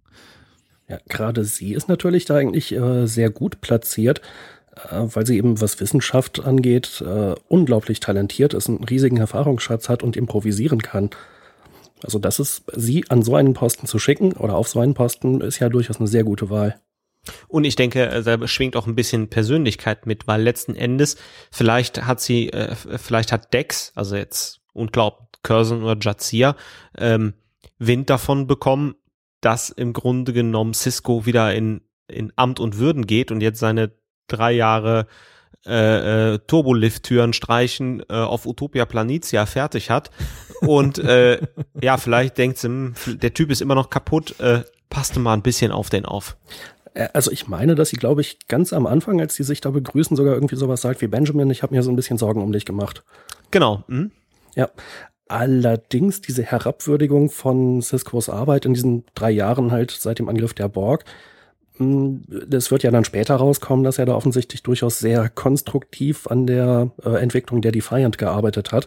[0.88, 4.20] Ja, gerade sie ist natürlich da eigentlich äh, sehr gut platziert,
[4.90, 10.02] äh, weil sie eben, was Wissenschaft angeht, äh, unglaublich talentiert ist, einen riesigen Erfahrungsschatz hat
[10.02, 11.10] und improvisieren kann.
[12.04, 15.40] Also das ist, sie an so einen Posten zu schicken oder auf so einen Posten,
[15.40, 16.76] ist ja durchaus eine sehr gute Wahl.
[17.48, 21.16] Und ich denke, äh, da schwingt auch ein bisschen Persönlichkeit mit, weil letzten Endes
[21.50, 26.56] vielleicht hat sie, äh, vielleicht hat Dex, also jetzt unglaubt Curzon oder Jazia,
[26.98, 27.34] ähm,
[27.78, 28.94] Wind davon bekommen,
[29.40, 33.92] dass im Grunde genommen Cisco wieder in, in Amt und Würden geht und jetzt seine
[34.28, 35.06] drei Jahre
[35.66, 40.10] äh, äh, Turbolift-Türen streichen äh, auf Utopia Planitia fertig hat.
[40.60, 41.40] Und äh,
[41.82, 45.42] ja, vielleicht denkt sie, hm, der Typ ist immer noch kaputt, äh, passte mal ein
[45.42, 46.36] bisschen auf den auf.
[46.96, 49.70] Äh, Also ich meine, dass sie, glaube ich, ganz am Anfang, als sie sich da
[49.70, 52.52] begrüßen, sogar irgendwie sowas sagt wie Benjamin, ich habe mir so ein bisschen Sorgen um
[52.52, 53.04] dich gemacht.
[53.50, 53.84] Genau.
[53.88, 54.10] Hm?
[54.54, 54.70] Ja.
[55.28, 60.68] Allerdings diese Herabwürdigung von Ciscos Arbeit in diesen drei Jahren halt seit dem Angriff der
[60.68, 61.04] Borg,
[61.78, 66.46] mh, das wird ja dann später rauskommen, dass er da offensichtlich durchaus sehr konstruktiv an
[66.46, 68.86] der äh, Entwicklung der Defiant gearbeitet hat.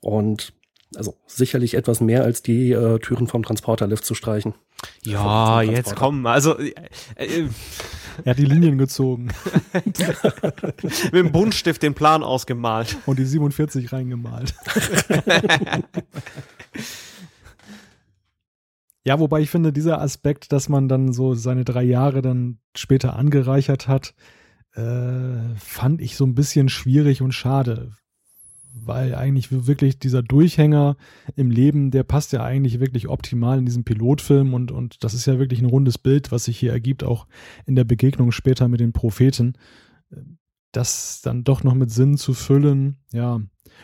[0.00, 0.52] Und
[0.96, 4.54] also sicherlich etwas mehr als die äh, Türen vom Transporterlift zu streichen.
[5.02, 6.00] Ja, jetzt Transporter.
[6.00, 6.74] komm, also äh,
[7.16, 7.48] äh,
[8.24, 9.28] Er hat die Linien gezogen.
[9.74, 12.96] Mit dem Buntstift den Plan ausgemalt.
[13.06, 14.54] Und die 47 reingemalt.
[19.04, 23.16] ja, wobei ich finde, dieser Aspekt, dass man dann so seine drei Jahre dann später
[23.16, 24.14] angereichert hat,
[24.74, 27.92] äh, fand ich so ein bisschen schwierig und schade
[28.86, 30.96] weil eigentlich wirklich dieser Durchhänger
[31.36, 35.26] im Leben, der passt ja eigentlich wirklich optimal in diesen Pilotfilm und, und das ist
[35.26, 37.26] ja wirklich ein rundes Bild, was sich hier ergibt, auch
[37.66, 39.54] in der Begegnung später mit den Propheten.
[40.72, 43.40] Das dann doch noch mit Sinn zu füllen, ja,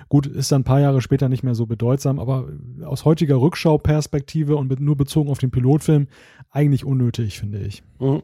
[0.08, 2.48] gut, ist dann ein paar Jahre später nicht mehr so bedeutsam, aber
[2.84, 6.08] aus heutiger Rückschauperspektive und mit, nur bezogen auf den Pilotfilm
[6.50, 7.82] eigentlich unnötig, finde ich.
[8.00, 8.22] Mhm.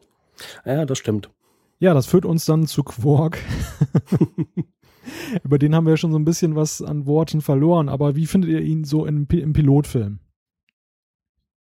[0.65, 1.29] Ja, das stimmt.
[1.79, 3.37] Ja, das führt uns dann zu Quark.
[5.43, 7.89] Über den haben wir ja schon so ein bisschen was an Worten verloren.
[7.89, 10.19] Aber wie findet ihr ihn so im, im Pilotfilm?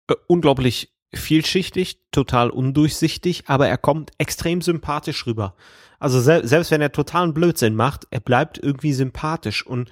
[0.09, 5.55] Äh, unglaublich vielschichtig, total undurchsichtig, aber er kommt extrem sympathisch rüber.
[5.99, 9.91] Also sel selbst wenn er totalen Blödsinn macht, er bleibt irgendwie sympathisch und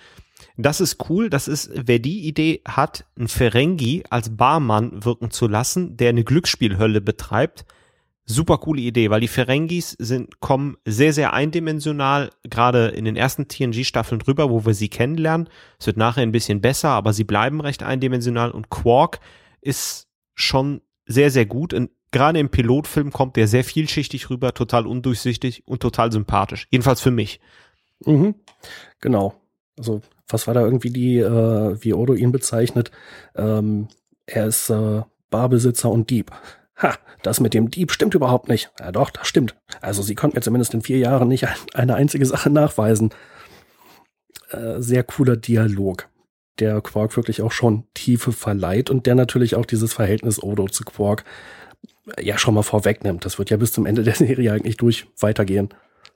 [0.57, 1.31] das ist cool.
[1.31, 6.25] Das ist, wer die Idee hat, einen Ferengi als Barmann wirken zu lassen, der eine
[6.25, 7.65] Glücksspielhölle betreibt,
[8.27, 13.49] super coole Idee, weil die Ferengis sind, kommen sehr, sehr eindimensional, gerade in den ersten
[13.49, 15.49] TNG-Staffeln drüber, wo wir sie kennenlernen.
[15.79, 19.21] Es wird nachher ein bisschen besser, aber sie bleiben recht eindimensional und Quark
[19.61, 21.75] ist schon sehr, sehr gut.
[21.75, 26.67] Und gerade im Pilotfilm kommt der sehr vielschichtig rüber, total undurchsichtig und total sympathisch.
[26.71, 27.41] Jedenfalls für mich.
[28.07, 28.35] Mhm.
[29.01, 29.35] Genau.
[29.79, 32.91] Also, was war da irgendwie die, äh, wie Odo ihn bezeichnet?
[33.35, 33.89] Ähm,
[34.27, 36.31] er ist äh, Barbesitzer und Dieb.
[36.77, 38.71] Ha, das mit dem Dieb stimmt überhaupt nicht.
[38.81, 39.55] Ja doch, das stimmt.
[39.81, 43.11] Also sie konnten mir zumindest in vier Jahren nicht eine einzige Sache nachweisen.
[44.51, 46.09] Äh, sehr cooler Dialog,
[46.59, 50.85] der Quark wirklich auch schon Tiefe verleiht und der natürlich auch dieses Verhältnis Odo zu
[50.85, 51.25] Quark
[52.17, 53.25] äh, ja schon mal vorwegnimmt.
[53.25, 55.69] Das wird ja bis zum Ende der Serie eigentlich durch weitergehen.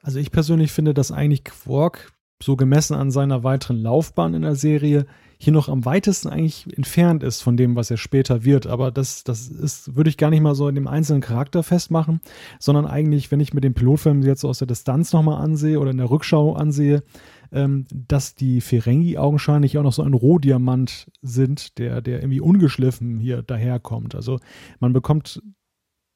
[0.03, 4.55] Also ich persönlich finde, dass eigentlich Quark so gemessen an seiner weiteren Laufbahn in der
[4.55, 5.07] Serie
[5.39, 8.67] hier noch am weitesten eigentlich entfernt ist von dem, was er später wird.
[8.67, 12.21] Aber das, das ist, würde ich gar nicht mal so in dem einzelnen Charakter festmachen,
[12.59, 15.99] sondern eigentlich, wenn ich mir den Pilotfilm jetzt aus der Distanz nochmal ansehe oder in
[15.99, 17.05] der Rückschau ansehe,
[17.53, 23.19] ähm, dass die Ferengi augenscheinlich auch noch so ein Rohdiamant sind, der, der irgendwie ungeschliffen
[23.19, 24.17] hier daherkommt.
[24.17, 24.41] Also
[24.81, 25.41] man bekommt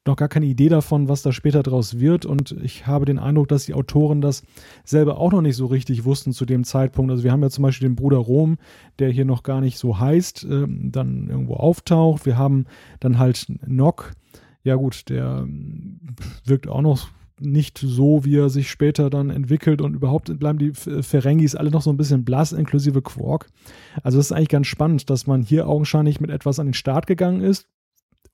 [0.06, 2.26] noch gar keine Idee davon, was da später draus wird.
[2.26, 4.42] Und ich habe den Eindruck, dass die Autoren das
[4.84, 7.10] selber auch noch nicht so richtig wussten zu dem Zeitpunkt.
[7.10, 8.58] Also wir haben ja zum Beispiel den Bruder Rom,
[8.98, 12.26] der hier noch gar nicht so heißt, äh, dann irgendwo auftaucht.
[12.26, 12.66] Wir haben
[13.00, 14.12] dann halt Nock.
[14.64, 15.46] Ja gut, der
[16.44, 17.08] wirkt auch noch
[17.40, 21.82] nicht so, wie er sich später dann entwickelt und überhaupt bleiben die Ferengis alle noch
[21.82, 23.48] so ein bisschen blass, inklusive Quark.
[24.02, 27.08] Also es ist eigentlich ganz spannend, dass man hier augenscheinlich mit etwas an den Start
[27.08, 27.66] gegangen ist,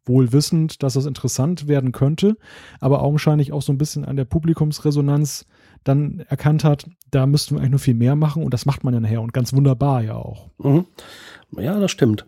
[0.08, 2.36] wohl wissend, dass das interessant werden könnte,
[2.80, 5.46] aber augenscheinlich auch so ein bisschen an der Publikumsresonanz
[5.84, 8.94] dann erkannt hat, da müssten wir eigentlich nur viel mehr machen und das macht man
[8.94, 10.50] ja nachher und ganz wunderbar ja auch.
[10.58, 10.86] Mhm.
[11.56, 12.26] Ja, das stimmt.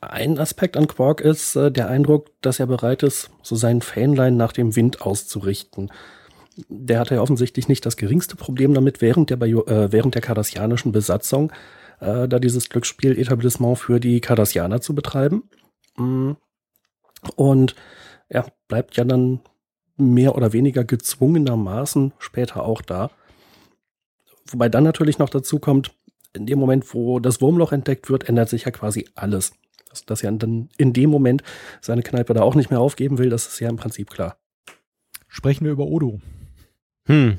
[0.00, 4.36] Ein Aspekt an Quark ist äh, der Eindruck, dass er bereit ist, so sein Fähnlein
[4.36, 5.90] nach dem Wind auszurichten.
[6.68, 10.92] Der hatte ja offensichtlich nicht das geringste Problem damit, während der, äh, während der kardassianischen
[10.92, 11.50] Besatzung
[12.00, 15.44] äh, da dieses Glücksspiel-Etablissement für die Kardassianer zu betreiben.
[15.96, 16.36] Mhm.
[17.30, 17.74] Und
[18.30, 19.40] ja, bleibt ja dann
[19.96, 23.10] mehr oder weniger gezwungenermaßen später auch da.
[24.50, 25.94] Wobei dann natürlich noch dazu kommt,
[26.32, 29.52] in dem Moment, wo das Wurmloch entdeckt wird, ändert sich ja quasi alles.
[29.88, 31.42] Dass, dass er dann in dem Moment
[31.80, 34.36] seine Kneipe da auch nicht mehr aufgeben will, das ist ja im Prinzip klar.
[35.28, 36.20] Sprechen wir über Odo.
[37.06, 37.38] Hm.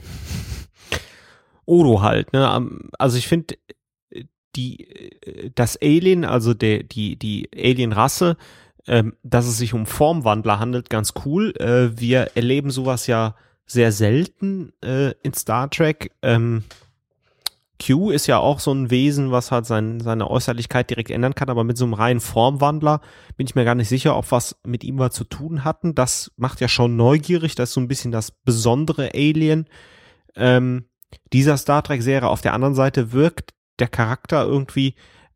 [1.66, 2.70] Odo halt, ne?
[2.98, 3.56] Also ich finde
[4.56, 4.88] die
[5.56, 8.38] das Alien, also der die die Alien-Rasse,
[8.88, 11.54] ähm, dass es sich um Formwandler handelt, ganz cool.
[11.58, 16.12] Äh, wir erleben sowas ja sehr selten äh, in Star Trek.
[16.22, 16.64] Ähm,
[17.84, 21.50] Q ist ja auch so ein Wesen, was halt sein, seine Äußerlichkeit direkt ändern kann,
[21.50, 23.02] aber mit so einem reinen Formwandler
[23.36, 25.94] bin ich mir gar nicht sicher, ob was mit ihm was zu tun hatten.
[25.94, 29.68] Das macht ja schon neugierig, das ist so ein bisschen das besondere Alien
[30.36, 30.86] ähm,
[31.34, 32.30] dieser Star Trek-Serie.
[32.30, 34.96] Auf der anderen Seite wirkt der Charakter irgendwie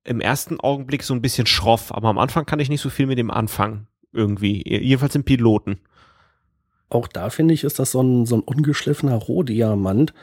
[0.10, 3.06] im ersten Augenblick so ein bisschen schroff, aber am Anfang kann ich nicht so viel
[3.06, 3.88] mit dem anfangen.
[4.12, 4.64] Irgendwie.
[4.68, 5.80] Jedenfalls im Piloten.
[6.90, 10.16] Auch da finde ich, ist das so ein, so ein ungeschliffener Rohdiamant.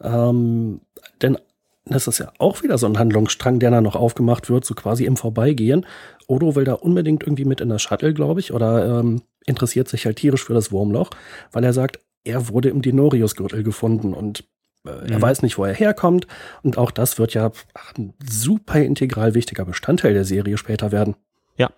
[0.00, 0.80] Ähm,
[1.20, 1.36] denn
[1.84, 5.04] das ist ja auch wieder so ein Handlungsstrang, der da noch aufgemacht wird, so quasi
[5.04, 5.84] im Vorbeigehen.
[6.26, 10.06] Odo will da unbedingt irgendwie mit in das Shuttle, glaube ich, oder ähm, interessiert sich
[10.06, 11.10] halt tierisch für das Wurmloch,
[11.52, 14.44] weil er sagt, er wurde im Denorius-Gürtel gefunden und
[14.84, 15.22] er mhm.
[15.22, 16.26] weiß nicht, wo er herkommt.
[16.62, 17.50] Und auch das wird ja
[17.96, 21.16] ein super integral wichtiger Bestandteil der Serie später werden.
[21.56, 21.70] Ja.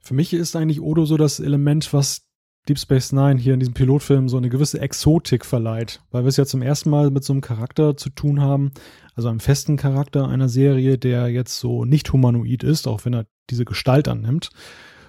[0.00, 2.26] Für mich ist eigentlich Odo so das Element, was
[2.68, 6.36] Deep Space Nine hier in diesem Pilotfilm so eine gewisse Exotik verleiht, weil wir es
[6.36, 8.72] ja zum ersten Mal mit so einem Charakter zu tun haben,
[9.14, 13.26] also einem festen Charakter einer Serie, der jetzt so nicht humanoid ist, auch wenn er
[13.50, 14.50] diese Gestalt annimmt.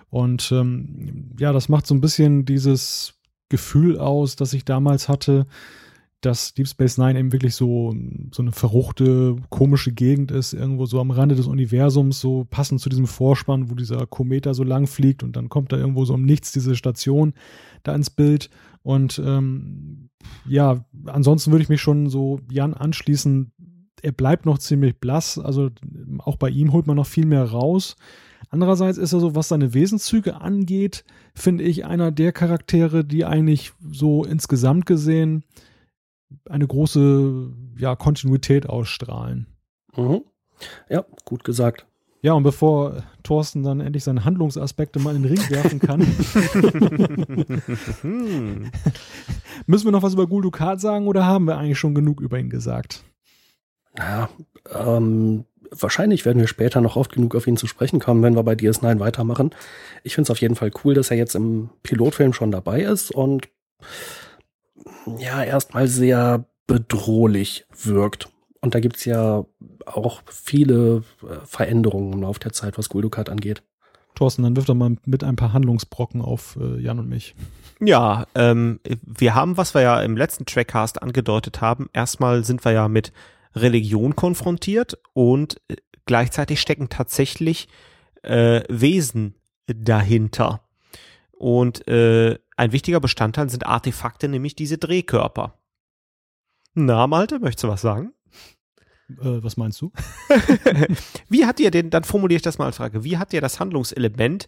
[0.10, 3.16] Und ähm, ja, das macht so ein bisschen dieses
[3.50, 5.48] Gefühl aus, das ich damals hatte,
[6.22, 7.96] dass Deep Space Nine eben wirklich so,
[8.32, 12.90] so eine verruchte, komische Gegend ist, irgendwo so am Rande des Universums, so passend zu
[12.90, 16.16] diesem Vorspann, wo dieser Komet da so lang fliegt und dann kommt da irgendwo so
[16.16, 17.34] um nichts diese Station
[17.84, 18.50] da ins Bild.
[18.82, 20.10] Und ähm,
[20.48, 23.52] ja, ansonsten würde ich mich schon so Jan anschließen.
[24.02, 25.70] Er bleibt noch ziemlich blass, also
[26.20, 27.96] auch bei ihm holt man noch viel mehr raus.
[28.50, 31.04] Andererseits ist er so, was seine Wesenszüge angeht,
[31.36, 35.44] finde ich einer der Charaktere, die eigentlich so insgesamt gesehen
[36.50, 39.48] eine große ja, Kontinuität ausstrahlen.
[39.96, 40.24] Mhm.
[40.90, 41.86] Ja, gut gesagt.
[42.22, 46.00] Ja, und bevor Thorsten dann endlich seine Handlungsaspekte mal in den Ring werfen kann,
[49.68, 52.40] müssen wir noch was über Gul Dukat sagen oder haben wir eigentlich schon genug über
[52.40, 53.04] ihn gesagt?
[53.98, 54.30] Ja,
[54.74, 58.44] ähm, wahrscheinlich werden wir später noch oft genug auf ihn zu sprechen kommen, wenn wir
[58.44, 59.54] bei DS9 weitermachen.
[60.04, 63.12] Ich finde es auf jeden Fall cool, dass er jetzt im Pilotfilm schon dabei ist
[63.12, 63.48] und
[65.20, 68.30] ja erstmal sehr bedrohlich wirkt.
[68.62, 69.46] Und da gibt's ja
[69.86, 73.64] auch viele äh, Veränderungen im Laufe der Zeit, was Guldukat angeht.
[74.16, 77.36] Thorsten, dann wirf doch mal mit ein paar Handlungsbrocken auf äh, Jan und mich.
[77.80, 82.72] Ja, ähm, wir haben, was wir ja im letzten Trackcast angedeutet haben, erstmal sind wir
[82.72, 83.14] ja mit
[83.56, 87.68] Religion konfrontiert und äh, gleichzeitig stecken tatsächlich
[88.24, 89.36] äh, Wesen
[89.68, 90.62] dahinter.
[91.32, 95.60] Und äh, ein wichtiger Bestandteil sind Artefakte, nämlich diese Drehkörper.
[96.74, 98.14] Na, Malte, möchtest du was sagen?
[99.10, 99.92] Äh, was meinst du?
[101.30, 103.60] wie hat dir denn, dann formuliere ich das mal als Frage, wie hat dir das
[103.60, 104.48] Handlungselement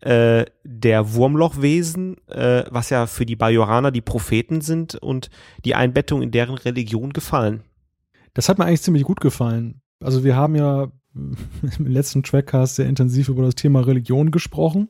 [0.00, 5.30] äh, der Wurmlochwesen, äh, was ja für die Bajoraner die Propheten sind und
[5.66, 7.62] die Einbettung in deren Religion gefallen?
[8.32, 9.82] Das hat mir eigentlich ziemlich gut gefallen.
[10.02, 14.88] Also wir haben ja im letzten Trackcast sehr intensiv über das Thema Religion gesprochen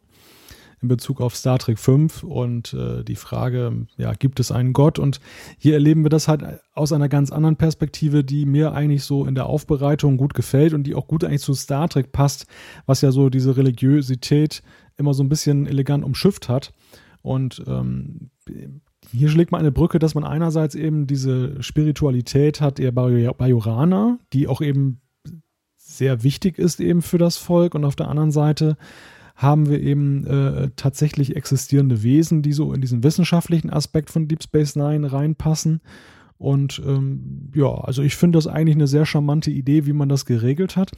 [0.82, 4.98] in Bezug auf Star Trek 5 und äh, die Frage, ja, gibt es einen Gott?
[4.98, 5.20] Und
[5.58, 9.34] hier erleben wir das halt aus einer ganz anderen Perspektive, die mir eigentlich so in
[9.34, 12.46] der Aufbereitung gut gefällt und die auch gut eigentlich zu Star Trek passt,
[12.86, 14.62] was ja so diese Religiosität
[14.96, 16.72] immer so ein bisschen elegant umschifft hat.
[17.22, 18.30] Und ähm,
[19.10, 24.48] hier schlägt man eine Brücke, dass man einerseits eben diese Spiritualität hat, der Bajoraner, die
[24.48, 25.00] auch eben
[25.76, 28.76] sehr wichtig ist eben für das Volk und auf der anderen Seite
[29.40, 34.42] haben wir eben äh, tatsächlich existierende Wesen, die so in diesen wissenschaftlichen Aspekt von Deep
[34.42, 35.80] Space Nine reinpassen.
[36.36, 40.26] Und ähm, ja, also ich finde das eigentlich eine sehr charmante Idee, wie man das
[40.26, 40.90] geregelt hat.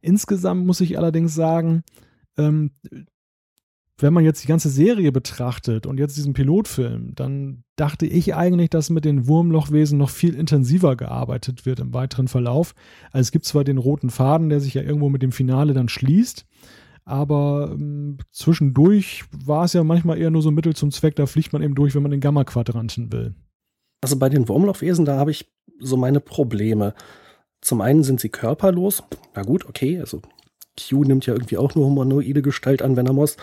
[0.00, 1.84] Insgesamt muss ich allerdings sagen,
[2.36, 2.72] ähm,
[3.98, 8.70] wenn man jetzt die ganze Serie betrachtet und jetzt diesen Pilotfilm, dann dachte ich eigentlich,
[8.70, 12.74] dass mit den Wurmlochwesen noch viel intensiver gearbeitet wird im weiteren Verlauf.
[13.12, 15.88] Also es gibt zwar den roten Faden, der sich ja irgendwo mit dem Finale dann
[15.88, 16.44] schließt,
[17.04, 21.26] aber ähm, zwischendurch war es ja manchmal eher nur so ein Mittel zum Zweck, da
[21.26, 23.34] fliegt man eben durch, wenn man den Gamma-Quadranten will.
[24.00, 25.50] Also bei den Wurmlochwesen, da habe ich
[25.80, 26.94] so meine Probleme.
[27.60, 29.02] Zum einen sind sie körperlos.
[29.34, 30.22] Na gut, okay, also
[30.78, 33.36] Q nimmt ja irgendwie auch nur humanoide Gestalt an, wenn er muss.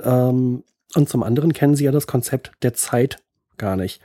[0.00, 0.64] Ähm,
[0.94, 3.22] und zum anderen kennen sie ja das Konzept der Zeit
[3.56, 4.00] gar nicht.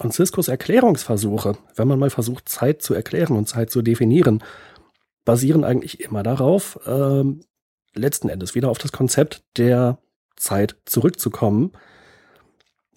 [0.00, 4.42] Und Ciscos Erklärungsversuche, wenn man mal versucht, Zeit zu erklären und Zeit zu definieren,
[5.24, 7.40] basieren eigentlich immer darauf, ähm,
[7.94, 9.98] letzten Endes wieder auf das Konzept der
[10.36, 11.72] Zeit zurückzukommen.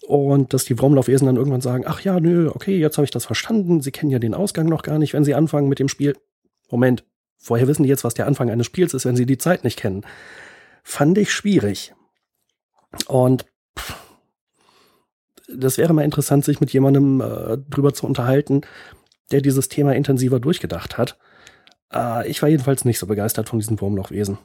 [0.06, 3.26] Und dass die Wurmlaufwesen dann irgendwann sagen, ach ja, nö, okay, jetzt habe ich das
[3.26, 3.82] verstanden.
[3.82, 6.16] Sie kennen ja den Ausgang noch gar nicht, wenn Sie anfangen mit dem Spiel.
[6.70, 7.04] Moment,
[7.44, 9.78] woher wissen die jetzt, was der Anfang eines Spiels ist, wenn sie die Zeit nicht
[9.78, 10.04] kennen?
[10.82, 11.94] Fand ich schwierig.
[13.06, 13.44] Und
[13.78, 13.96] pff,
[15.54, 18.62] das wäre mal interessant, sich mit jemandem äh, drüber zu unterhalten,
[19.30, 21.18] der dieses Thema intensiver durchgedacht hat.
[21.92, 24.38] Äh, ich war jedenfalls nicht so begeistert von diesen Wurmlochwesen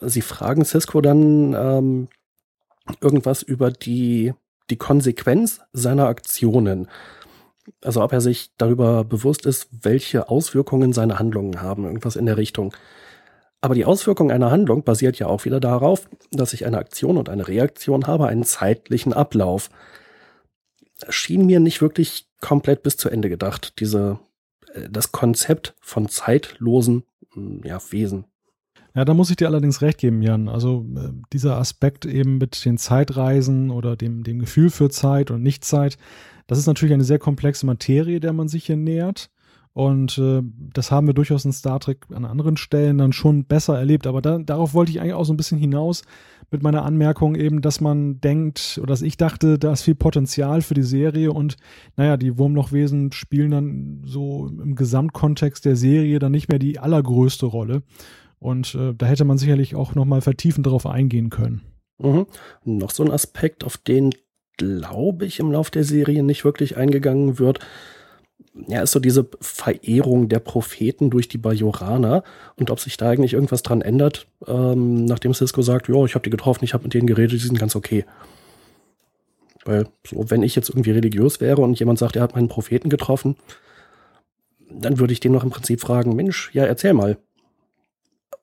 [0.00, 2.08] sie fragen Cisco dann ähm,
[3.00, 4.32] irgendwas über die,
[4.70, 6.88] die Konsequenz seiner Aktionen.
[7.82, 12.36] Also ob er sich darüber bewusst ist, welche Auswirkungen seine Handlungen haben, irgendwas in der
[12.36, 12.74] Richtung.
[13.60, 17.28] Aber die Auswirkung einer Handlung basiert ja auch wieder darauf, dass ich eine Aktion und
[17.28, 19.70] eine Reaktion habe, einen zeitlichen Ablauf.
[21.08, 24.20] Schien mir nicht wirklich komplett bis zu Ende gedacht, diese,
[24.72, 28.26] äh, das Konzept von zeitlosen hm, ja, Wesen.
[28.96, 30.48] Ja, da muss ich dir allerdings recht geben, Jan.
[30.48, 35.42] Also äh, dieser Aspekt eben mit den Zeitreisen oder dem, dem Gefühl für Zeit und
[35.42, 35.98] Nichtzeit,
[36.46, 39.28] das ist natürlich eine sehr komplexe Materie, der man sich hier nähert.
[39.74, 40.40] Und äh,
[40.72, 44.06] das haben wir durchaus in Star Trek an anderen Stellen dann schon besser erlebt.
[44.06, 46.00] Aber da, darauf wollte ich eigentlich auch so ein bisschen hinaus
[46.50, 50.62] mit meiner Anmerkung eben, dass man denkt, oder dass ich dachte, da ist viel Potenzial
[50.62, 51.56] für die Serie und
[51.96, 57.44] naja, die Wurmlochwesen spielen dann so im Gesamtkontext der Serie dann nicht mehr die allergrößte
[57.44, 57.82] Rolle.
[58.38, 61.62] Und äh, da hätte man sicherlich auch nochmal vertiefend darauf eingehen können.
[61.98, 62.26] Mhm.
[62.64, 64.10] Noch so ein Aspekt, auf den,
[64.56, 67.60] glaube ich, im Lauf der Serie nicht wirklich eingegangen wird,
[68.68, 72.22] ja, ist so diese Verehrung der Propheten durch die Bajoraner
[72.56, 76.22] und ob sich da eigentlich irgendwas dran ändert, ähm, nachdem Cisco sagt, ja, ich habe
[76.22, 78.04] die getroffen, ich habe mit denen geredet, die sind ganz okay.
[79.64, 82.88] Weil, so, wenn ich jetzt irgendwie religiös wäre und jemand sagt, er hat meinen Propheten
[82.88, 83.36] getroffen,
[84.70, 87.18] dann würde ich den noch im Prinzip fragen, Mensch, ja, erzähl mal.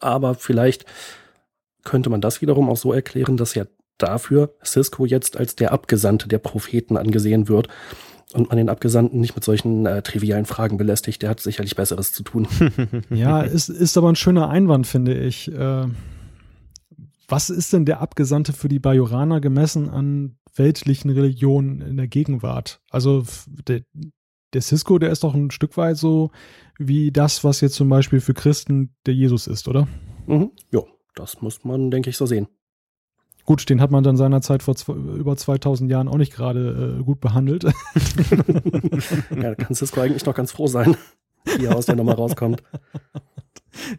[0.03, 0.85] Aber vielleicht
[1.83, 3.65] könnte man das wiederum auch so erklären, dass ja
[3.97, 7.67] dafür Cisco jetzt als der Abgesandte der Propheten angesehen wird
[8.33, 11.21] und man den Abgesandten nicht mit solchen äh, trivialen Fragen belästigt.
[11.21, 12.47] Der hat sicherlich Besseres zu tun.
[13.09, 15.51] ja, ist, ist aber ein schöner Einwand, finde ich.
[15.51, 15.85] Äh,
[17.27, 22.81] was ist denn der Abgesandte für die Bajoraner gemessen an weltlichen Religionen in der Gegenwart?
[22.89, 23.25] Also
[23.67, 23.81] der,
[24.53, 26.31] der Cisco, der ist doch ein Stück weit so
[26.78, 29.88] wie das, was jetzt zum Beispiel für Christen der Jesus ist, oder?
[30.28, 30.51] Mhm.
[30.71, 30.82] Ja,
[31.15, 32.47] das muss man, denke ich, so sehen.
[33.45, 37.03] Gut, den hat man dann seinerzeit vor zwei, über 2000 Jahren auch nicht gerade äh,
[37.03, 37.63] gut behandelt.
[37.65, 37.71] ja,
[39.30, 40.95] da kann Cisco eigentlich noch ganz froh sein,
[41.57, 42.63] wie er aus der Nummer rauskommt.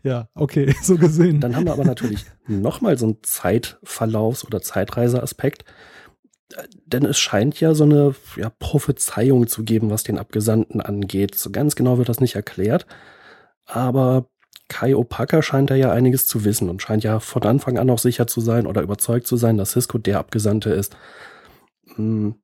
[0.03, 1.41] Ja, okay, so gesehen.
[1.41, 5.65] Dann haben wir aber natürlich nochmal so einen Zeitverlaufs- oder Zeitreiseaspekt.
[6.87, 11.35] Denn es scheint ja so eine ja, Prophezeiung zu geben, was den Abgesandten angeht.
[11.35, 12.87] So ganz genau wird das nicht erklärt.
[13.67, 14.27] Aber
[14.69, 17.99] Kai Opaka scheint da ja einiges zu wissen und scheint ja von Anfang an auch
[17.99, 20.97] sicher zu sein oder überzeugt zu sein, dass Cisco der Abgesandte ist.
[21.97, 22.37] Hm.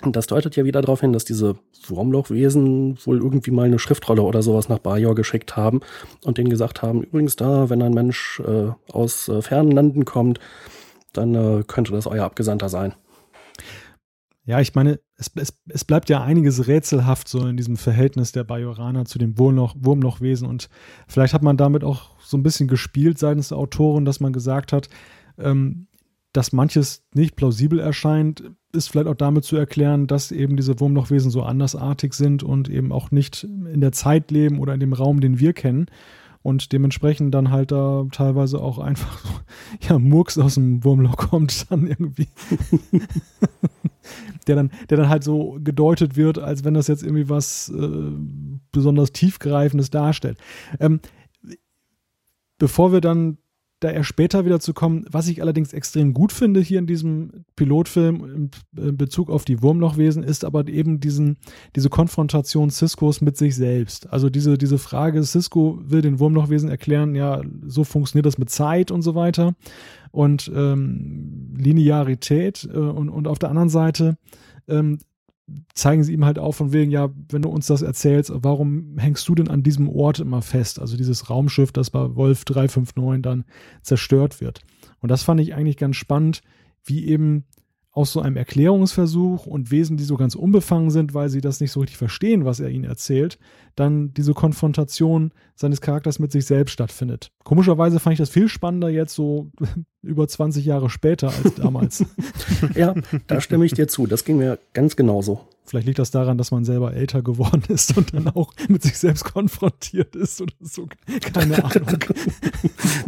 [0.00, 1.56] Und das deutet ja wieder darauf hin, dass diese
[1.88, 5.80] Wurmlochwesen wohl irgendwie mal eine Schriftrolle oder sowas nach Bajor geschickt haben
[6.24, 10.38] und denen gesagt haben, übrigens da, wenn ein Mensch äh, aus äh, fernen Landen kommt,
[11.12, 12.94] dann äh, könnte das euer Abgesandter sein.
[14.48, 18.44] Ja, ich meine, es, es, es bleibt ja einiges rätselhaft so in diesem Verhältnis der
[18.44, 20.48] Bajoraner zu dem Wurmloch, Wurmlochwesen.
[20.48, 20.70] Und
[21.06, 24.72] vielleicht hat man damit auch so ein bisschen gespielt seitens der Autoren, dass man gesagt
[24.72, 24.88] hat,
[25.36, 25.86] ähm,
[26.32, 28.42] dass manches nicht plausibel erscheint,
[28.72, 32.90] ist vielleicht auch damit zu erklären, dass eben diese Wurmlochwesen so andersartig sind und eben
[32.90, 35.90] auch nicht in der Zeit leben oder in dem Raum, den wir kennen
[36.42, 39.42] und dementsprechend dann halt da teilweise auch einfach
[39.88, 42.28] ja, Murks aus dem Wurmloch kommt dann irgendwie.
[44.46, 48.12] der dann, der dann halt so gedeutet wird, als wenn das jetzt irgendwie was äh,
[48.72, 50.38] besonders tiefgreifendes darstellt.
[50.80, 51.00] Ähm,
[52.58, 53.38] bevor wir dann
[53.80, 55.04] da eher später wieder zu kommen.
[55.10, 60.22] Was ich allerdings extrem gut finde hier in diesem Pilotfilm in Bezug auf die Wurmlochwesen,
[60.22, 61.38] ist aber eben diesen,
[61.76, 64.10] diese Konfrontation Ciscos mit sich selbst.
[64.12, 68.90] Also diese, diese Frage, Cisco will den Wurmlochwesen erklären, ja, so funktioniert das mit Zeit
[68.90, 69.54] und so weiter
[70.10, 74.16] und ähm, Linearität äh, und, und auf der anderen Seite
[74.68, 74.98] ähm,
[75.74, 79.28] zeigen sie ihm halt auf von wegen, ja, wenn du uns das erzählst, warum hängst
[79.28, 80.80] du denn an diesem Ort immer fest?
[80.80, 83.44] Also dieses Raumschiff, das bei Wolf 359 dann
[83.82, 84.60] zerstört wird.
[85.00, 86.42] Und das fand ich eigentlich ganz spannend,
[86.84, 87.44] wie eben
[87.98, 91.72] aus so einem Erklärungsversuch und Wesen, die so ganz unbefangen sind, weil sie das nicht
[91.72, 93.40] so richtig verstehen, was er ihnen erzählt,
[93.74, 97.32] dann diese Konfrontation seines Charakters mit sich selbst stattfindet.
[97.42, 99.50] Komischerweise fand ich das viel spannender jetzt so
[100.02, 102.04] über 20 Jahre später als damals.
[102.76, 102.94] ja,
[103.26, 104.06] da stimme ich dir zu.
[104.06, 105.40] Das ging mir ganz genauso.
[105.64, 108.96] Vielleicht liegt das daran, dass man selber älter geworden ist und dann auch mit sich
[108.96, 110.88] selbst konfrontiert ist oder so.
[111.32, 111.98] Keine Ahnung.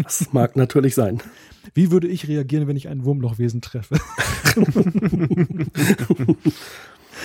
[0.02, 1.22] Das mag natürlich sein.
[1.74, 3.96] Wie würde ich reagieren, wenn ich ein Wurmlochwesen treffe?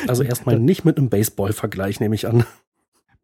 [0.07, 2.45] also erstmal nicht mit einem Baseball-Vergleich, nehme ich an.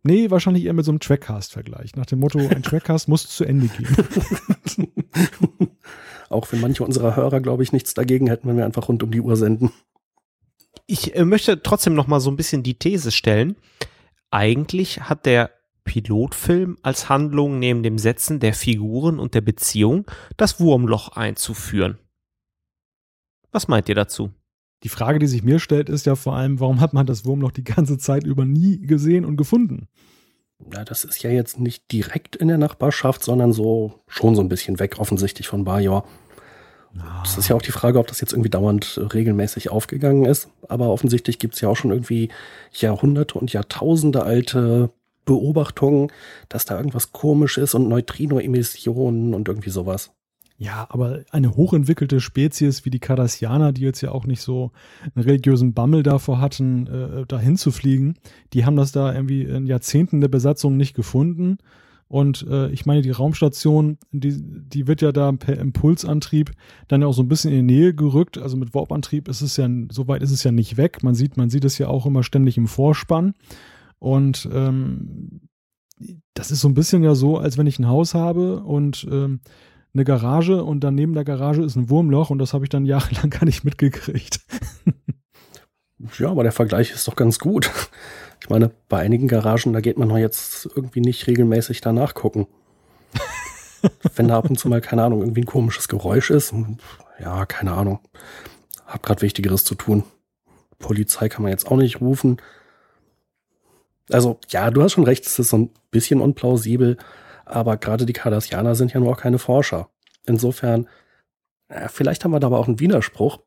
[0.04, 1.96] Nee, wahrscheinlich eher mit so einem Trackcast-Vergleich.
[1.96, 3.96] Nach dem Motto, ein Trackcast muss zu Ende gehen.
[6.30, 9.12] Auch wenn manche unserer Hörer, glaube ich, nichts dagegen hätten, wenn wir einfach rund um
[9.12, 9.72] die Uhr senden.
[10.88, 13.58] Ich äh, möchte trotzdem noch mal so ein bisschen die These stellen.
[14.32, 15.52] Eigentlich hat der
[15.92, 21.98] Pilotfilm als Handlung neben dem Setzen der Figuren und der Beziehung das Wurmloch einzuführen.
[23.52, 24.32] Was meint ihr dazu?
[24.84, 27.52] Die Frage, die sich mir stellt, ist ja vor allem, warum hat man das Wurmloch
[27.52, 29.90] die ganze Zeit über nie gesehen und gefunden?
[30.74, 34.48] Ja, das ist ja jetzt nicht direkt in der Nachbarschaft, sondern so schon so ein
[34.48, 36.08] bisschen weg, offensichtlich von Bajor.
[36.98, 37.20] Ah.
[37.22, 40.48] Das ist ja auch die Frage, ob das jetzt irgendwie dauernd regelmäßig aufgegangen ist.
[40.70, 42.30] Aber offensichtlich gibt es ja auch schon irgendwie
[42.72, 44.90] Jahrhunderte und Jahrtausende alte
[45.26, 46.12] Beobachtungen,
[46.50, 50.12] dass da irgendwas komisch ist und Neutrino-Emissionen und irgendwie sowas.
[50.62, 54.72] Ja, aber eine hochentwickelte Spezies wie die Cardassianer, die jetzt ja auch nicht so
[55.16, 58.14] einen religiösen Bammel davor hatten, äh, dahin zu fliegen,
[58.54, 61.58] die haben das da irgendwie in Jahrzehnten der Besatzung nicht gefunden.
[62.08, 66.52] Und äh, ich meine, die Raumstation, die, die wird ja da per Impulsantrieb
[66.88, 68.38] dann ja auch so ein bisschen in die Nähe gerückt.
[68.38, 71.02] Also mit Warp-Antrieb ist es ja, so weit ist es ja nicht weg.
[71.02, 73.34] Man sieht, man sieht es ja auch immer ständig im Vorspann.
[74.02, 75.42] Und ähm,
[76.34, 79.42] das ist so ein bisschen ja so, als wenn ich ein Haus habe und ähm,
[79.94, 82.86] eine Garage und dann neben der Garage ist ein Wurmloch und das habe ich dann
[82.88, 84.40] jahrelang gar nicht mitgekriegt.
[86.18, 87.70] ja, aber der Vergleich ist doch ganz gut.
[88.42, 92.48] Ich meine, bei einigen Garagen, da geht man doch jetzt irgendwie nicht regelmäßig danach gucken.
[94.16, 96.56] Wenn da ab und zu mal, keine Ahnung, irgendwie ein komisches Geräusch ist,
[97.20, 98.00] ja, keine Ahnung.
[98.88, 100.06] Hab gerade Wichtigeres zu tun.
[100.80, 102.38] Polizei kann man jetzt auch nicht rufen.
[104.10, 106.98] Also, ja, du hast schon recht, es ist so ein bisschen unplausibel,
[107.46, 109.90] aber gerade die Cardassianer sind ja nur auch keine Forscher.
[110.26, 110.88] Insofern,
[111.70, 113.40] ja, vielleicht haben wir da aber auch einen Widerspruch,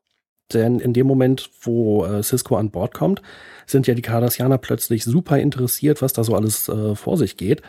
[0.53, 3.21] denn in dem Moment, wo äh, Cisco an Bord kommt,
[3.65, 7.61] sind ja die Cardassianer plötzlich super interessiert, was da so alles äh, vor sich geht.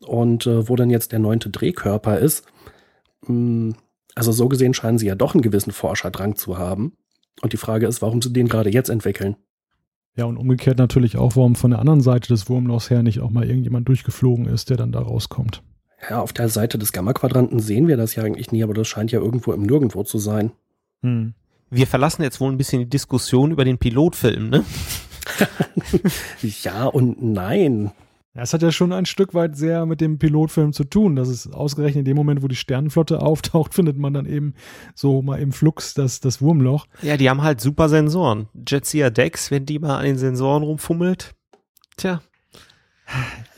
[0.00, 2.46] Und äh, wo dann jetzt der neunte Drehkörper ist,
[3.22, 3.76] mh, hm,
[4.14, 6.96] also so gesehen scheinen sie ja doch einen gewissen Forscherdrang zu haben.
[7.40, 9.36] Und die Frage ist, warum sie den gerade jetzt entwickeln.
[10.14, 13.30] Ja, und umgekehrt natürlich auch, warum von der anderen Seite des Wurmlochs her nicht auch
[13.30, 15.62] mal irgendjemand durchgeflogen ist, der dann da rauskommt.
[16.08, 19.12] Ja, auf der Seite des Gamma-Quadranten sehen wir das ja eigentlich nie, aber das scheint
[19.12, 20.52] ja irgendwo im Nirgendwo zu sein.
[21.02, 21.34] Hm.
[21.70, 24.64] Wir verlassen jetzt wohl ein bisschen die Diskussion über den Pilotfilm, ne?
[26.62, 27.92] ja und nein.
[28.34, 31.16] Ja, es hat ja schon ein Stück weit sehr mit dem Pilotfilm zu tun.
[31.16, 34.54] Das ist ausgerechnet in dem Moment, wo die Sternenflotte auftaucht, findet man dann eben
[34.94, 36.86] so mal im Flux das, das Wurmloch.
[37.02, 38.48] Ja, die haben halt super Sensoren.
[38.66, 41.34] Jetsia Dex, wenn die mal an den Sensoren rumfummelt.
[41.96, 42.22] Tja.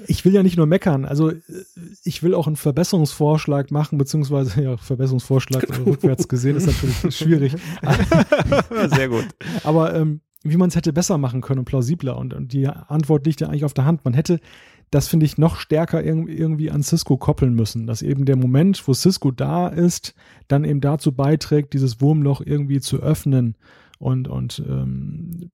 [0.08, 1.30] Ich will ja nicht nur meckern, also
[2.02, 7.54] ich will auch einen Verbesserungsvorschlag machen, beziehungsweise ja, Verbesserungsvorschlag rückwärts gesehen ist natürlich schwierig.
[8.88, 9.26] Sehr gut.
[9.62, 12.16] Aber ähm, wie man es hätte besser machen können und plausibler.
[12.16, 14.04] Und, und die Antwort liegt ja eigentlich auf der Hand.
[14.04, 14.40] Man hätte
[14.90, 18.94] das, finde ich, noch stärker irgendwie an Cisco koppeln müssen, dass eben der Moment, wo
[18.94, 20.14] Cisco da ist,
[20.46, 23.56] dann eben dazu beiträgt, dieses Wurmloch irgendwie zu öffnen.
[23.98, 25.50] Und, und ähm,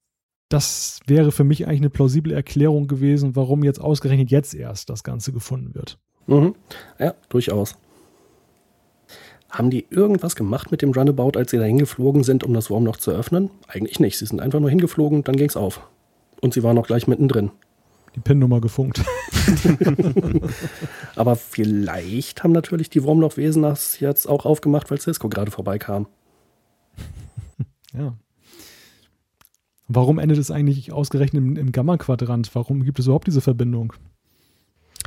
[0.50, 5.04] das wäre für mich eigentlich eine plausible Erklärung gewesen, warum jetzt ausgerechnet jetzt erst das
[5.04, 5.98] Ganze gefunden wird.
[6.26, 6.54] Mhm.
[6.98, 7.76] Ja, durchaus.
[9.50, 12.98] Haben die irgendwas gemacht mit dem Runabout, als sie da hingeflogen sind, um das Wurmloch
[12.98, 13.50] zu öffnen?
[13.66, 14.16] Eigentlich nicht.
[14.16, 15.80] Sie sind einfach nur hingeflogen, dann ging's auf.
[16.40, 17.50] Und sie waren auch gleich mittendrin.
[18.14, 19.02] Die PIN-Nummer gefunkt.
[21.16, 26.06] Aber vielleicht haben natürlich die Wurmlochwesen das jetzt auch aufgemacht, weil Cisco gerade vorbeikam.
[27.92, 28.14] Ja.
[29.88, 32.54] Warum endet es eigentlich ausgerechnet im, im Gamma-Quadrant?
[32.54, 33.94] Warum gibt es überhaupt diese Verbindung?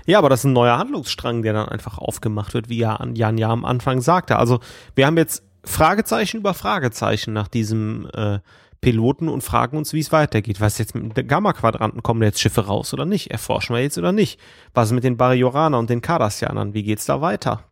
[0.06, 3.50] Ja, aber das ist ein neuer Handlungsstrang, der dann einfach aufgemacht wird, wie Jan ja
[3.50, 4.38] am Anfang sagte.
[4.38, 4.60] Also
[4.96, 8.40] wir haben jetzt Fragezeichen über Fragezeichen nach diesem äh,
[8.82, 10.60] Piloten und fragen uns, wie es weitergeht.
[10.60, 12.04] Was jetzt mit den Gamma-Quadranten?
[12.04, 13.32] Kommen jetzt Schiffe raus oder nicht?
[13.32, 14.40] Erforschen wir jetzt oder nicht?
[14.74, 16.74] Was ist mit den Barrioranern und den Cardassianern?
[16.74, 17.64] Wie geht's da weiter?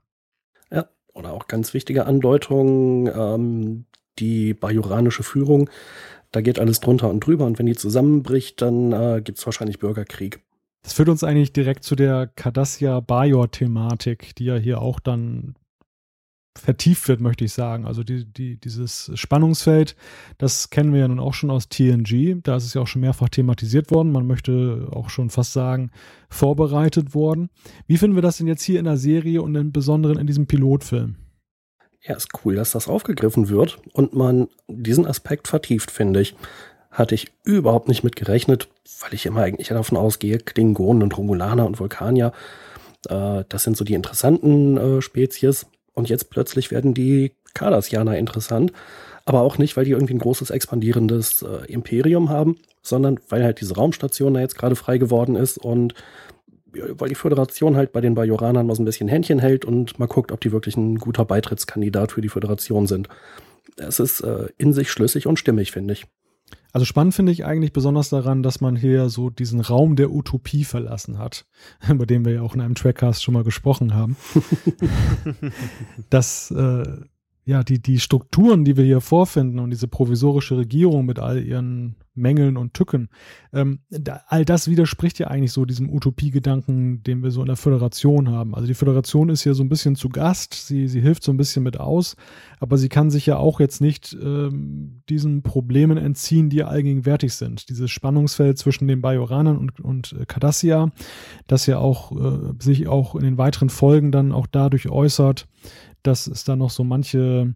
[0.72, 3.86] Ja, oder auch ganz wichtige Andeutung, ähm,
[4.20, 5.70] die bajoranische Führung,
[6.32, 9.80] da geht alles drunter und drüber und wenn die zusammenbricht, dann äh, gibt es wahrscheinlich
[9.80, 10.42] Bürgerkrieg.
[10.84, 15.56] Das führt uns eigentlich direkt zu der Cardassia-Bajor-Thematik, die ja hier auch dann
[16.58, 17.86] vertieft wird, möchte ich sagen.
[17.86, 19.96] Also die, die, dieses Spannungsfeld,
[20.38, 22.42] das kennen wir ja nun auch schon aus TNG.
[22.44, 24.12] Da ist es ja auch schon mehrfach thematisiert worden.
[24.12, 25.92] Man möchte auch schon fast sagen,
[26.30, 27.50] vorbereitet worden.
[27.88, 30.48] Wie finden wir das denn jetzt hier in der Serie und im Besonderen in diesem
[30.48, 31.16] Pilotfilm?
[32.04, 36.36] Ja, ist cool, dass das aufgegriffen wird und man diesen Aspekt vertieft, finde ich
[36.92, 38.68] hatte ich überhaupt nicht mit gerechnet,
[39.00, 42.34] weil ich immer eigentlich davon ausgehe, Klingonen und Romulaner und Vulkanier,
[43.10, 45.66] äh, das sind so die interessanten äh, Spezies.
[45.94, 48.72] Und jetzt plötzlich werden die Cardassianer interessant.
[49.26, 53.62] Aber auch nicht, weil die irgendwie ein großes expandierendes äh, Imperium haben, sondern weil halt
[53.62, 55.94] diese Raumstation da jetzt gerade frei geworden ist und
[56.74, 60.08] weil die Föderation halt bei den Bajoranern mal so ein bisschen Händchen hält und mal
[60.08, 63.10] guckt, ob die wirklich ein guter Beitrittskandidat für die Föderation sind.
[63.76, 66.06] Es ist äh, in sich schlüssig und stimmig, finde ich.
[66.72, 70.64] Also spannend finde ich eigentlich besonders daran, dass man hier so diesen Raum der Utopie
[70.64, 71.46] verlassen hat,
[71.90, 74.16] über den wir ja auch in einem Trackcast schon mal gesprochen haben.
[76.10, 76.84] dass äh,
[77.44, 81.96] ja, die, die Strukturen, die wir hier vorfinden und diese provisorische Regierung mit all ihren
[82.14, 83.10] Mängeln und Tücken,
[83.52, 87.56] ähm, da, all das widerspricht ja eigentlich so diesem Utopiegedanken, den wir so in der
[87.56, 88.54] Föderation haben.
[88.54, 91.38] Also die Föderation ist hier so ein bisschen zu Gast, sie, sie hilft so ein
[91.38, 92.16] bisschen mit aus,
[92.60, 97.70] aber sie kann sich ja auch jetzt nicht ähm, diesen Problemen entziehen, die allgegenwärtig sind.
[97.70, 100.92] Dieses Spannungsfeld zwischen den Bajoranern und, und äh, Cardassia,
[101.48, 105.48] das ja auch äh, sich auch in den weiteren Folgen dann auch dadurch äußert,
[106.04, 107.54] dass es da noch so manche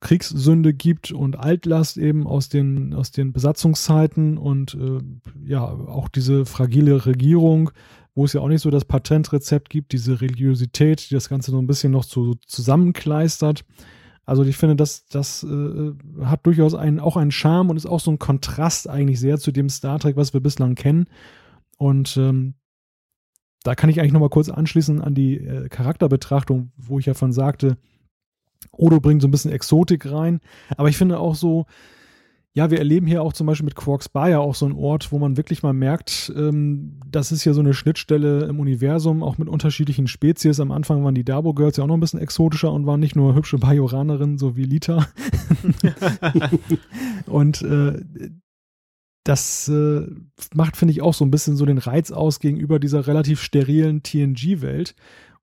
[0.00, 5.00] Kriegssünde gibt und Altlast eben aus den, aus den Besatzungszeiten und äh,
[5.44, 7.70] ja, auch diese fragile Regierung,
[8.14, 11.58] wo es ja auch nicht so das Patentrezept gibt, diese Religiosität, die das Ganze so
[11.58, 13.64] ein bisschen noch so zusammenkleistert.
[14.24, 15.92] Also ich finde, das, das äh,
[16.24, 19.52] hat durchaus einen, auch einen Charme und ist auch so ein Kontrast eigentlich sehr zu
[19.52, 21.06] dem Star Trek, was wir bislang kennen.
[21.76, 22.54] Und ähm,
[23.62, 27.32] da kann ich eigentlich nochmal kurz anschließen an die äh, Charakterbetrachtung, wo ich ja von
[27.32, 27.76] sagte,
[28.72, 30.40] Odo bringt so ein bisschen Exotik rein.
[30.76, 31.66] Aber ich finde auch so,
[32.52, 35.12] ja, wir erleben hier auch zum Beispiel mit Quarks Bar ja auch so einen Ort,
[35.12, 39.38] wo man wirklich mal merkt, ähm, das ist ja so eine Schnittstelle im Universum, auch
[39.38, 40.58] mit unterschiedlichen Spezies.
[40.58, 43.14] Am Anfang waren die Dabo Girls ja auch noch ein bisschen exotischer und waren nicht
[43.14, 45.06] nur hübsche Bajoranerinnen, so wie Lita.
[47.26, 48.02] und äh,
[49.30, 50.06] das äh,
[50.54, 54.02] macht, finde ich, auch so ein bisschen so den Reiz aus gegenüber dieser relativ sterilen
[54.02, 54.94] TNG-Welt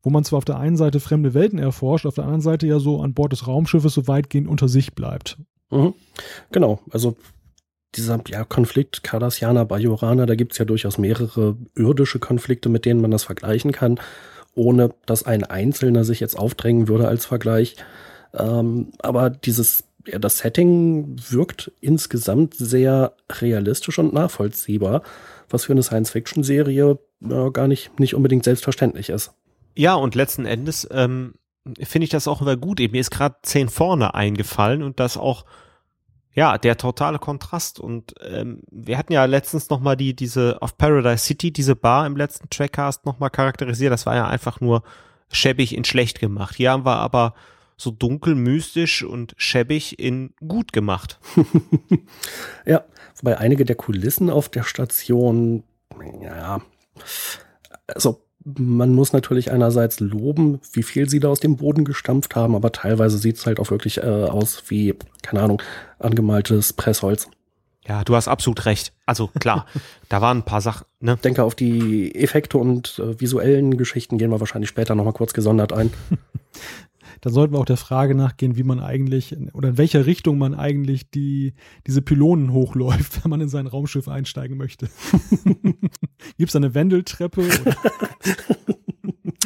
[0.07, 2.79] wo man zwar auf der einen Seite fremde Welten erforscht, auf der anderen Seite ja
[2.79, 5.37] so an Bord des Raumschiffes so weitgehend unter sich bleibt.
[5.69, 5.93] Mhm.
[6.51, 7.17] Genau, also
[7.95, 13.01] dieser ja, Konflikt Cardassianer, Bajoraner, da gibt es ja durchaus mehrere irdische Konflikte, mit denen
[13.01, 13.99] man das vergleichen kann,
[14.55, 17.75] ohne dass ein Einzelner sich jetzt aufdrängen würde als Vergleich.
[18.33, 19.83] Ähm, aber dieses,
[20.19, 25.01] das Setting wirkt insgesamt sehr realistisch und nachvollziehbar,
[25.49, 29.33] was für eine Science-Fiction-Serie äh, gar nicht, nicht unbedingt selbstverständlich ist.
[29.75, 31.35] Ja, und letzten Endes ähm,
[31.81, 32.79] finde ich das auch immer gut.
[32.79, 35.45] Mir ist gerade zehn vorne eingefallen und das auch
[36.37, 37.79] ja, der totale Kontrast.
[37.79, 42.15] Und ähm, wir hatten ja letztens nochmal die, diese auf Paradise City, diese Bar im
[42.15, 43.91] letzten Trackcast nochmal charakterisiert.
[43.91, 44.83] Das war ja einfach nur
[45.31, 46.55] schäbig in schlecht gemacht.
[46.55, 47.33] Hier haben wir aber
[47.77, 51.19] so dunkel, mystisch und schäbig in gut gemacht.
[52.65, 52.83] ja,
[53.15, 55.63] wobei einige der Kulissen auf der Station,
[56.21, 56.61] ja,
[57.87, 62.55] also man muss natürlich einerseits loben, wie viel sie da aus dem Boden gestampft haben,
[62.55, 65.61] aber teilweise sieht es halt auch wirklich äh, aus wie, keine Ahnung,
[65.99, 67.27] angemaltes Pressholz.
[67.85, 68.93] Ja, du hast absolut recht.
[69.05, 69.65] Also klar,
[70.09, 70.85] da waren ein paar Sachen.
[70.99, 71.13] Ne?
[71.15, 75.33] Ich denke, auf die Effekte und äh, visuellen Geschichten gehen wir wahrscheinlich später nochmal kurz
[75.33, 75.91] gesondert ein.
[77.21, 80.53] da sollten wir auch der Frage nachgehen, wie man eigentlich oder in welcher Richtung man
[80.55, 81.53] eigentlich die,
[81.85, 84.89] diese Pylonen hochläuft, wenn man in sein Raumschiff einsteigen möchte.
[86.37, 87.43] Gibt es eine Wendeltreppe?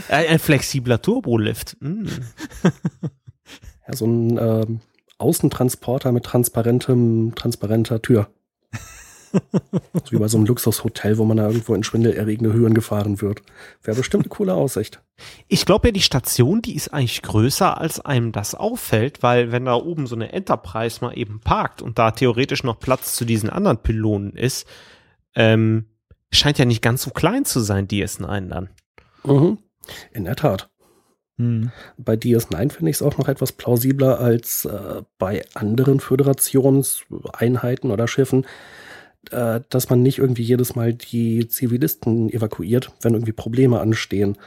[0.09, 1.77] ein, ein, flexibler Turbolift.
[1.79, 2.05] Mm.
[3.87, 4.79] Ja, so ein ähm,
[5.17, 8.29] Außentransporter mit transparentem, transparenter Tür
[9.93, 13.41] so wie bei so einem Luxushotel, wo man da irgendwo in schwindelerregende Höhen gefahren wird.
[13.83, 15.01] Wäre bestimmt eine coole Aussicht.
[15.47, 19.65] Ich glaube ja, die Station, die ist eigentlich größer, als einem das auffällt, weil wenn
[19.65, 23.49] da oben so eine Enterprise mal eben parkt und da theoretisch noch Platz zu diesen
[23.49, 24.67] anderen Pylonen ist,
[25.35, 25.85] ähm,
[26.31, 28.69] scheint ja nicht ganz so klein zu sein, DS9 dann.
[29.23, 29.59] Mhm.
[30.11, 30.69] In der Tat.
[31.41, 31.71] Mhm.
[31.97, 38.07] Bei DS9 finde ich es auch noch etwas plausibler als äh, bei anderen Föderationseinheiten oder
[38.07, 38.45] Schiffen,
[39.29, 44.37] äh, dass man nicht irgendwie jedes Mal die Zivilisten evakuiert, wenn irgendwie Probleme anstehen.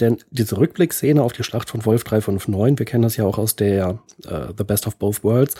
[0.00, 3.56] Denn diese Rückblickszene auf die Schlacht von Wolf 359, wir kennen das ja auch aus
[3.56, 5.54] der äh, The Best of Both Worlds,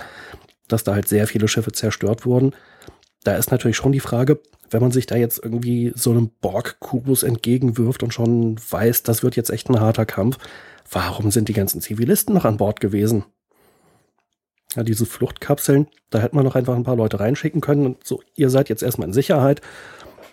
[0.69, 2.55] dass da halt sehr viele Schiffe zerstört wurden.
[3.25, 4.41] Da ist natürlich schon die Frage,
[4.71, 9.35] wenn man sich da jetzt irgendwie so einem Borg-Kubus entgegenwirft und schon weiß, das wird
[9.35, 10.39] jetzt echt ein harter Kampf,
[10.91, 13.25] warum sind die ganzen Zivilisten noch an Bord gewesen?
[14.77, 18.21] Ja, diese Fluchtkapseln, da hätte man noch einfach ein paar Leute reinschicken können und so,
[18.35, 19.63] ihr seid jetzt erstmal in Sicherheit.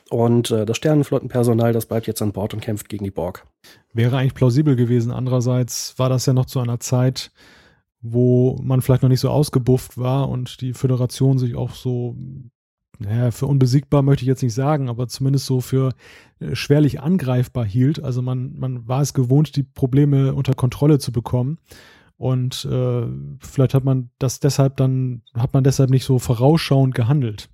[0.09, 3.45] Und äh, das Sternenflottenpersonal, das bleibt jetzt an Bord und kämpft gegen die Borg.
[3.93, 5.11] Wäre eigentlich plausibel gewesen.
[5.11, 7.31] Andererseits war das ja noch zu einer Zeit,
[8.01, 12.15] wo man vielleicht noch nicht so ausgebufft war und die Föderation sich auch so,
[12.99, 15.93] naja, für unbesiegbar möchte ich jetzt nicht sagen, aber zumindest so für
[16.39, 18.03] äh, schwerlich angreifbar hielt.
[18.03, 21.57] Also man, man war es gewohnt, die Probleme unter Kontrolle zu bekommen.
[22.18, 23.03] Und äh,
[23.39, 27.50] vielleicht hat man das deshalb dann, hat man deshalb nicht so vorausschauend gehandelt.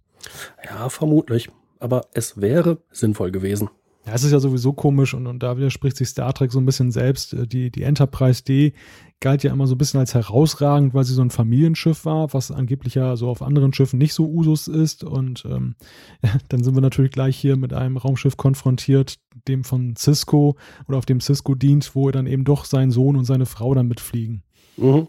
[0.63, 1.49] Ja, vermutlich.
[1.79, 3.69] Aber es wäre sinnvoll gewesen.
[4.05, 6.65] Ja, es ist ja sowieso komisch und, und da widerspricht sich Star Trek so ein
[6.65, 7.33] bisschen selbst.
[7.33, 8.73] Äh, die, die Enterprise D
[9.19, 12.49] galt ja immer so ein bisschen als herausragend, weil sie so ein Familienschiff war, was
[12.49, 15.03] angeblich ja so auf anderen Schiffen nicht so Usus ist.
[15.03, 15.75] Und ähm,
[16.49, 20.57] dann sind wir natürlich gleich hier mit einem Raumschiff konfrontiert, dem von Cisco
[20.87, 23.87] oder auf dem Cisco dient, wo dann eben doch sein Sohn und seine Frau dann
[23.87, 24.43] mitfliegen.
[24.77, 25.07] Mhm.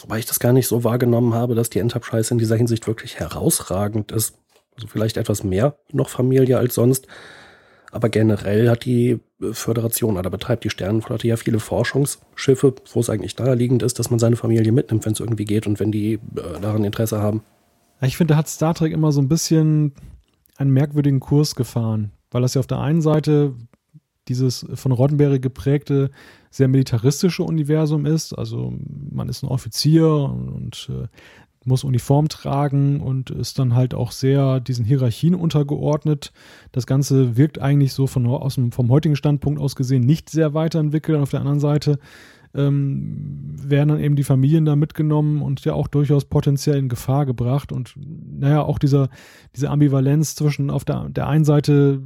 [0.00, 3.18] Wobei ich das gar nicht so wahrgenommen habe, dass die Enterprise in dieser Hinsicht wirklich
[3.20, 4.36] herausragend ist.
[4.76, 7.06] Also vielleicht etwas mehr noch Familie als sonst.
[7.92, 9.20] Aber generell hat die
[9.52, 14.18] Föderation oder betreibt die Sternenflotte ja viele Forschungsschiffe, wo es eigentlich naheliegend ist, dass man
[14.18, 16.18] seine Familie mitnimmt, wenn es irgendwie geht und wenn die äh,
[16.60, 17.42] daran Interesse haben.
[18.00, 19.92] Ich finde, da hat Star Trek immer so ein bisschen
[20.56, 23.54] einen merkwürdigen Kurs gefahren, weil das ja auf der einen Seite
[24.28, 26.10] dieses von Roddenberry geprägte,
[26.50, 28.32] sehr militaristische Universum ist.
[28.32, 28.72] Also
[29.10, 31.08] man ist ein Offizier und, äh,
[31.66, 36.32] muss Uniform tragen und ist dann halt auch sehr diesen Hierarchien untergeordnet.
[36.72, 40.54] Das Ganze wirkt eigentlich so von, aus dem, vom heutigen Standpunkt aus gesehen nicht sehr
[40.54, 41.16] weiterentwickelt.
[41.16, 41.98] Und auf der anderen Seite
[42.54, 47.26] ähm, werden dann eben die Familien da mitgenommen und ja auch durchaus potenziell in Gefahr
[47.26, 47.72] gebracht.
[47.72, 49.08] Und naja, auch dieser,
[49.56, 52.02] diese Ambivalenz zwischen auf der, der einen Seite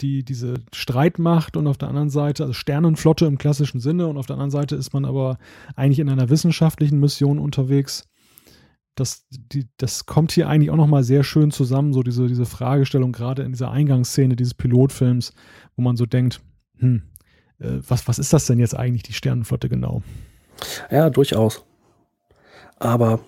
[0.00, 4.26] die diese Streitmacht und auf der anderen Seite, also Sternenflotte im klassischen Sinne und auf
[4.26, 5.38] der anderen Seite ist man aber
[5.74, 8.08] eigentlich in einer wissenschaftlichen Mission unterwegs
[8.96, 13.12] das, die, das kommt hier eigentlich auch nochmal sehr schön zusammen, so diese, diese Fragestellung,
[13.12, 15.32] gerade in dieser Eingangsszene dieses Pilotfilms,
[15.76, 16.40] wo man so denkt,
[16.78, 17.02] hm,
[17.60, 20.02] äh, was, was ist das denn jetzt eigentlich, die Sternenflotte genau?
[20.90, 21.64] Ja, durchaus.
[22.78, 23.20] Aber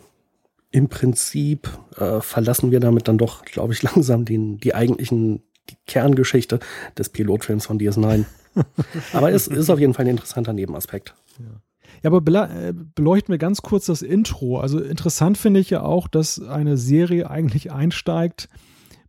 [0.70, 5.76] im Prinzip äh, verlassen wir damit dann doch, glaube ich, langsam den, die eigentlichen, die
[5.86, 6.60] Kerngeschichte
[6.96, 8.24] des Pilotfilms von DS9.
[9.12, 11.14] Aber es ist auf jeden Fall ein interessanter Nebenaspekt.
[11.38, 11.60] Ja.
[12.02, 14.60] Ja, aber äh, beleuchten wir ganz kurz das Intro.
[14.60, 18.48] Also interessant finde ich ja auch, dass eine Serie eigentlich einsteigt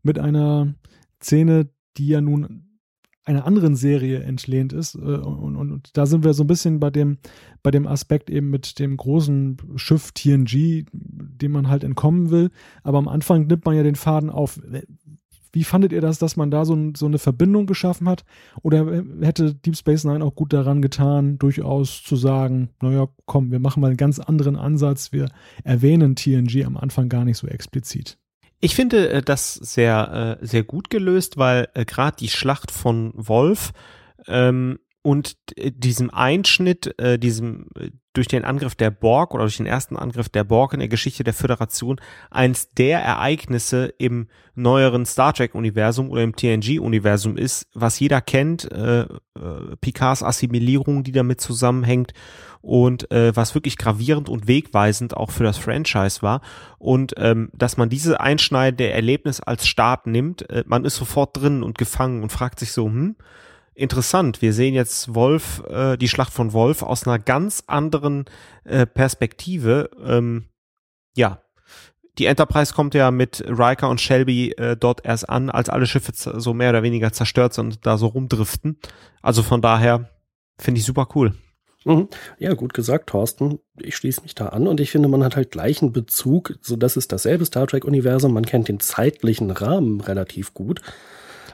[0.02, 0.73] mit einer
[1.22, 2.65] Szene, die ja nun
[3.26, 4.95] einer anderen Serie entlehnt ist.
[4.95, 7.19] Äh, und, und, und, da sind wir so ein bisschen bei dem,
[7.61, 12.49] bei dem Aspekt eben mit dem großen Schiff TNG, dem man halt entkommen will.
[12.84, 14.60] Aber am Anfang nimmt man ja den Faden auf.
[15.52, 18.24] Wie fandet ihr das, dass man da so, so, eine Verbindung geschaffen hat?
[18.62, 23.60] Oder hätte Deep Space Nine auch gut daran getan, durchaus zu sagen, naja, komm, wir
[23.60, 25.30] machen mal einen ganz anderen Ansatz, wir
[25.64, 28.18] erwähnen TNG am Anfang gar nicht so explizit?
[28.62, 33.12] Ich finde äh, das sehr, äh, sehr gut gelöst, weil äh, gerade die Schlacht von
[33.16, 33.72] Wolf
[34.28, 37.68] ähm, und diesem Einschnitt, äh, diesem
[38.14, 41.24] durch den Angriff der Borg oder durch den ersten Angriff der Borg in der Geschichte
[41.24, 42.02] der Föderation
[42.32, 48.20] eins der Ereignisse im neueren Star Trek Universum oder im TNG Universum ist, was jeder
[48.20, 49.08] kennt, äh, äh,
[49.80, 52.14] Picards Assimilierung, die damit zusammenhängt
[52.62, 56.42] und äh, was wirklich gravierend und wegweisend auch für das Franchise war.
[56.78, 61.64] Und ähm, dass man diese einschneidende Erlebnis als Start nimmt, äh, man ist sofort drin
[61.64, 63.16] und gefangen und fragt sich so, hm,
[63.80, 64.42] interessant.
[64.42, 68.26] Wir sehen jetzt Wolf, äh, die Schlacht von Wolf aus einer ganz anderen
[68.64, 69.90] äh, Perspektive.
[70.06, 70.46] Ähm,
[71.16, 71.42] ja,
[72.18, 76.12] die Enterprise kommt ja mit Riker und Shelby äh, dort erst an, als alle Schiffe
[76.14, 78.78] so mehr oder weniger zerstört sind und da so rumdriften.
[79.22, 80.10] Also von daher
[80.60, 81.34] finde ich super cool.
[81.86, 82.10] Mhm.
[82.38, 83.60] Ja, gut gesagt, Thorsten.
[83.80, 86.98] Ich schließe mich da an und ich finde, man hat halt gleichen Bezug, so dass
[86.98, 90.82] es dasselbe Star Trek Universum, man kennt den zeitlichen Rahmen relativ gut.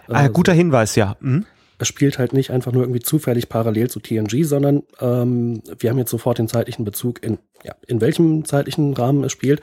[0.08, 1.16] Ah, guter Hinweis, ja.
[1.20, 1.46] Mhm
[1.78, 5.98] es spielt halt nicht einfach nur irgendwie zufällig parallel zu TNG, sondern ähm, wir haben
[5.98, 9.62] jetzt sofort den zeitlichen Bezug in, ja, in welchem zeitlichen Rahmen es spielt.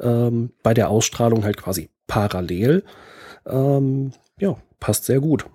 [0.00, 2.84] Ähm, bei der Ausstrahlung halt quasi parallel.
[3.46, 5.46] Ähm, ja, passt sehr gut.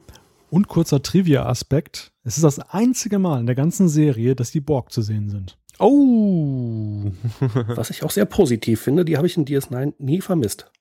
[0.50, 2.12] Und kurzer Trivia-Aspekt.
[2.24, 5.58] Es ist das einzige Mal in der ganzen Serie, dass die Borg zu sehen sind.
[5.80, 7.12] Oh!
[7.68, 10.72] Was ich auch sehr positiv finde, die habe ich in DS9 nie vermisst.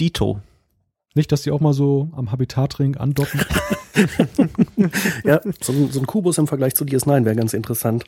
[0.00, 0.40] Dito.
[1.14, 3.40] Nicht, dass die auch mal so am Habitatring andocken.
[5.24, 8.04] ja, so ein, so ein, Kubus im Vergleich zu DS9 wäre ganz interessant.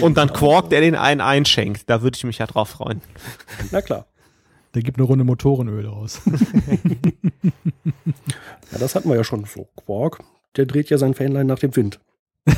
[0.00, 1.90] Und dann Quark, der den einen einschenkt.
[1.90, 3.00] Da würde ich mich ja drauf freuen.
[3.72, 4.06] Na klar.
[4.74, 6.20] Der gibt eine Runde Motorenöl aus.
[8.72, 9.68] ja, das hatten wir ja schon so.
[9.76, 10.22] Quark,
[10.56, 12.00] der dreht ja sein Fähnlein nach dem Wind.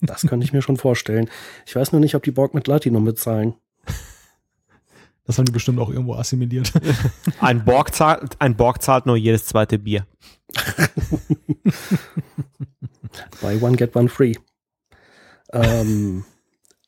[0.00, 1.30] Das könnte ich mir schon vorstellen.
[1.66, 3.54] Ich weiß nur nicht, ob die Borg mit Latinum bezahlen.
[5.24, 6.72] Das haben die bestimmt auch irgendwo assimiliert.
[7.40, 10.06] Ein Borg zahlt, ein Borg zahlt nur jedes zweite Bier.
[13.40, 14.34] Buy one, get one free.
[15.52, 16.24] Ähm,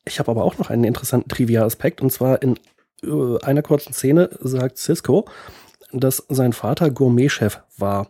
[0.03, 2.01] ich habe aber auch noch einen interessanten Trivia-Aspekt.
[2.01, 2.59] Und zwar in
[3.03, 5.25] äh, einer kurzen Szene sagt Cisco,
[5.91, 8.09] dass sein Vater Gourmet-Chef war.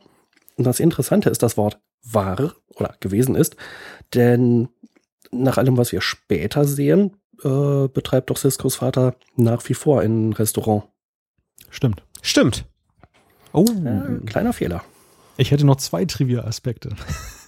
[0.56, 3.56] Und das Interessante ist das Wort war oder gewesen ist,
[4.14, 4.70] denn
[5.32, 10.34] nach allem, was wir später sehen, äh, betreibt doch Ciscos Vater nach wie vor ein
[10.34, 10.84] Restaurant.
[11.70, 12.04] Stimmt.
[12.22, 12.66] Stimmt.
[13.54, 13.66] Oh.
[13.66, 14.84] Äh, kleiner Fehler.
[15.38, 16.90] Ich hätte noch zwei Trivia-Aspekte.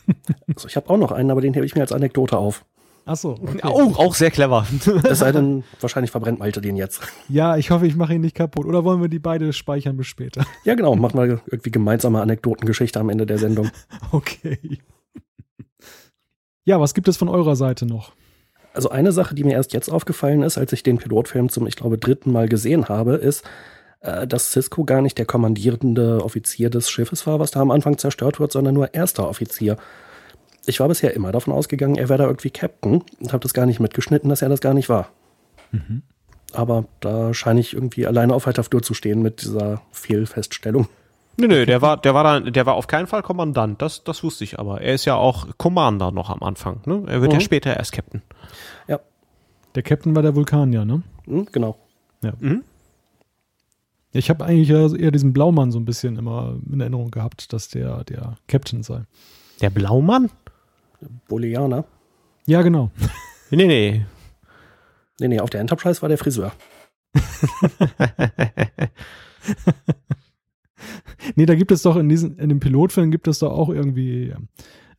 [0.55, 2.65] also ich habe auch noch einen, aber den hebe ich mir als Anekdote auf.
[3.07, 3.31] Achso.
[3.41, 3.59] Okay.
[3.63, 4.67] Oh, auch sehr clever.
[5.03, 7.01] es sei denn, wahrscheinlich verbrennt Malte den jetzt.
[7.29, 8.65] Ja, ich hoffe, ich mache ihn nicht kaputt.
[8.65, 10.45] Oder wollen wir die beide speichern bis später?
[10.65, 10.95] Ja, genau.
[10.97, 13.69] Machen wir irgendwie gemeinsame Anekdotengeschichte am Ende der Sendung.
[14.11, 14.79] Okay.
[16.65, 18.11] Ja, was gibt es von eurer Seite noch?
[18.77, 21.75] Also eine Sache, die mir erst jetzt aufgefallen ist, als ich den Pilotfilm zum, ich
[21.75, 23.43] glaube, dritten Mal gesehen habe, ist,
[24.01, 27.97] äh, dass Cisco gar nicht der kommandierende Offizier des Schiffes war, was da am Anfang
[27.97, 29.77] zerstört wird, sondern nur erster Offizier.
[30.67, 33.65] Ich war bisher immer davon ausgegangen, er wäre da irgendwie Captain und habe das gar
[33.65, 35.09] nicht mitgeschnitten, dass er das gar nicht war.
[35.71, 36.03] Mhm.
[36.53, 40.87] Aber da scheine ich irgendwie alleine auf weiter Flur zu stehen mit dieser Fehlfeststellung.
[41.39, 44.23] Nö, nö, der war, der war dann, der war auf keinen Fall Kommandant, das, das
[44.23, 44.81] wusste ich aber.
[44.81, 47.03] Er ist ja auch Commander noch am Anfang, ne?
[47.07, 47.39] Er wird mhm.
[47.39, 48.23] ja später erst Captain.
[48.87, 48.99] Ja.
[49.75, 51.03] Der Captain war der Vulkanier, ne?
[51.27, 51.77] Mhm, genau.
[52.23, 52.33] Ja.
[52.39, 52.63] Mhm.
[54.13, 58.03] Ich habe eigentlich eher diesen Blaumann so ein bisschen immer in Erinnerung gehabt, dass der
[58.05, 59.03] der Captain sei.
[59.61, 60.31] Der Blaumann?
[61.27, 61.85] Bolianer.
[62.45, 62.91] Ja, genau.
[63.49, 64.05] Nee, nee.
[65.21, 66.51] Nee, nee, auf der Enterprise war der Friseur.
[71.35, 74.33] nee, da gibt es doch in diesem, in dem Pilotfilm gibt es doch auch irgendwie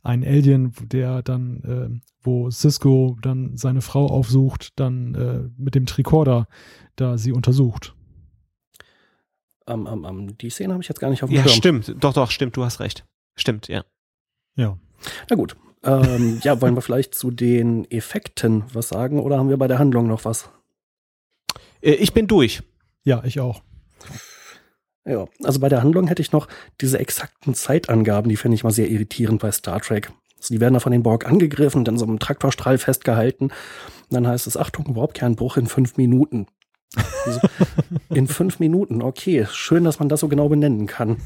[0.02, 5.86] einen Alien, der dann, äh, wo Cisco dann seine Frau aufsucht, dann äh, mit dem
[5.86, 6.46] Tricorder
[6.96, 7.94] da sie untersucht.
[9.66, 11.82] Um, um, um, die Szene habe ich jetzt gar nicht auf dem Ja, Schirm.
[11.82, 11.94] stimmt.
[12.02, 12.56] Doch, doch, stimmt.
[12.56, 13.04] Du hast recht.
[13.36, 13.84] Stimmt, ja.
[14.56, 14.78] Ja.
[15.28, 15.56] Na gut.
[15.84, 19.78] Ähm, ja, wollen wir vielleicht zu den Effekten was sagen oder haben wir bei der
[19.78, 20.50] Handlung noch was?
[21.82, 22.62] Äh, ich bin durch.
[23.04, 23.62] Ja, ich auch.
[25.08, 26.48] Ja, also bei der Handlung hätte ich noch
[26.82, 30.12] diese exakten Zeitangaben, die finde ich mal sehr irritierend bei Star Trek.
[30.36, 33.44] Also die werden da von den Borg angegriffen, dann so einem Traktorstrahl festgehalten.
[33.44, 33.54] Und
[34.10, 36.46] dann heißt es, Achtung, Warpkernbruch in fünf Minuten.
[37.24, 37.40] Also,
[38.10, 39.46] in fünf Minuten, okay.
[39.50, 41.16] Schön, dass man das so genau benennen kann.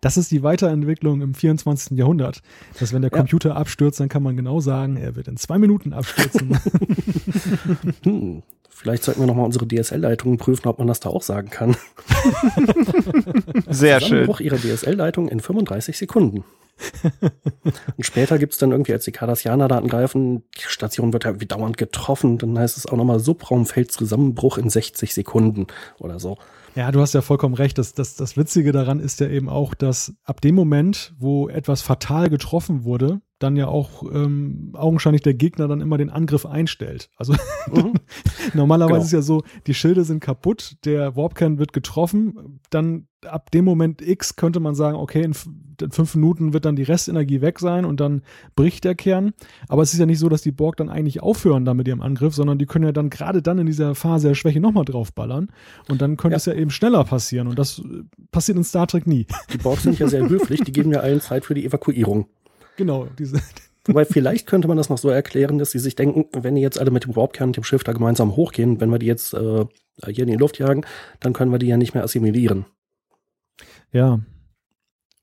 [0.00, 1.96] Das ist die Weiterentwicklung im 24.
[1.96, 2.42] Jahrhundert.
[2.78, 3.56] Dass wenn der Computer ja.
[3.56, 6.58] abstürzt, dann kann man genau sagen, er wird in zwei Minuten abstürzen.
[8.02, 8.42] hm,
[8.76, 11.76] Vielleicht sollten wir nochmal unsere DSL-Leitungen prüfen, ob man das da auch sagen kann.
[13.68, 14.26] Sehr schön.
[14.26, 16.44] Bruch ihrer DSL-Leitung in 35 Sekunden.
[17.96, 21.30] Und später gibt es dann irgendwie, als die Cardassianer da angreifen, die Station wird ja
[21.30, 25.68] irgendwie dauernd getroffen, dann heißt es auch nochmal Subraumfeldzusammenbruch in 60 Sekunden
[26.00, 26.36] oder so.
[26.74, 27.78] Ja, du hast ja vollkommen recht.
[27.78, 31.80] Das, das, das Witzige daran ist ja eben auch, dass ab dem Moment, wo etwas
[31.80, 37.10] fatal getroffen wurde, dann ja auch ähm, augenscheinlich der Gegner dann immer den Angriff einstellt.
[37.16, 37.34] Also
[37.72, 37.94] mhm.
[38.54, 39.04] normalerweise genau.
[39.04, 44.02] ist ja so, die Schilde sind kaputt, der Warpkern wird getroffen, dann ab dem Moment
[44.02, 45.34] X könnte man sagen, okay, in,
[45.80, 48.22] in, fünf Minuten wird dann die Restenergie weg sein und dann
[48.54, 49.32] bricht der Kern.
[49.68, 52.02] Aber es ist ja nicht so, dass die Borg dann eigentlich aufhören dann mit ihrem
[52.02, 55.48] Angriff, sondern die können ja dann gerade dann in dieser Phase der Schwäche nochmal draufballern
[55.88, 56.38] und dann könnte ja.
[56.38, 59.26] es ja eben schneller passieren und das äh, passiert in Star Trek nie.
[59.52, 62.26] Die Borg sind ja sehr höflich, die geben ja allen Zeit für die Evakuierung.
[62.76, 63.40] Genau, diese.
[63.86, 66.80] Wobei vielleicht könnte man das noch so erklären, dass sie sich denken, wenn die jetzt
[66.80, 69.66] alle mit dem Warpkern und dem Schiff da gemeinsam hochgehen, wenn wir die jetzt äh,
[70.06, 70.84] hier in die Luft jagen,
[71.20, 72.64] dann können wir die ja nicht mehr assimilieren.
[73.92, 74.20] Ja.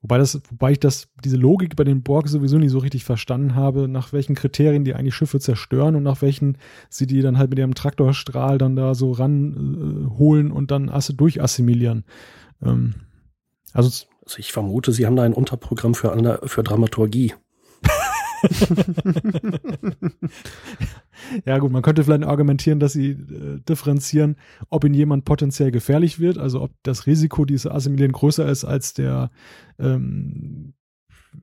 [0.03, 3.53] Wobei das, wobei ich das, diese Logik bei den Borg sowieso nicht so richtig verstanden
[3.53, 6.57] habe, nach welchen Kriterien die eigentlich Schiffe zerstören und nach welchen
[6.90, 11.14] sie die dann halt mit ihrem Traktorstrahl dann da so ranholen äh, und dann asse
[11.14, 12.03] durchassimilieren.
[12.64, 12.95] Ähm,
[13.73, 17.34] also, also ich vermute, sie haben da ein Unterprogramm für, für Dramaturgie.
[21.45, 24.38] ja gut, man könnte vielleicht argumentieren, dass sie äh, differenzieren,
[24.69, 28.93] ob ihnen jemand potenziell gefährlich wird, also ob das Risiko diese Assimilieren größer ist als
[28.93, 29.31] der
[29.80, 30.73] ähm,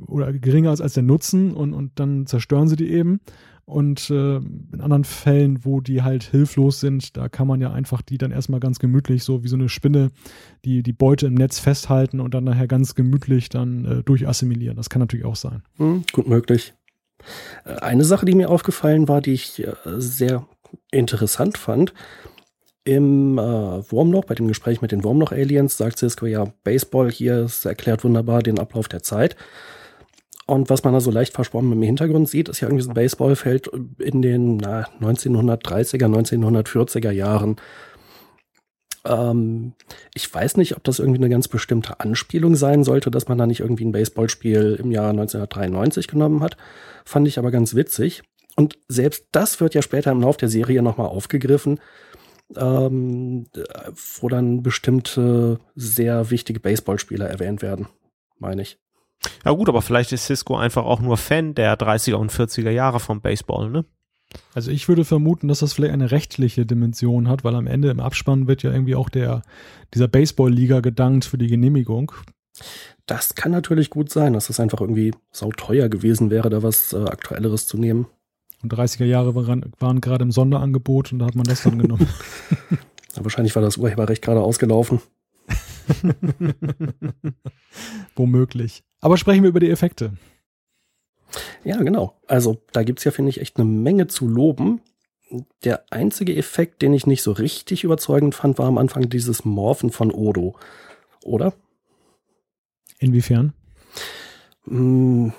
[0.07, 3.21] oder geringer ist als der Nutzen und, und dann zerstören sie die eben.
[3.69, 8.01] Und äh, in anderen Fällen, wo die halt hilflos sind, da kann man ja einfach
[8.01, 10.09] die dann erstmal ganz gemütlich, so wie so eine Spinne,
[10.65, 14.75] die, die Beute im Netz festhalten und dann nachher ganz gemütlich dann äh, durchassimilieren.
[14.75, 15.63] Das kann natürlich auch sein.
[15.77, 16.73] Hm, gut möglich.
[17.67, 20.47] Äh, eine Sache, die mir aufgefallen war, die ich äh, sehr
[20.91, 21.93] interessant fand,
[22.85, 27.67] im äh, Wurmloch, bei dem Gespräch mit den Wurmloch-Aliens, sagt Cisco ja, Baseball hier, es
[27.67, 29.37] erklärt wunderbar den Ablauf der Zeit.
[30.49, 32.95] Und was man da so leicht verschwommen im Hintergrund sieht, ist ja irgendwie so ein
[32.95, 37.57] Baseballfeld in den na, 1930er, 1940er Jahren.
[39.05, 39.75] Ähm,
[40.15, 43.47] ich weiß nicht, ob das irgendwie eine ganz bestimmte Anspielung sein sollte, dass man da
[43.47, 46.57] nicht irgendwie ein Baseballspiel im Jahr 1993 genommen hat.
[47.05, 48.23] Fand ich aber ganz witzig.
[48.57, 51.79] Und selbst das wird ja später im Lauf der Serie nochmal aufgegriffen,
[52.57, 53.45] ähm,
[54.19, 57.87] wo dann bestimmte sehr wichtige Baseballspieler erwähnt werden,
[58.39, 58.79] meine ich.
[59.45, 63.01] Ja gut, aber vielleicht ist Cisco einfach auch nur Fan der 30er und 40er Jahre
[63.01, 63.85] vom Baseball, ne?
[64.55, 68.01] Also ich würde vermuten, dass das vielleicht eine rechtliche Dimension hat, weil am Ende im
[68.01, 69.43] Abspann wird ja irgendwie auch der,
[69.95, 72.13] dieser Baseball-Liga gedankt für die Genehmigung.
[73.07, 77.05] Das kann natürlich gut sein, dass es einfach irgendwie sauteuer gewesen wäre, da was äh,
[77.05, 78.07] Aktuelleres zu nehmen.
[78.63, 82.09] Und 30er Jahre waren, waren gerade im Sonderangebot und da hat man das dann genommen.
[82.71, 85.01] ja, wahrscheinlich war das Urheberrecht gerade ausgelaufen.
[88.17, 88.83] Womöglich.
[89.01, 90.13] Aber sprechen wir über die Effekte.
[91.65, 92.15] Ja, genau.
[92.27, 94.81] Also da gibt es ja, finde ich, echt eine Menge zu loben.
[95.65, 99.91] Der einzige Effekt, den ich nicht so richtig überzeugend fand, war am Anfang dieses Morphen
[99.91, 100.57] von Odo.
[101.23, 101.53] Oder?
[102.99, 103.53] Inwiefern?
[104.67, 105.33] Hm,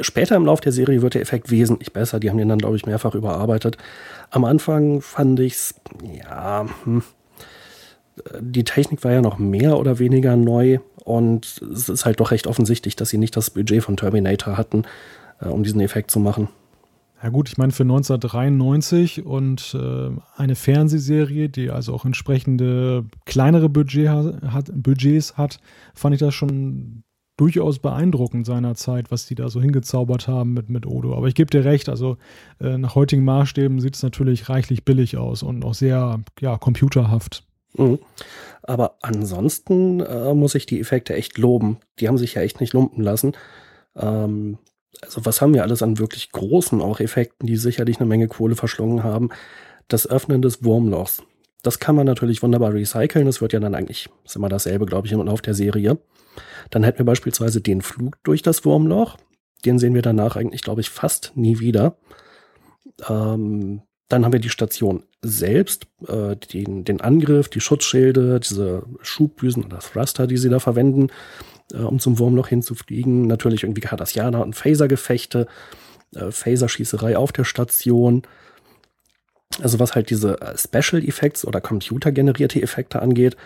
[0.00, 2.20] später im Lauf der Serie wird der Effekt wesentlich besser.
[2.20, 3.78] Die haben den dann, glaube ich, mehrfach überarbeitet.
[4.30, 7.02] Am Anfang fand ich es, ja, hm,
[8.40, 12.46] die Technik war ja noch mehr oder weniger neu und es ist halt doch recht
[12.46, 14.84] offensichtlich, dass sie nicht das Budget von Terminator hatten,
[15.40, 16.48] äh, um diesen Effekt zu machen.
[17.22, 23.68] Ja gut, ich meine für 1993 und äh, eine Fernsehserie, die also auch entsprechende kleinere
[23.68, 25.60] Budget hat, Budgets hat,
[25.94, 27.04] fand ich das schon
[27.36, 31.16] durchaus beeindruckend seinerzeit, was die da so hingezaubert haben mit, mit Odo.
[31.16, 32.16] Aber ich gebe dir recht, also
[32.60, 37.44] äh, nach heutigen Maßstäben sieht es natürlich reichlich billig aus und auch sehr ja, computerhaft.
[37.74, 37.98] Mhm.
[38.62, 41.78] Aber ansonsten äh, muss ich die Effekte echt loben.
[41.98, 43.32] Die haben sich ja echt nicht lumpen lassen.
[43.96, 44.58] Ähm,
[45.00, 48.54] also was haben wir alles an wirklich großen auch Effekten, die sicherlich eine Menge Kohle
[48.54, 49.30] verschlungen haben?
[49.88, 51.22] Das Öffnen des Wurmlochs.
[51.62, 53.26] Das kann man natürlich wunderbar recyceln.
[53.26, 55.98] Das wird ja dann eigentlich, ist immer dasselbe, glaube ich, im Lauf der Serie.
[56.70, 59.16] Dann hätten wir beispielsweise den Flug durch das Wurmloch.
[59.64, 61.96] Den sehen wir danach eigentlich, glaube ich, fast nie wieder.
[63.08, 63.82] Ähm,
[64.12, 69.78] dann haben wir die Station selbst, äh, den, den Angriff, die Schutzschilde, diese Schubdüsen oder
[69.78, 71.08] Thruster, die sie da verwenden,
[71.72, 73.26] äh, um zum Wurmloch hinzufliegen.
[73.26, 75.46] Natürlich irgendwie Cardassianer und Phaser-Gefechte,
[76.14, 78.22] äh, Phaser-Schießerei auf der Station.
[79.62, 83.38] Also was halt diese äh, Special Effects oder computergenerierte Effekte angeht,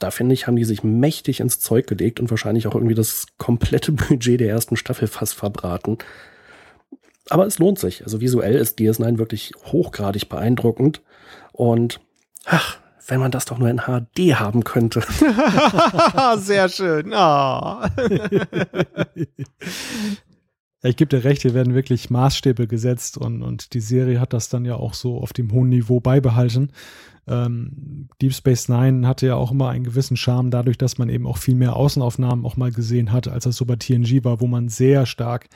[0.00, 3.26] da finde ich, haben die sich mächtig ins Zeug gelegt und wahrscheinlich auch irgendwie das
[3.38, 5.98] komplette Budget der ersten Staffel fast verbraten.
[7.30, 8.02] Aber es lohnt sich.
[8.04, 11.02] Also visuell ist DS9 wirklich hochgradig beeindruckend.
[11.52, 12.00] Und
[12.44, 15.02] ach, wenn man das doch nur in HD haben könnte.
[16.38, 17.12] Sehr schön.
[17.14, 17.80] Oh.
[20.82, 24.48] ich gebe dir recht, hier werden wirklich Maßstäbe gesetzt und, und die Serie hat das
[24.48, 26.72] dann ja auch so auf dem hohen Niveau beibehalten.
[27.26, 31.26] Ähm, Deep Space Nine hatte ja auch immer einen gewissen Charme dadurch, dass man eben
[31.26, 34.46] auch viel mehr Außenaufnahmen auch mal gesehen hat, als das so bei TNG war, wo
[34.46, 35.48] man sehr stark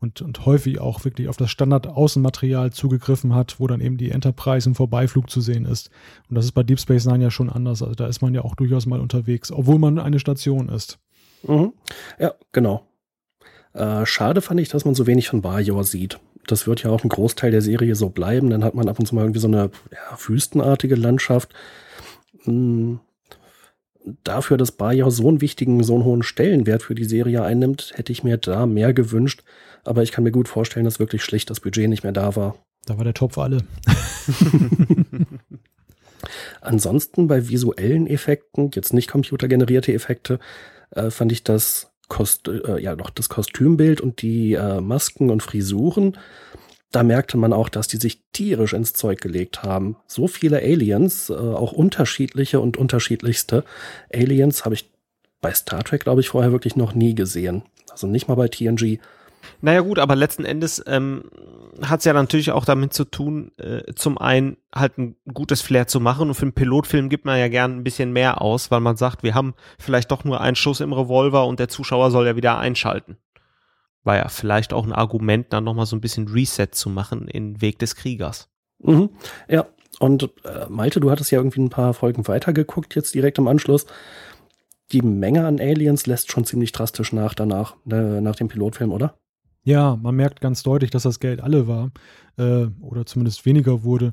[0.00, 4.68] und, und häufig auch wirklich auf das Standard-Außenmaterial zugegriffen hat, wo dann eben die Enterprise
[4.68, 5.90] im Vorbeiflug zu sehen ist.
[6.28, 7.82] Und das ist bei Deep Space Nine ja schon anders.
[7.82, 10.98] Also da ist man ja auch durchaus mal unterwegs, obwohl man eine Station ist.
[11.42, 11.72] Mhm.
[12.18, 12.86] Ja, genau.
[13.72, 16.18] Äh, schade fand ich, dass man so wenig von Bajor sieht.
[16.46, 18.50] Das wird ja auch ein Großteil der Serie so bleiben.
[18.50, 21.52] Dann hat man ab und zu mal irgendwie so eine ja, wüstenartige Landschaft.
[22.44, 23.00] Hm,
[24.24, 28.12] dafür, dass Bajor so einen wichtigen, so einen hohen Stellenwert für die Serie einnimmt, hätte
[28.12, 29.42] ich mir da mehr gewünscht.
[29.84, 32.56] Aber ich kann mir gut vorstellen, dass wirklich schlicht das Budget nicht mehr da war.
[32.86, 33.58] Da war der Topf alle.
[36.60, 40.38] Ansonsten bei visuellen Effekten, jetzt nicht computergenerierte Effekte,
[40.90, 45.42] äh, fand ich das, Kost äh, ja, doch das Kostümbild und die äh, Masken und
[45.42, 46.16] Frisuren.
[46.92, 49.96] Da merkte man auch, dass die sich tierisch ins Zeug gelegt haben.
[50.06, 53.64] So viele Aliens, äh, auch unterschiedliche und unterschiedlichste
[54.12, 54.90] Aliens habe ich
[55.40, 57.64] bei Star Trek, glaube ich, vorher wirklich noch nie gesehen.
[57.90, 58.98] Also nicht mal bei TNG.
[59.60, 61.24] Naja gut, aber letzten Endes ähm,
[61.82, 65.86] hat es ja natürlich auch damit zu tun, äh, zum einen halt ein gutes Flair
[65.86, 68.80] zu machen und für einen Pilotfilm gibt man ja gern ein bisschen mehr aus, weil
[68.80, 72.26] man sagt, wir haben vielleicht doch nur einen Schuss im Revolver und der Zuschauer soll
[72.26, 73.18] ja wieder einschalten.
[74.06, 77.60] War ja vielleicht auch ein Argument, dann nochmal so ein bisschen Reset zu machen in
[77.60, 78.48] Weg des Kriegers.
[78.78, 79.10] Mhm.
[79.48, 79.66] Ja,
[79.98, 83.86] und äh, Malte, du hattest ja irgendwie ein paar Folgen weitergeguckt, jetzt direkt im Anschluss.
[84.92, 89.18] Die Menge an Aliens lässt schon ziemlich drastisch nach danach, äh, nach dem Pilotfilm, oder?
[89.64, 91.90] Ja, man merkt ganz deutlich, dass das Geld alle war
[92.38, 94.12] äh, oder zumindest weniger wurde.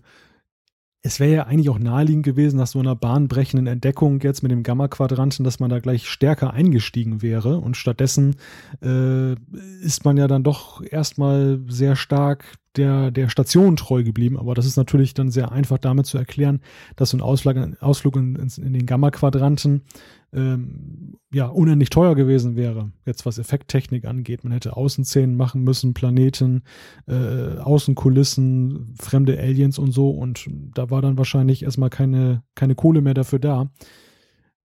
[1.05, 4.63] Es wäre ja eigentlich auch naheliegend gewesen, nach so einer bahnbrechenden Entdeckung jetzt mit dem
[4.63, 7.57] Gamma-Quadranten, dass man da gleich stärker eingestiegen wäre.
[7.57, 8.37] Und stattdessen
[8.81, 9.33] äh,
[9.81, 12.45] ist man ja dann doch erstmal sehr stark
[12.77, 14.39] der, der Station treu geblieben.
[14.39, 16.61] Aber das ist natürlich dann sehr einfach damit zu erklären,
[16.95, 19.81] dass so ein Ausflug, Ausflug in, in den Gamma-Quadranten
[20.33, 24.43] ähm, ja, unendlich teuer gewesen wäre, jetzt was Effekttechnik angeht.
[24.43, 26.63] Man hätte Außenszenen machen müssen, Planeten,
[27.07, 30.11] äh, Außenkulissen, fremde Aliens und so.
[30.11, 33.71] Und da war dann wahrscheinlich erstmal keine, keine Kohle mehr dafür da.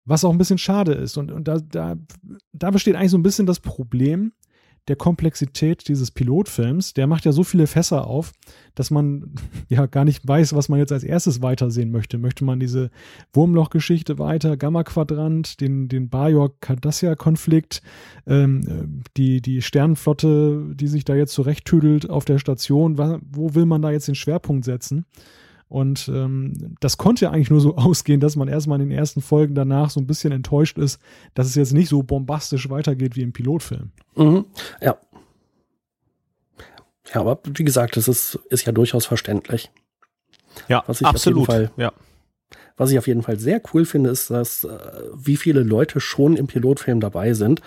[0.05, 1.16] Was auch ein bisschen schade ist.
[1.16, 1.97] Und, und da, da,
[2.52, 4.32] da besteht eigentlich so ein bisschen das Problem,
[4.88, 8.32] der Komplexität dieses Pilotfilms, der macht ja so viele Fässer auf,
[8.74, 9.34] dass man
[9.68, 12.18] ja gar nicht weiß, was man jetzt als erstes weitersehen möchte.
[12.18, 12.90] Möchte man diese
[13.32, 17.82] Wurmloch-Geschichte weiter, Gamma-Quadrant, den, den Bajor-Cardassia-Konflikt,
[18.26, 23.82] ähm, die, die Sternenflotte, die sich da jetzt zurechttüdelt auf der Station, wo will man
[23.82, 25.04] da jetzt den Schwerpunkt setzen?
[25.68, 29.20] Und ähm, das konnte ja eigentlich nur so ausgehen, dass man erstmal in den ersten
[29.20, 31.01] Folgen danach so ein bisschen enttäuscht ist,
[31.34, 33.90] dass es jetzt nicht so bombastisch weitergeht wie im Pilotfilm.
[34.14, 34.44] Mhm.
[34.80, 34.97] Ja.
[37.14, 39.70] Ja, aber wie gesagt, das ist, ist ja durchaus verständlich.
[40.68, 41.48] Ja, was ich absolut.
[41.48, 41.93] Auf jeden Fall, ja.
[42.76, 44.78] Was ich auf jeden Fall sehr cool finde, ist, dass äh,
[45.14, 47.62] wie viele Leute schon im Pilotfilm dabei sind.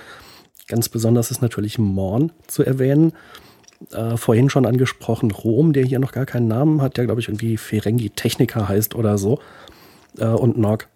[0.67, 3.13] Ganz besonders ist natürlich Morn zu erwähnen
[3.91, 7.27] äh, vorhin schon angesprochen, Rom, der hier noch gar keinen Namen hat, der glaube ich
[7.27, 9.39] irgendwie Ferengi Techniker heißt oder so.
[10.17, 10.87] Äh, und Nog.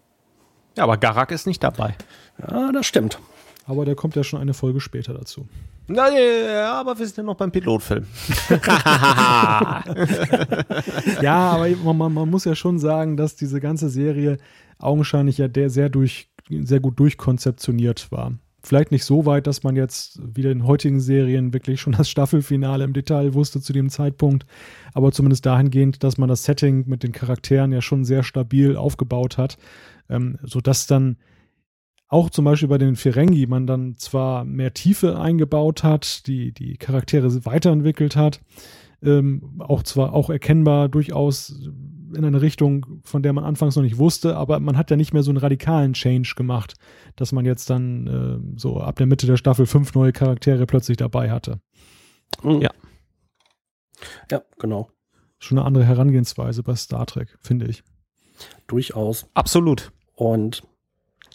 [0.77, 1.95] Ja, aber Garak ist nicht dabei.
[2.39, 3.19] Ja, das stimmt.
[3.65, 5.47] Aber der kommt ja schon eine Folge später dazu.
[5.87, 8.05] Na, ja, aber wir sind ja noch beim Pilotfilm.
[11.21, 14.37] ja, aber man, man, muss ja schon sagen, dass diese ganze Serie
[14.79, 18.33] augenscheinlich ja der sehr durch, sehr gut durchkonzeptioniert war.
[18.65, 22.85] Vielleicht nicht so weit, dass man jetzt wie in heutigen Serien wirklich schon das Staffelfinale
[22.85, 24.45] im Detail wusste zu dem Zeitpunkt,
[24.93, 29.37] aber zumindest dahingehend, dass man das Setting mit den Charakteren ja schon sehr stabil aufgebaut
[29.37, 29.57] hat,
[30.09, 31.17] ähm, sodass dann
[32.07, 36.77] auch zum Beispiel bei den Ferengi man dann zwar mehr Tiefe eingebaut hat, die, die
[36.77, 38.41] Charaktere weiterentwickelt hat,
[39.01, 41.59] ähm, auch zwar auch erkennbar durchaus
[42.15, 45.13] in eine Richtung, von der man anfangs noch nicht wusste, aber man hat ja nicht
[45.13, 46.75] mehr so einen radikalen Change gemacht,
[47.15, 50.97] dass man jetzt dann äh, so ab der Mitte der Staffel fünf neue Charaktere plötzlich
[50.97, 51.59] dabei hatte.
[52.43, 52.61] Mhm.
[52.61, 52.69] Ja.
[54.29, 54.89] Ja, genau.
[55.39, 57.83] Schon eine andere Herangehensweise bei Star Trek, finde ich.
[58.67, 59.29] Durchaus.
[59.33, 59.91] Absolut.
[60.15, 60.63] Und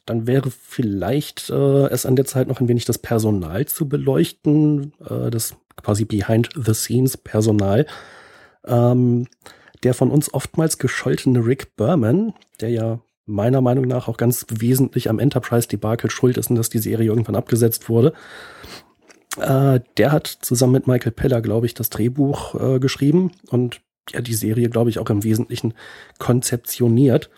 [0.08, 4.92] dann wäre vielleicht äh, es an der Zeit noch ein wenig das Personal zu beleuchten,
[5.08, 7.86] äh, das quasi Behind-the-Scenes-Personal.
[8.66, 9.26] Ähm,
[9.84, 15.08] der von uns oftmals gescholtene Rick Berman, der ja meiner Meinung nach auch ganz wesentlich
[15.08, 18.14] am Enterprise-Debakel schuld ist und dass die Serie irgendwann abgesetzt wurde,
[19.38, 23.80] äh, der hat zusammen mit Michael Peller, glaube ich, das Drehbuch äh, geschrieben und
[24.10, 25.74] ja, die Serie, glaube ich, auch im Wesentlichen
[26.18, 27.30] konzeptioniert.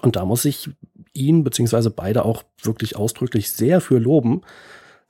[0.00, 0.70] Und da muss ich
[1.14, 4.42] ihn beziehungsweise beide auch wirklich ausdrücklich sehr für loben,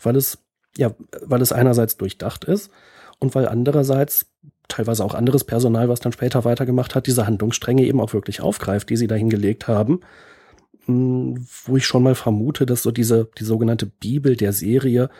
[0.02, 0.38] weil es
[0.76, 2.70] ja, weil es einerseits durchdacht ist
[3.18, 4.26] und weil andererseits
[4.68, 8.88] teilweise auch anderes Personal, was dann später weitergemacht hat, diese Handlungsstränge eben auch wirklich aufgreift,
[8.88, 10.00] die sie dahin gelegt haben.
[10.86, 15.10] Hm, wo ich schon mal vermute, dass so diese, die sogenannte Bibel der Serie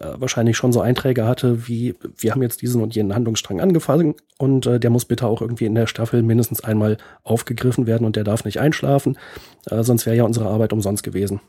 [0.00, 4.66] wahrscheinlich schon so Einträge hatte, wie wir haben jetzt diesen und jenen Handlungsstrang angefangen und
[4.66, 8.24] äh, der muss bitte auch irgendwie in der Staffel mindestens einmal aufgegriffen werden und der
[8.24, 9.16] darf nicht einschlafen,
[9.66, 11.40] äh, sonst wäre ja unsere Arbeit umsonst gewesen.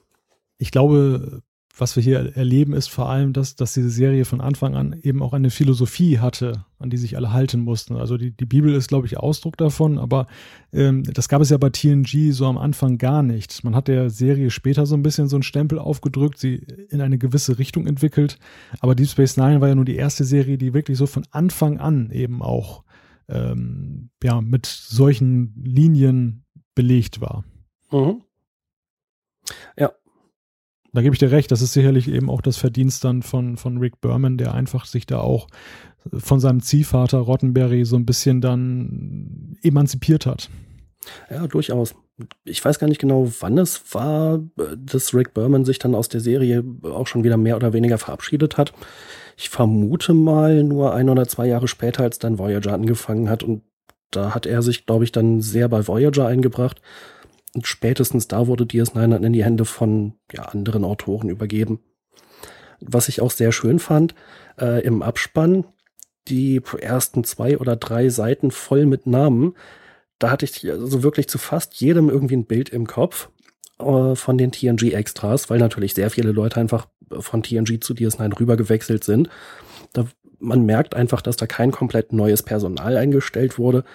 [0.58, 1.42] Ich glaube,
[1.78, 5.22] was wir hier erleben, ist vor allem, dass, dass diese Serie von Anfang an eben
[5.22, 7.98] auch eine Philosophie hatte, an die sich alle halten mussten.
[7.98, 10.28] Also die, die Bibel ist, glaube ich, Ausdruck davon, aber
[10.72, 13.64] ähm, das gab es ja bei TNG so am Anfang gar nicht.
[13.64, 17.18] Man hat der Serie später so ein bisschen so einen Stempel aufgedrückt, sie in eine
[17.18, 18.40] gewisse Richtung entwickelt,
[18.80, 21.80] aber Deep Space Nine war ja nur die erste Serie, die wirklich so von Anfang
[21.80, 22.84] an eben auch
[23.28, 27.44] ähm, ja, mit solchen Linien belegt war.
[27.92, 28.22] Mhm.
[29.78, 29.92] Ja,
[30.96, 33.78] da gebe ich dir recht, das ist sicherlich eben auch das Verdienst dann von, von
[33.78, 35.48] Rick Berman, der einfach sich da auch
[36.14, 40.50] von seinem Ziehvater Rottenberry so ein bisschen dann emanzipiert hat.
[41.30, 41.96] Ja, durchaus.
[42.46, 44.40] Ich weiß gar nicht genau, wann es war,
[44.78, 48.58] dass Rick Berman sich dann aus der Serie auch schon wieder mehr oder weniger verabschiedet
[48.58, 48.74] hat.
[49.36, 53.44] Ich vermute mal nur ein oder zwei Jahre später, als dann Voyager angefangen hat.
[53.44, 53.64] Und
[54.12, 56.82] da hat er sich, glaube ich, dann sehr bei Voyager eingebracht
[57.56, 61.80] und spätestens da wurde DS9 dann in die Hände von ja, anderen Autoren übergeben.
[62.82, 64.14] Was ich auch sehr schön fand,
[64.60, 65.64] äh, im Abspann,
[66.28, 69.56] die ersten zwei oder drei Seiten voll mit Namen,
[70.20, 73.30] da hatte ich so also wirklich zu fast jedem irgendwie ein Bild im Kopf
[73.80, 79.06] äh, von den TNG-Extras, weil natürlich sehr viele Leute einfach von TNG zu DS9 rübergewechselt
[79.06, 79.30] sind.
[79.94, 80.08] Da,
[80.40, 83.86] man merkt einfach, dass da kein komplett neues Personal eingestellt wurde,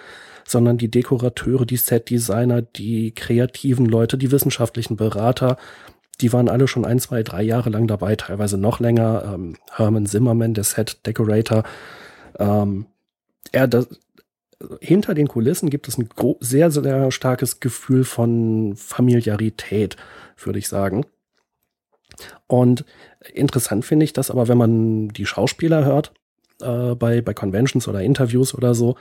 [0.51, 5.57] sondern die Dekorateure, die Setdesigner, die kreativen Leute, die wissenschaftlichen Berater,
[6.19, 9.23] die waren alle schon ein, zwei, drei Jahre lang dabei, teilweise noch länger.
[9.33, 11.63] Ähm, Herman Zimmerman, der Set Decorator.
[12.37, 12.85] Ähm,
[13.51, 13.69] er,
[14.79, 16.09] hinter den Kulissen gibt es ein
[16.41, 19.95] sehr, sehr starkes Gefühl von Familiarität,
[20.37, 21.05] würde ich sagen.
[22.45, 22.85] Und
[23.33, 26.11] interessant finde ich das aber, wenn man die Schauspieler hört,
[26.61, 28.95] äh, bei, bei Conventions oder Interviews oder so,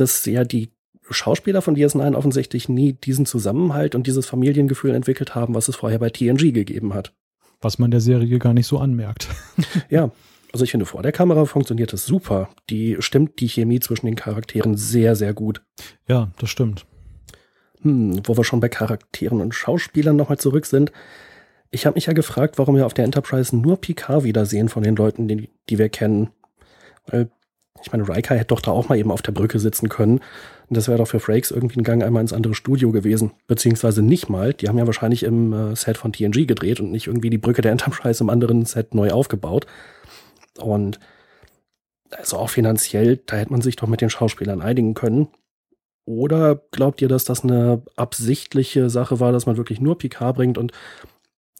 [0.00, 0.70] dass ja die
[1.10, 5.98] Schauspieler von DS9 offensichtlich nie diesen Zusammenhalt und dieses Familiengefühl entwickelt haben, was es vorher
[5.98, 7.12] bei TNG gegeben hat.
[7.60, 9.28] Was man der Serie gar nicht so anmerkt.
[9.88, 10.10] ja,
[10.52, 12.48] also ich finde, vor der Kamera funktioniert es super.
[12.70, 15.62] Die stimmt die Chemie zwischen den Charakteren sehr, sehr gut.
[16.08, 16.86] Ja, das stimmt.
[17.82, 20.92] Hm, wo wir schon bei Charakteren und Schauspielern nochmal zurück sind.
[21.70, 24.96] Ich habe mich ja gefragt, warum wir auf der Enterprise nur Picard wiedersehen von den
[24.96, 26.30] Leuten, die, die wir kennen.
[27.06, 27.30] Weil
[27.86, 30.18] ich meine, Riker hätte doch da auch mal eben auf der Brücke sitzen können.
[30.68, 33.30] Und das wäre doch für Frakes irgendwie ein Gang einmal ins andere Studio gewesen.
[33.46, 34.52] Beziehungsweise nicht mal.
[34.54, 37.62] Die haben ja wahrscheinlich im äh, Set von TNG gedreht und nicht irgendwie die Brücke
[37.62, 39.68] der Enterprise im anderen Set neu aufgebaut.
[40.58, 40.98] Und
[42.10, 45.28] also auch finanziell, da hätte man sich doch mit den Schauspielern einigen können.
[46.06, 50.58] Oder glaubt ihr, dass das eine absichtliche Sache war, dass man wirklich nur Picard bringt
[50.58, 50.72] und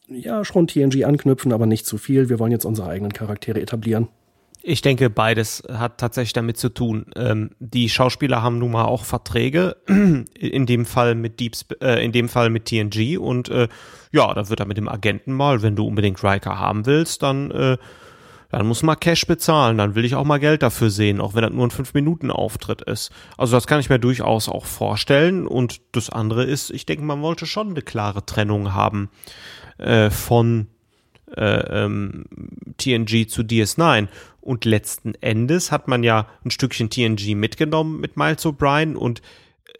[0.09, 2.29] ja, schon TNG anknüpfen, aber nicht zu viel.
[2.29, 4.09] Wir wollen jetzt unsere eigenen Charaktere etablieren.
[4.69, 7.07] Ich denke, beides hat tatsächlich damit zu tun.
[7.15, 12.11] Ähm, die Schauspieler haben nun mal auch Verträge, in dem Fall mit Deep, äh, in
[12.11, 13.69] dem Fall mit TNG und äh,
[14.11, 17.53] ja, da wird er mit dem Agenten mal, wenn du unbedingt Riker haben willst, dann
[17.53, 17.77] äh,
[18.51, 21.43] dann muss man Cash bezahlen, dann will ich auch mal Geld dafür sehen, auch wenn
[21.43, 23.13] das nur ein 5-Minuten-Auftritt ist.
[23.37, 25.47] Also das kann ich mir durchaus auch vorstellen.
[25.47, 29.11] Und das andere ist, ich denke, man wollte schon eine klare Trennung haben
[29.79, 30.69] äh, von
[31.35, 32.25] äh, ähm,
[32.79, 34.09] TNG zu DS9.
[34.41, 38.95] Und letzten Endes hat man ja ein Stückchen TNG mitgenommen mit Miles O'Brien.
[38.95, 39.23] Und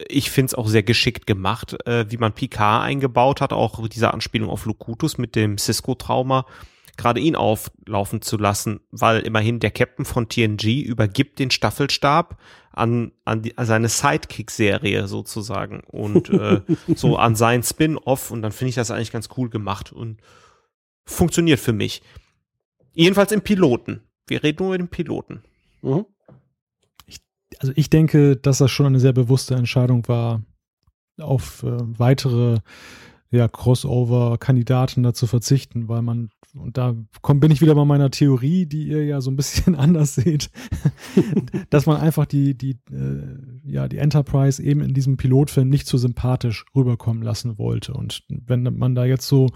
[0.07, 4.13] ich finde es auch sehr geschickt gemacht, äh, wie man Picard eingebaut hat, auch diese
[4.13, 6.45] Anspielung auf Locutus mit dem Cisco-Trauma,
[6.97, 12.37] gerade ihn auflaufen zu lassen, weil immerhin der Captain von TNG übergibt den Staffelstab
[12.71, 15.81] an, an, die, an seine Sidekick-Serie sozusagen.
[15.87, 16.61] Und äh,
[16.95, 18.31] so an sein Spin-off.
[18.31, 19.91] Und dann finde ich das eigentlich ganz cool gemacht.
[19.91, 20.17] Und
[21.07, 22.03] funktioniert für mich.
[22.93, 24.01] Jedenfalls im Piloten.
[24.27, 25.41] Wir reden nur mit dem Piloten.
[25.81, 26.05] Mhm.
[27.05, 27.19] Ich,
[27.59, 30.43] also ich denke, dass das schon eine sehr bewusste Entscheidung war,
[31.19, 32.59] auf äh, weitere
[33.29, 38.09] ja, Crossover-Kandidaten da zu verzichten, weil man, und da komm, bin ich wieder bei meiner
[38.09, 40.49] Theorie, die ihr ja so ein bisschen anders seht,
[41.69, 45.97] dass man einfach die, die, äh, ja, die Enterprise eben in diesem Pilotfilm nicht so
[45.97, 47.93] sympathisch rüberkommen lassen wollte.
[47.93, 49.49] Und wenn man da jetzt so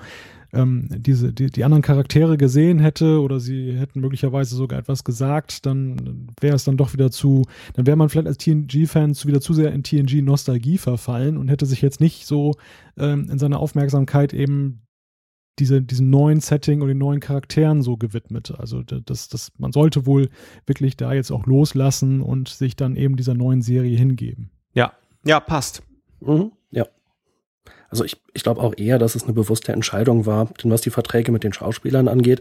[0.53, 5.65] ähm, diese, die, die anderen Charaktere gesehen hätte oder sie hätten möglicherweise sogar etwas gesagt,
[5.65, 9.53] dann wäre es dann doch wieder zu, dann wäre man vielleicht als TNG-Fans wieder zu
[9.53, 12.55] sehr in TNG-Nostalgie verfallen und hätte sich jetzt nicht so
[12.97, 14.81] ähm, in seiner Aufmerksamkeit eben
[15.59, 18.53] diese, diesem neuen Setting und den neuen Charakteren so gewidmet.
[18.57, 20.29] Also das, das, man sollte wohl
[20.65, 24.51] wirklich da jetzt auch loslassen und sich dann eben dieser neuen Serie hingeben.
[24.73, 24.93] Ja,
[25.25, 25.83] ja, passt.
[26.21, 26.51] Mhm.
[27.91, 30.89] Also ich, ich glaube auch eher, dass es eine bewusste Entscheidung war, denn was die
[30.89, 32.39] Verträge mit den Schauspielern angeht,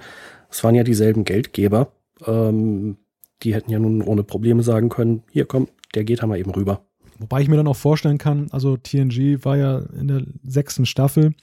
[0.48, 1.92] es waren ja dieselben Geldgeber.
[2.26, 2.96] Ähm,
[3.42, 6.86] die hätten ja nun ohne Probleme sagen können, hier komm, der geht einmal eben rüber.
[7.18, 11.34] Wobei ich mir dann auch vorstellen kann, also TNG war ja in der sechsten Staffel,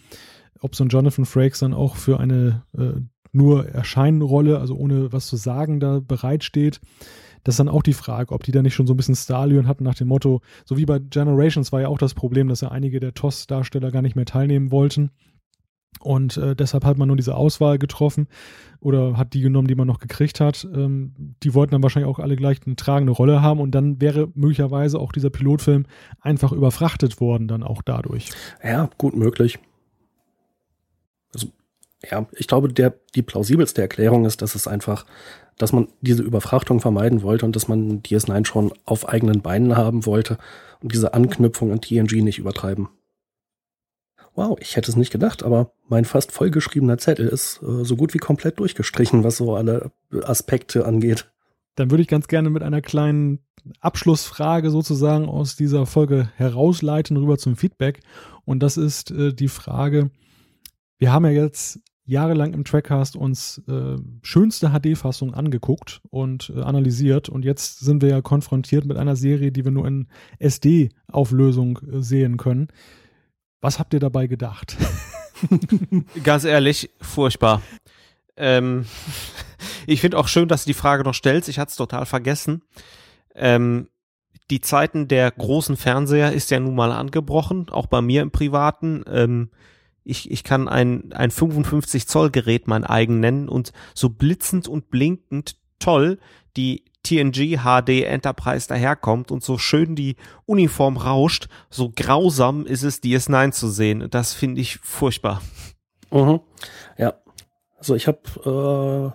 [0.59, 3.01] ob so ein Jonathan Frakes dann auch für eine äh,
[3.31, 6.79] nur Erscheinenrolle, also ohne was zu sagen, da bereitsteht.
[7.47, 9.69] Das ist dann auch die Frage, ob die da nicht schon so ein bisschen Starlion
[9.69, 12.71] hatten nach dem Motto, so wie bei Generations war ja auch das Problem, dass ja
[12.71, 15.11] einige der TOS-Darsteller gar nicht mehr teilnehmen wollten.
[16.01, 18.27] Und äh, deshalb hat man nur diese Auswahl getroffen
[18.81, 20.67] oder hat die genommen, die man noch gekriegt hat.
[20.75, 24.27] Ähm, die wollten dann wahrscheinlich auch alle gleich eine tragende Rolle haben und dann wäre
[24.35, 25.85] möglicherweise auch dieser Pilotfilm
[26.19, 28.29] einfach überfrachtet worden, dann auch dadurch.
[28.61, 29.57] Ja, gut möglich.
[31.33, 31.47] Also,
[32.11, 35.05] ja, ich glaube, der, die plausibelste Erklärung ist, dass es einfach
[35.57, 40.05] dass man diese Überfrachtung vermeiden wollte und dass man DS9 schon auf eigenen Beinen haben
[40.05, 40.37] wollte
[40.81, 42.89] und diese Anknüpfung an TNG nicht übertreiben.
[44.35, 48.13] Wow, ich hätte es nicht gedacht, aber mein fast vollgeschriebener Zettel ist äh, so gut
[48.13, 49.91] wie komplett durchgestrichen, was so alle
[50.23, 51.31] Aspekte angeht.
[51.73, 53.39] Dann würde ich ganz gerne mit einer kleinen
[53.81, 58.01] Abschlussfrage sozusagen aus dieser Folge herausleiten rüber zum Feedback.
[58.45, 60.11] Und das ist äh, die Frage,
[60.99, 67.27] wir haben ja jetzt jahrelang im Trackcast uns äh, schönste HD-Fassung angeguckt und äh, analysiert
[67.27, 70.07] und jetzt sind wir ja konfrontiert mit einer Serie, die wir nur in
[70.39, 72.69] SD-Auflösung äh, sehen können.
[73.59, 74.77] Was habt ihr dabei gedacht?
[76.23, 77.61] Ganz ehrlich, furchtbar.
[78.37, 78.85] Ähm,
[79.85, 81.49] ich finde auch schön, dass du die Frage noch stellst.
[81.49, 82.63] Ich hatte es total vergessen.
[83.35, 83.89] Ähm,
[84.49, 89.03] die Zeiten der großen Fernseher ist ja nun mal angebrochen, auch bei mir im Privaten.
[89.11, 89.49] Ähm,
[90.07, 94.89] ich, ich kann ein, ein 55 Zoll Gerät mein eigen nennen und so blitzend und
[94.89, 96.19] blinkend toll
[96.55, 100.15] die TNG HD Enterprise daherkommt und so schön die
[100.45, 104.07] Uniform rauscht, so grausam ist es, DS9 zu sehen.
[104.09, 105.41] Das finde ich furchtbar.
[106.11, 106.41] Mhm.
[106.97, 107.13] Ja.
[107.77, 109.13] Also ich habe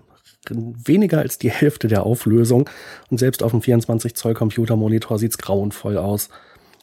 [0.48, 2.70] äh, weniger als die Hälfte der Auflösung
[3.10, 6.28] und selbst auf dem 24 Zoll Computermonitor sieht's grauenvoll aus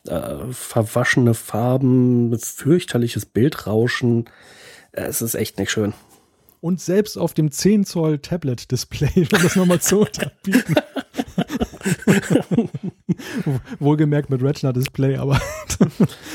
[0.07, 4.25] äh, verwaschene Farben, fürchterliches Bildrauschen.
[4.91, 5.93] Äh, es ist echt nicht schön.
[6.61, 10.75] Und selbst auf dem 10 Zoll Tablet Display, wenn das nochmal zu unterbieten.
[13.79, 15.39] Wohlgemerkt mit Retina Display, aber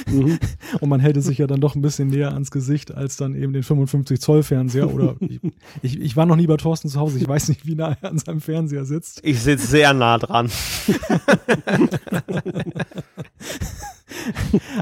[0.07, 0.39] mhm.
[0.81, 3.35] und man hält es sich ja dann doch ein bisschen näher ans Gesicht als dann
[3.35, 5.17] eben den 55 Zoll Fernseher oder
[5.83, 8.11] ich, ich, war noch nie bei Thorsten zu Hause, ich weiß nicht, wie nah er
[8.11, 9.21] an seinem Fernseher sitzt.
[9.23, 10.51] Ich sitze sehr nah dran.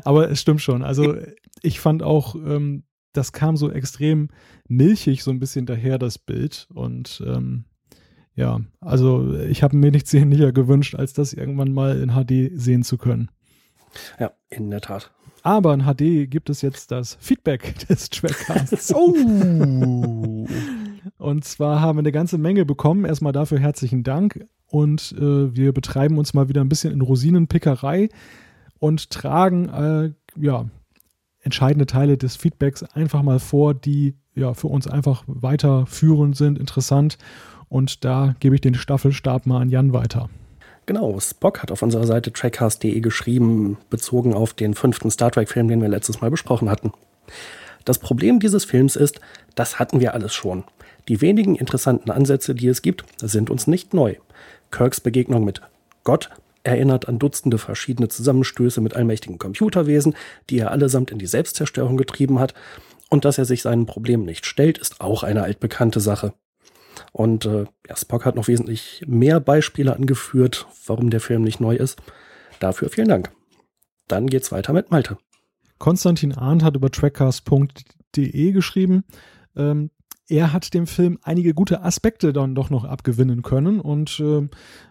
[0.04, 1.16] aber es stimmt schon, also
[1.62, 4.28] ich fand auch ähm, das kam so extrem
[4.68, 6.66] milchig so ein bisschen daher, das Bild.
[6.72, 7.64] Und ähm,
[8.34, 12.82] ja, also ich habe mir nichts sehnlicher gewünscht, als das irgendwann mal in HD sehen
[12.82, 13.30] zu können.
[14.18, 15.10] Ja, in der Tat.
[15.42, 18.94] Aber in HD gibt es jetzt das Feedback des Trackcasts.
[18.94, 20.46] oh!
[21.18, 23.04] Und zwar haben wir eine ganze Menge bekommen.
[23.04, 24.46] Erstmal dafür herzlichen Dank.
[24.66, 28.08] Und äh, wir betreiben uns mal wieder ein bisschen in Rosinenpickerei
[28.78, 30.66] und tragen äh, ja,
[31.40, 37.18] entscheidende Teile des Feedbacks einfach mal vor, die ja für uns einfach weiterführend sind, interessant.
[37.72, 40.28] Und da gebe ich den Staffelstab mal an Jan weiter.
[40.84, 45.80] Genau, Spock hat auf unserer Seite trackcast.de geschrieben, bezogen auf den fünften Star Trek-Film, den
[45.80, 46.92] wir letztes Mal besprochen hatten.
[47.86, 49.20] Das Problem dieses Films ist,
[49.54, 50.64] das hatten wir alles schon.
[51.08, 54.16] Die wenigen interessanten Ansätze, die es gibt, sind uns nicht neu.
[54.70, 55.62] Kirks Begegnung mit
[56.04, 56.28] Gott
[56.64, 60.14] erinnert an Dutzende verschiedene Zusammenstöße mit allmächtigen Computerwesen,
[60.50, 62.52] die er allesamt in die Selbstzerstörung getrieben hat.
[63.08, 66.34] Und dass er sich seinen Problemen nicht stellt, ist auch eine altbekannte Sache.
[67.12, 71.76] Und äh, ja, Spock hat noch wesentlich mehr Beispiele angeführt, warum der Film nicht neu
[71.76, 72.00] ist.
[72.60, 73.32] Dafür vielen Dank.
[74.08, 75.18] Dann geht's weiter mit Malte.
[75.78, 79.04] Konstantin Arndt hat über trackcast.de geschrieben,
[79.56, 79.90] ähm,
[80.28, 84.48] er hat dem Film einige gute Aspekte dann doch noch abgewinnen können und äh,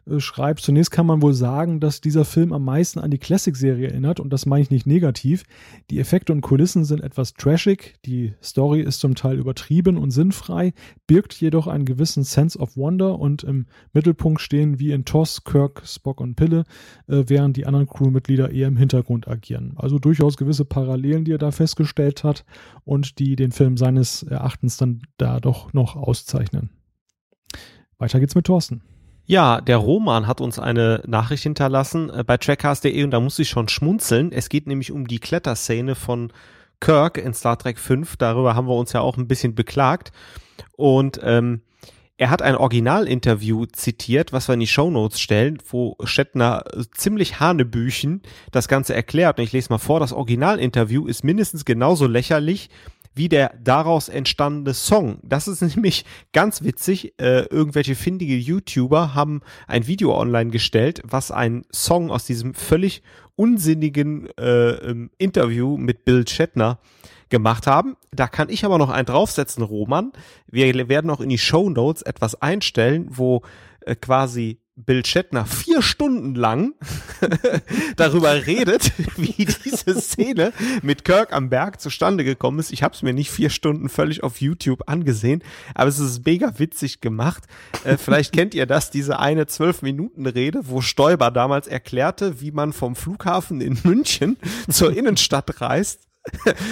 [0.07, 3.89] äh, schreibt, zunächst kann man wohl sagen, dass dieser Film am meisten an die Classic-Serie
[3.89, 5.43] erinnert und das meine ich nicht negativ.
[5.89, 10.73] Die Effekte und Kulissen sind etwas trashig, die Story ist zum Teil übertrieben und sinnfrei,
[11.07, 15.83] birgt jedoch einen gewissen Sense of Wonder und im Mittelpunkt stehen wie in Toss, Kirk,
[15.85, 16.63] Spock und Pille,
[17.07, 19.73] äh, während die anderen Crewmitglieder eher im Hintergrund agieren.
[19.75, 22.45] Also durchaus gewisse Parallelen, die er da festgestellt hat
[22.83, 26.69] und die den Film seines Erachtens dann da doch noch auszeichnen.
[27.97, 28.81] Weiter geht's mit Thorsten.
[29.31, 33.47] Ja, der Roman hat uns eine Nachricht hinterlassen äh, bei trackcast.de und da muss ich
[33.47, 34.33] schon schmunzeln.
[34.33, 36.33] Es geht nämlich um die Kletterszene von
[36.81, 38.17] Kirk in Star Trek 5.
[38.17, 40.11] Darüber haben wir uns ja auch ein bisschen beklagt.
[40.75, 41.61] Und ähm,
[42.17, 47.39] er hat ein Originalinterview zitiert, was wir in die Shownotes stellen, wo Shatner äh, ziemlich
[47.39, 49.37] hanebüchen das Ganze erklärt.
[49.39, 52.69] Und ich lese mal vor, das Originalinterview ist mindestens genauso lächerlich
[53.13, 55.19] wie der daraus entstandene Song.
[55.23, 57.13] Das ist nämlich ganz witzig.
[57.19, 63.03] Äh, irgendwelche findige YouTuber haben ein Video online gestellt, was ein Song aus diesem völlig
[63.35, 66.79] unsinnigen äh, Interview mit Bill Shatner
[67.29, 67.97] gemacht haben.
[68.11, 70.11] Da kann ich aber noch einen draufsetzen, Roman.
[70.47, 73.41] Wir werden auch in die Show Notes etwas einstellen, wo
[73.81, 76.73] äh, quasi Bill Shatner vier Stunden lang
[77.95, 82.71] darüber redet, wie diese Szene mit Kirk am Berg zustande gekommen ist.
[82.71, 85.43] Ich habe es mir nicht vier Stunden völlig auf YouTube angesehen,
[85.75, 87.43] aber es ist mega witzig gemacht.
[87.83, 92.51] Äh, vielleicht kennt ihr das, diese eine zwölf Minuten Rede, wo Stoiber damals erklärte, wie
[92.51, 94.37] man vom Flughafen in München
[94.69, 96.07] zur Innenstadt reist.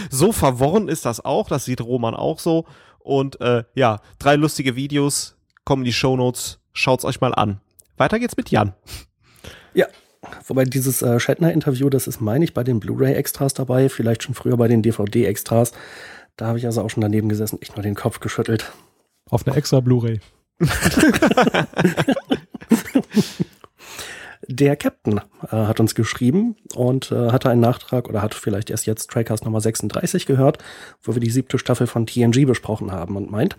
[0.09, 2.65] so verworren ist das auch, das sieht Roman auch so.
[2.99, 6.59] Und äh, ja, drei lustige Videos kommen in die Show Notes.
[6.73, 7.59] Schaut's euch mal an.
[7.99, 8.73] Weiter geht's mit Jan.
[9.73, 9.87] Ja,
[10.47, 14.57] wobei dieses äh, Shatner-Interview, das ist, meine ich, bei den Blu-ray-Extras dabei, vielleicht schon früher
[14.57, 15.73] bei den DVD-Extras.
[16.37, 18.71] Da habe ich also auch schon daneben gesessen, ich nur den Kopf geschüttelt.
[19.29, 20.21] Auf eine extra Blu-ray.
[24.47, 28.87] Der Captain äh, hat uns geschrieben und äh, hatte einen Nachtrag oder hat vielleicht erst
[28.87, 30.57] jetzt Trackcast Nummer 36 gehört,
[31.03, 33.57] wo wir die siebte Staffel von TNG besprochen haben und meint,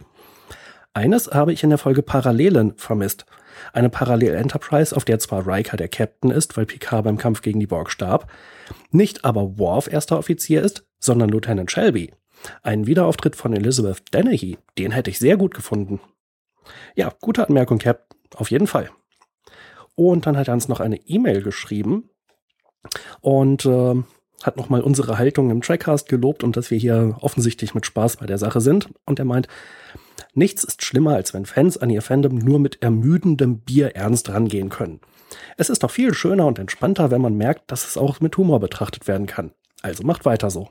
[0.92, 3.24] eines habe ich in der Folge Parallelen vermisst.
[3.72, 7.66] Eine Parallel-Enterprise, auf der zwar Riker der Captain ist, weil Picard beim Kampf gegen die
[7.66, 8.30] Borg starb,
[8.90, 12.12] nicht aber Worf erster Offizier ist, sondern Lieutenant Shelby.
[12.62, 16.00] Ein Wiederauftritt von Elizabeth Dennehy, den hätte ich sehr gut gefunden.
[16.94, 18.90] Ja, gute Anmerkung, Cap, auf jeden Fall.
[19.94, 22.08] Und dann hat er uns noch eine E-Mail geschrieben
[23.20, 24.02] und äh,
[24.42, 28.26] hat nochmal unsere Haltung im Trackcast gelobt und dass wir hier offensichtlich mit Spaß bei
[28.26, 28.88] der Sache sind.
[29.04, 29.48] Und er meint,
[30.40, 34.70] Nichts ist schlimmer, als wenn Fans an ihr Fandom nur mit ermüdendem Bier ernst rangehen
[34.70, 35.00] können.
[35.58, 38.58] Es ist doch viel schöner und entspannter, wenn man merkt, dass es auch mit Humor
[38.58, 39.50] betrachtet werden kann.
[39.82, 40.70] Also macht weiter so.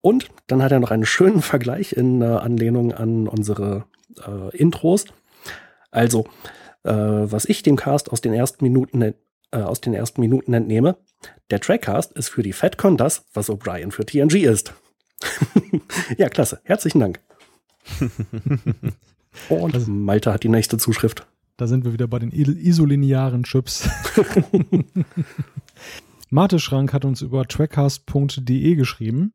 [0.00, 3.84] Und dann hat er noch einen schönen Vergleich in äh, Anlehnung an unsere
[4.26, 5.04] äh, Intros.
[5.90, 6.24] Also,
[6.84, 9.12] äh, was ich dem Cast aus den ersten Minuten äh,
[9.50, 10.96] aus den ersten Minuten entnehme,
[11.50, 14.72] der Trackcast ist für die FatCon das, was O'Brien für TNG ist.
[16.16, 16.62] ja, klasse.
[16.64, 17.20] Herzlichen Dank.
[19.48, 21.26] Und also, Malte hat die nächste Zuschrift.
[21.56, 23.88] Da sind wir wieder bei den isolinearen Chips.
[26.30, 29.32] Mate Schrank hat uns über trackcast.de geschrieben.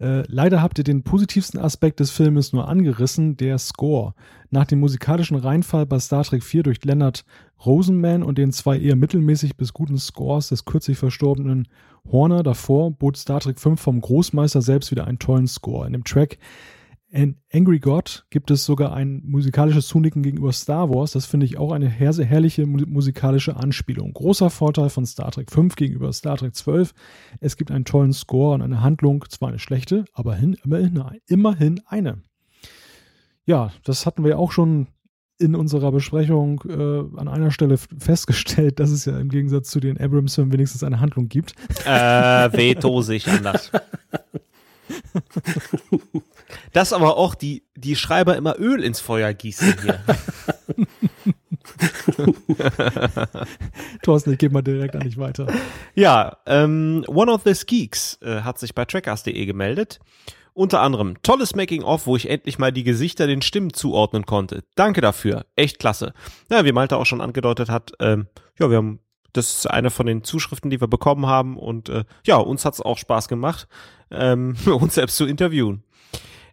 [0.00, 4.14] Äh, leider habt ihr den positivsten Aspekt des Filmes nur angerissen, der Score.
[4.50, 7.24] Nach dem musikalischen Reinfall bei Star Trek 4 durch Leonard
[7.66, 11.66] Rosenman und den zwei eher mittelmäßig bis guten Scores des kürzlich verstorbenen
[12.10, 15.86] Horner davor bot Star Trek 5 vom Großmeister selbst wieder einen tollen Score.
[15.86, 16.38] In dem Track
[17.10, 21.12] Angry God gibt es sogar ein musikalisches Zunicken gegenüber Star Wars.
[21.12, 24.12] Das finde ich auch eine her herrliche musikalische Anspielung.
[24.12, 26.92] Großer Vorteil von Star Trek 5 gegenüber Star Trek 12.
[27.40, 31.80] Es gibt einen tollen Score und eine Handlung, zwar eine schlechte, aber hin, immerhin, immerhin
[31.86, 32.22] eine.
[33.46, 34.88] ja, das hatten wir auch schon
[35.38, 39.98] in unserer Besprechung äh, an einer Stelle festgestellt, dass es ja im Gegensatz zu den
[39.98, 41.54] Abrams-Filmen wenigstens eine Handlung gibt.
[41.86, 43.70] Äh, Veto sich anders.
[46.72, 50.00] Dass aber auch die, die Schreiber immer Öl ins Feuer gießen hier.
[54.02, 55.46] Thorsten, ich gebe mal direkt an dich weiter.
[55.94, 60.00] Ja, ähm, One of the Geeks äh, hat sich bei trackers.de gemeldet.
[60.54, 64.64] Unter anderem tolles Making-of, wo ich endlich mal die Gesichter den Stimmen zuordnen konnte.
[64.74, 65.46] Danke dafür.
[65.54, 66.14] Echt klasse.
[66.50, 68.26] Ja, wie Malte auch schon angedeutet hat, ähm,
[68.58, 68.98] ja, wir haben,
[69.32, 72.80] das ist eine von den Zuschriften, die wir bekommen haben und äh, ja, uns hat's
[72.80, 73.68] auch Spaß gemacht,
[74.10, 75.84] ähm, uns selbst zu interviewen.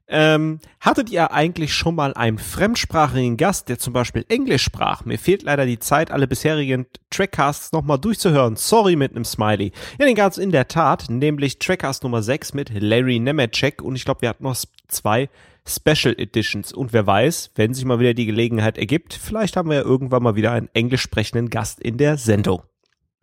[0.07, 5.03] Ähm, hattet ihr eigentlich schon mal einen fremdsprachigen Gast, der zum Beispiel Englisch sprach?
[5.03, 8.55] Mir fehlt leider die Zeit, alle bisherigen Trackcasts nochmal durchzuhören.
[8.55, 9.71] Sorry mit einem Smiley.
[9.99, 14.05] Ja, den gab's in der Tat, nämlich Trackcast Nummer 6 mit Larry Nemeczek und ich
[14.05, 14.57] glaube, wir hatten noch
[14.87, 15.29] zwei
[15.67, 16.71] Special Editions.
[16.71, 20.21] Und wer weiß, wenn sich mal wieder die Gelegenheit ergibt, vielleicht haben wir ja irgendwann
[20.21, 22.61] mal wieder einen englisch sprechenden Gast in der Sendung.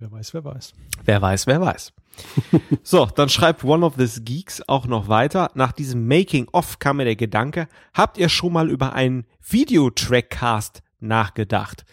[0.02, 0.72] Wer weiß, wer weiß.
[1.04, 1.92] Wer weiß, wer weiß.
[2.82, 5.52] so, dann schreibt One of the Geeks auch noch weiter.
[5.54, 11.84] Nach diesem Making-of kam mir der Gedanke, habt ihr schon mal über einen Videotrackcast nachgedacht?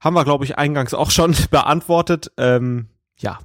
[0.00, 2.30] Haben wir, glaube ich, eingangs auch schon beantwortet.
[2.36, 3.38] Ähm, ja.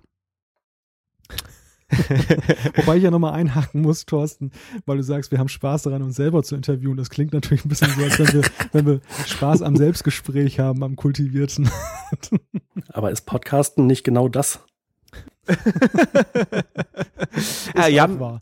[2.75, 4.51] Wobei ich ja nochmal einhaken muss, Thorsten,
[4.85, 6.97] weil du sagst, wir haben Spaß daran, uns selber zu interviewen.
[6.97, 10.83] Das klingt natürlich ein bisschen so, als wenn wir, wenn wir Spaß am Selbstgespräch haben,
[10.83, 11.69] am Kultivierten.
[12.89, 14.59] Aber ist Podcasten nicht genau das?
[17.75, 18.41] ja, Jan,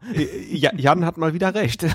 [0.77, 1.85] Jan hat mal wieder recht.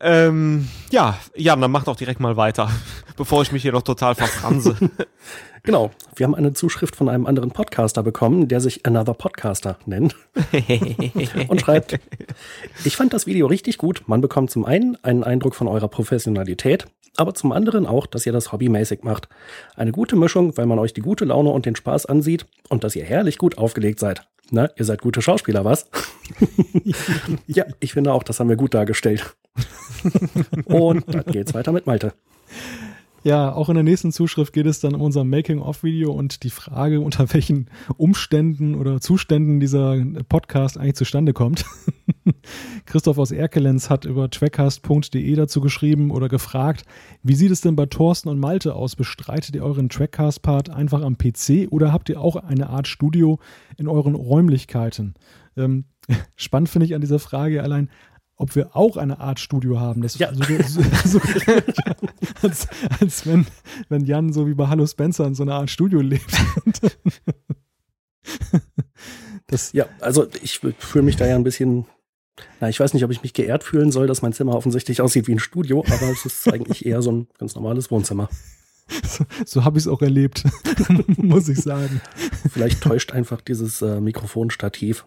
[0.00, 2.70] ähm, ja, Jan, dann mach doch direkt mal weiter,
[3.16, 4.76] bevor ich mich hier noch total verfranse.
[5.66, 10.14] Genau, wir haben eine Zuschrift von einem anderen Podcaster bekommen, der sich Another Podcaster nennt
[11.48, 11.98] und schreibt,
[12.84, 14.04] ich fand das Video richtig gut.
[14.06, 16.86] Man bekommt zum einen einen Eindruck von eurer Professionalität,
[17.16, 19.28] aber zum anderen auch, dass ihr das hobbymäßig macht.
[19.74, 22.94] Eine gute Mischung, weil man euch die gute Laune und den Spaß ansieht und dass
[22.94, 24.24] ihr herrlich gut aufgelegt seid.
[24.52, 25.90] Na, ihr seid gute Schauspieler, was?
[27.48, 29.34] ja, ich finde auch, das haben wir gut dargestellt.
[30.66, 32.12] und dann geht's weiter mit Malte.
[33.22, 37.00] Ja, auch in der nächsten Zuschrift geht es dann um unser Making-of-Video und die Frage,
[37.00, 39.96] unter welchen Umständen oder Zuständen dieser
[40.28, 41.64] Podcast eigentlich zustande kommt.
[42.86, 46.84] Christoph aus Erkelenz hat über trackcast.de dazu geschrieben oder gefragt,
[47.22, 48.94] wie sieht es denn bei Thorsten und Malte aus?
[48.94, 53.40] Bestreitet ihr euren Trackcast-Part einfach am PC oder habt ihr auch eine Art Studio
[53.76, 55.14] in euren Räumlichkeiten?
[55.56, 55.86] Ähm,
[56.36, 57.90] spannend finde ich an dieser Frage allein,
[58.36, 60.02] ob wir auch eine Art Studio haben.
[60.02, 60.32] Das ja.
[60.34, 61.20] so, so, so,
[62.42, 62.68] als,
[63.00, 63.46] als wenn,
[63.88, 66.36] wenn Jan so wie bei Hallo Spencer in so einer Art Studio lebt.
[69.46, 71.86] das ja, also ich fühle mich da ja ein bisschen,
[72.60, 75.28] na, ich weiß nicht, ob ich mich geehrt fühlen soll, dass mein Zimmer offensichtlich aussieht
[75.28, 78.28] wie ein Studio, aber es ist eigentlich eher so ein ganz normales Wohnzimmer.
[79.04, 80.44] So, so habe ich es auch erlebt,
[81.16, 82.00] muss ich sagen.
[82.52, 85.06] Vielleicht täuscht einfach dieses äh, Mikrofonstativ.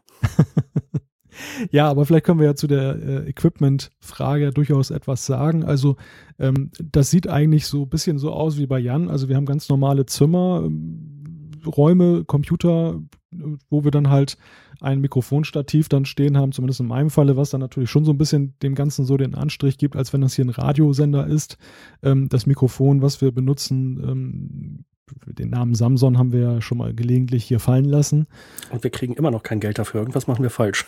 [1.72, 5.64] Ja, aber vielleicht können wir ja zu der äh, Equipment-Frage durchaus etwas sagen.
[5.64, 5.96] Also
[6.40, 9.10] ähm, das sieht eigentlich so ein bisschen so aus wie bei Jan.
[9.10, 13.02] Also wir haben ganz normale Zimmer, ähm, Räume, Computer,
[13.70, 14.38] wo wir dann halt
[14.82, 18.18] ein Mikrofonstativ dann stehen haben, zumindest in meinem Falle, was dann natürlich schon so ein
[18.18, 21.58] bisschen dem Ganzen so den Anstrich gibt, als wenn das hier ein Radiosender ist.
[22.02, 24.86] Ähm, das Mikrofon, was wir benutzen, ähm,
[25.26, 28.28] den Namen Samson haben wir ja schon mal gelegentlich hier fallen lassen.
[28.72, 30.02] Und wir kriegen immer noch kein Geld dafür.
[30.02, 30.86] Irgendwas machen wir falsch.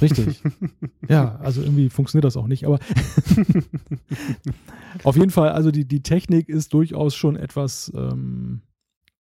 [0.00, 0.42] Richtig.
[1.08, 2.66] ja, also irgendwie funktioniert das auch nicht.
[2.66, 2.78] Aber
[5.04, 8.62] auf jeden Fall, also die, die Technik ist durchaus schon etwas ähm,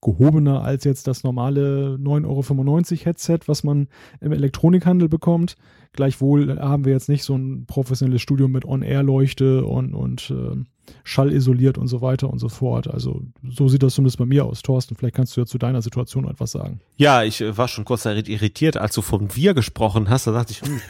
[0.02, 3.88] gehobener als jetzt das normale 9,95 Euro Headset, was man
[4.22, 5.58] im Elektronikhandel bekommt.
[5.94, 10.64] Gleichwohl haben wir jetzt nicht so ein professionelles Studio mit On-Air-Leuchte und, und äh,
[11.04, 12.88] schallisoliert und so weiter und so fort.
[12.88, 14.62] Also so sieht das zumindest bei mir aus.
[14.62, 16.82] Thorsten, vielleicht kannst du ja zu deiner Situation etwas sagen.
[16.98, 20.28] Ja, ich äh, war schon kurz irritiert, als du von wir gesprochen hast.
[20.28, 20.82] Da dachte ich, hm,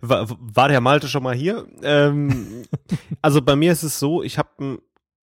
[0.00, 1.66] war, der Malte schon mal hier?
[1.82, 2.64] Ähm,
[3.20, 4.78] also bei mir ist es so, ich habe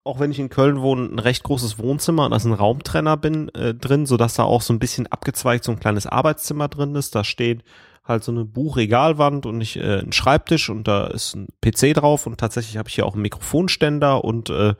[0.05, 3.17] auch wenn ich in Köln wohne, ein recht großes Wohnzimmer und da ist ein Raumtrenner
[3.17, 6.95] bin äh, drin, sodass da auch so ein bisschen abgezweigt so ein kleines Arbeitszimmer drin
[6.95, 7.15] ist.
[7.15, 7.63] Da steht
[8.05, 12.27] halt so eine Buchregalwand und nicht äh, ein Schreibtisch und da ist ein PC drauf
[12.27, 14.75] und tatsächlich habe ich hier auch einen Mikrofonständer und äh,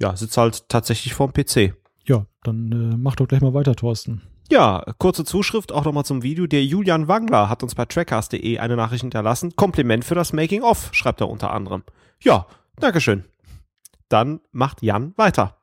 [0.00, 1.74] ja, sitze halt tatsächlich vorm PC.
[2.06, 4.22] Ja, dann äh, mach doch gleich mal weiter, Thorsten.
[4.50, 6.46] Ja, kurze Zuschrift auch nochmal zum Video.
[6.46, 9.56] Der Julian Wangler hat uns bei trackcast.de eine Nachricht hinterlassen.
[9.56, 11.82] Kompliment für das Making-of, schreibt er unter anderem.
[12.20, 12.46] Ja,
[12.78, 13.24] Dankeschön.
[14.08, 15.56] Dann macht Jan weiter.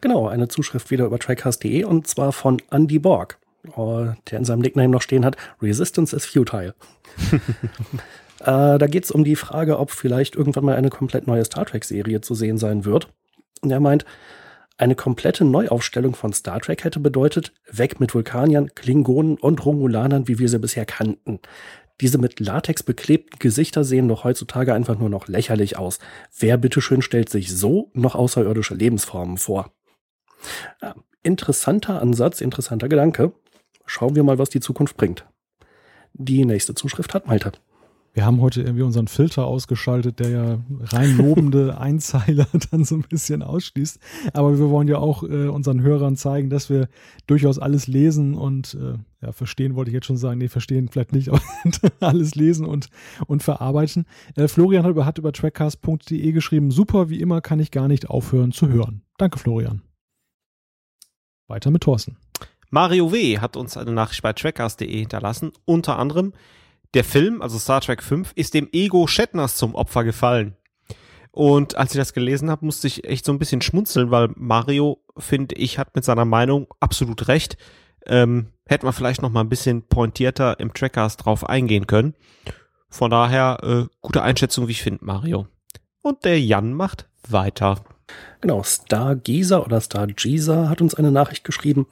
[0.00, 3.38] Genau, eine Zuschrift wieder über trackcast.de und zwar von Andy Borg.
[3.76, 6.74] Oh, der in seinem Nickname noch stehen hat, Resistance is futile.
[8.40, 11.64] Äh, da geht es um die Frage, ob vielleicht irgendwann mal eine komplett neue Star
[11.64, 13.08] Trek-Serie zu sehen sein wird.
[13.62, 14.04] Und er meint,
[14.76, 20.38] eine komplette Neuaufstellung von Star Trek hätte bedeutet, weg mit Vulkaniern, Klingonen und Romulanern, wie
[20.38, 21.40] wir sie bisher kannten.
[22.00, 26.00] Diese mit Latex beklebten Gesichter sehen doch heutzutage einfach nur noch lächerlich aus.
[26.36, 29.70] Wer bitteschön stellt sich so noch außerirdische Lebensformen vor?
[30.82, 33.32] Ja, interessanter Ansatz, interessanter Gedanke.
[33.86, 35.26] Schauen wir mal, was die Zukunft bringt.
[36.14, 37.52] Die nächste Zuschrift hat Malte.
[38.14, 43.02] Wir haben heute irgendwie unseren Filter ausgeschaltet, der ja rein lobende Einzeiler dann so ein
[43.02, 43.98] bisschen ausschließt.
[44.32, 46.88] Aber wir wollen ja auch äh, unseren Hörern zeigen, dass wir
[47.26, 51.12] durchaus alles lesen und äh, ja, verstehen wollte ich jetzt schon sagen, nee, verstehen vielleicht
[51.12, 51.40] nicht, aber
[52.00, 52.88] alles lesen und,
[53.26, 54.06] und verarbeiten.
[54.36, 58.08] Äh, Florian hat über, hat über trackcast.de geschrieben, super, wie immer kann ich gar nicht
[58.08, 59.02] aufhören zu hören.
[59.18, 59.82] Danke, Florian.
[61.48, 62.16] Weiter mit Thorsten.
[62.74, 63.38] Mario W.
[63.38, 66.32] hat uns eine Nachricht bei trackcast.de hinterlassen, unter anderem,
[66.94, 70.56] der Film, also Star Trek 5, ist dem Ego Shatners zum Opfer gefallen.
[71.30, 74.98] Und als ich das gelesen habe, musste ich echt so ein bisschen schmunzeln, weil Mario,
[75.16, 77.56] finde ich, hat mit seiner Meinung absolut recht.
[78.06, 82.14] Ähm, hätte man vielleicht noch mal ein bisschen pointierter im Trackcast drauf eingehen können.
[82.88, 85.46] Von daher, äh, gute Einschätzung, wie ich finde, Mario.
[86.02, 87.84] Und der Jan macht weiter.
[88.40, 91.86] Genau, Star Gisa oder Star Gisa hat uns eine Nachricht geschrieben.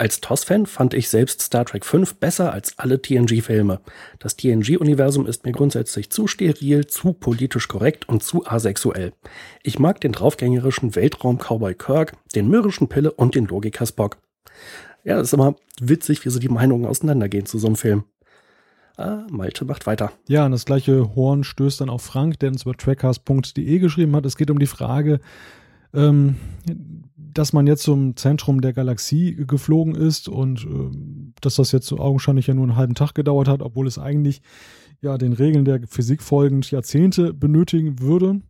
[0.00, 3.80] Als TOS-Fan fand ich selbst Star Trek 5 besser als alle TNG-Filme.
[4.20, 9.12] Das TNG-Universum ist mir grundsätzlich zu steril, zu politisch korrekt und zu asexuell.
[9.64, 14.18] Ich mag den draufgängerischen Weltraum-Cowboy Kirk, den mürrischen Pille und den Logiker Spock.
[15.02, 18.04] Ja, ist immer witzig, wie so die Meinungen auseinandergehen zu so einem Film.
[18.96, 20.12] Ah, Malte macht weiter.
[20.28, 24.26] Ja, und das gleiche Horn stößt dann auf Frank, der uns über trackcast.de geschrieben hat.
[24.26, 25.18] Es geht um die Frage,
[25.92, 26.36] ähm,
[27.38, 31.98] dass man jetzt zum Zentrum der Galaxie geflogen ist und äh, dass das jetzt so
[31.98, 34.42] augenscheinlich ja nur einen halben Tag gedauert hat, obwohl es eigentlich
[35.00, 38.40] ja den Regeln der Physik folgend Jahrzehnte benötigen würde.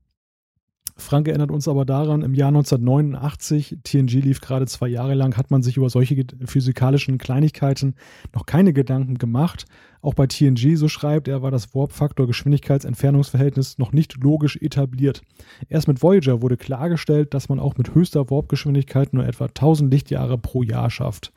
[1.00, 5.48] Frank erinnert uns aber daran, im Jahr 1989, TNG lief gerade zwei Jahre lang, hat
[5.50, 7.94] man sich über solche physikalischen Kleinigkeiten
[8.34, 9.66] noch keine Gedanken gemacht.
[10.02, 15.22] Auch bei TNG, so schreibt er, war das Warp-Faktor-Geschwindigkeitsentfernungsverhältnis noch nicht logisch etabliert.
[15.68, 20.36] Erst mit Voyager wurde klargestellt, dass man auch mit höchster Warp-Geschwindigkeit nur etwa 1000 Lichtjahre
[20.36, 21.32] pro Jahr schafft.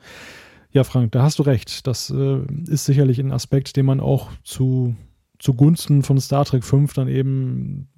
[0.72, 1.86] Ja, Frank, da hast du recht.
[1.86, 4.96] Das äh, ist sicherlich ein Aspekt, den man auch zu
[5.38, 7.88] zugunsten von Star Trek 5 dann eben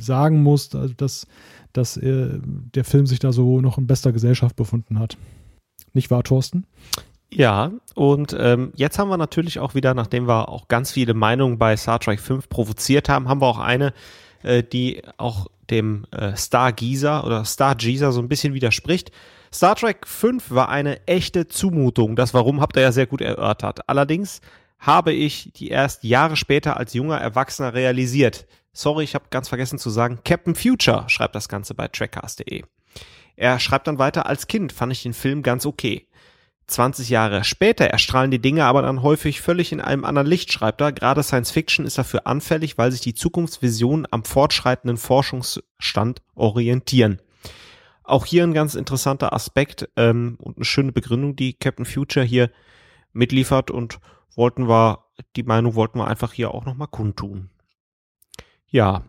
[0.00, 1.26] sagen muss, dass,
[1.72, 5.16] dass äh, der Film sich da so noch in bester Gesellschaft befunden hat.
[5.92, 6.66] Nicht wahr, Thorsten?
[7.32, 11.58] Ja, und ähm, jetzt haben wir natürlich auch wieder, nachdem wir auch ganz viele Meinungen
[11.58, 13.92] bei Star Trek 5 provoziert haben, haben wir auch eine,
[14.42, 19.12] äh, die auch dem äh, Star Geezer oder Star Geezer so ein bisschen widerspricht.
[19.52, 22.16] Star Trek 5 war eine echte Zumutung.
[22.16, 23.88] Das Warum habt ihr ja sehr gut erörtert.
[23.88, 24.40] Allerdings
[24.80, 28.46] habe ich die erst Jahre später als junger Erwachsener realisiert.
[28.72, 32.62] Sorry, ich habe ganz vergessen zu sagen, Captain Future schreibt das Ganze bei trackcast.de.
[33.36, 36.06] Er schreibt dann weiter, als Kind fand ich den Film ganz okay.
[36.66, 40.80] 20 Jahre später erstrahlen die Dinge aber dann häufig völlig in einem anderen Licht, schreibt
[40.80, 40.92] er.
[40.92, 47.20] Gerade Science Fiction ist dafür anfällig, weil sich die Zukunftsvisionen am fortschreitenden Forschungsstand orientieren.
[48.04, 52.50] Auch hier ein ganz interessanter Aspekt ähm, und eine schöne Begründung, die Captain Future hier
[53.12, 53.98] mitliefert und
[54.34, 55.04] wollten wir,
[55.36, 57.50] die Meinung wollten wir einfach hier auch nochmal kundtun.
[58.70, 59.02] Ja,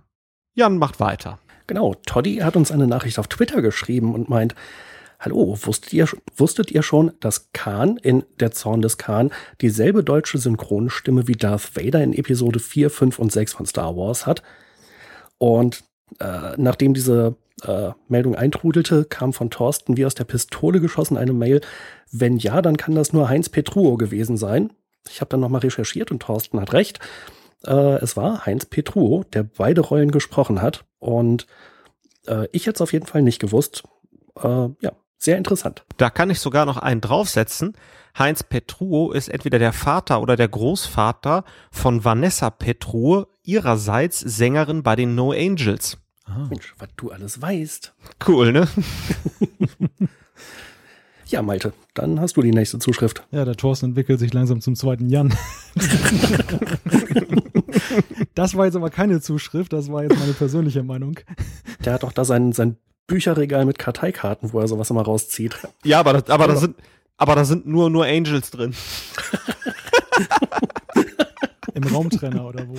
[0.54, 1.40] Jan macht weiter.
[1.68, 4.56] Genau, Toddy hat uns eine Nachricht auf Twitter geschrieben und meint,
[5.20, 9.30] Hallo, wusstet ihr, wusstet ihr schon, dass Khan in Der Zorn des Khan
[9.62, 14.26] dieselbe deutsche Synchronstimme wie Darth Vader in Episode 4, 5 und 6 von Star Wars
[14.26, 14.42] hat?
[15.38, 15.84] Und
[16.20, 21.34] äh, nachdem diese äh, Meldung eintrudelte, kam von Thorsten wie aus der Pistole geschossen eine
[21.34, 21.62] Mail.
[22.12, 24.72] Wenn ja, dann kann das nur Heinz Petruo gewesen sein.
[25.08, 27.00] Ich habe dann nochmal recherchiert und Thorsten hat recht.
[27.66, 30.86] Äh, es war Heinz Petruo, der beide Rollen gesprochen hat.
[31.00, 31.48] Und
[32.28, 33.84] äh, ich hätte es auf jeden Fall nicht gewusst.
[34.42, 35.84] Äh, ja, sehr interessant.
[35.98, 37.76] Da kann ich sogar noch einen draufsetzen.
[38.18, 44.96] Heinz Petruo ist entweder der Vater oder der Großvater von Vanessa Petruo, ihrerseits Sängerin bei
[44.96, 45.98] den No Angels.
[46.26, 46.48] Ah.
[46.50, 47.94] Mensch, was du alles weißt.
[48.28, 48.68] Cool, ne?
[51.28, 53.26] Ja, Malte, dann hast du die nächste Zuschrift.
[53.32, 55.34] Ja, der Thorsten entwickelt sich langsam zum zweiten Jan.
[58.36, 61.20] das war jetzt aber keine Zuschrift, das war jetzt meine persönliche Meinung.
[61.84, 62.78] Der hat doch da sein, sein
[63.08, 65.58] Bücherregal mit Karteikarten, wo er sowas immer rauszieht.
[65.84, 66.76] Ja, aber, das, aber, da sind,
[67.18, 68.74] aber da sind nur, nur Angels drin.
[71.74, 72.76] Im Raumtrenner oder wo?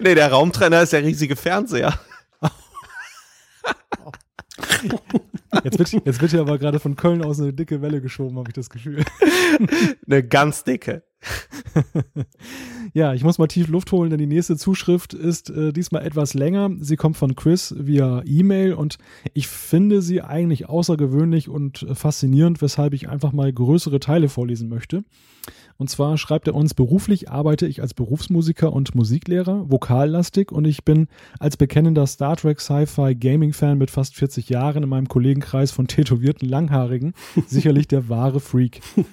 [0.00, 1.98] nee, der Raumtrenner ist der riesige Fernseher.
[5.64, 8.48] Jetzt wird, jetzt wird hier aber gerade von Köln aus eine dicke Welle geschoben, habe
[8.50, 9.04] ich das Gefühl.
[10.06, 11.02] eine ganz dicke.
[12.94, 16.34] Ja, ich muss mal tief Luft holen, denn die nächste Zuschrift ist äh, diesmal etwas
[16.34, 16.70] länger.
[16.78, 18.98] Sie kommt von Chris via E-Mail und
[19.32, 24.68] ich finde sie eigentlich außergewöhnlich und äh, faszinierend, weshalb ich einfach mal größere Teile vorlesen
[24.68, 25.04] möchte.
[25.78, 30.84] Und zwar schreibt er uns, beruflich arbeite ich als Berufsmusiker und Musiklehrer, vokallastig und ich
[30.84, 31.08] bin
[31.40, 36.48] als bekennender Star Trek Sci-Fi Gaming-Fan mit fast 40 Jahren in meinem Kollegenkreis von tätowierten
[36.48, 37.14] Langhaarigen
[37.46, 38.80] sicherlich der wahre Freak.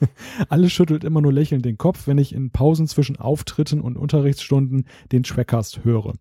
[0.48, 4.86] Alles schüttelt immer nur lächelnd den Kopf, wenn ich in Pausen zwischen Auftritten und Unterrichtsstunden
[5.10, 6.14] den Trackcast höre.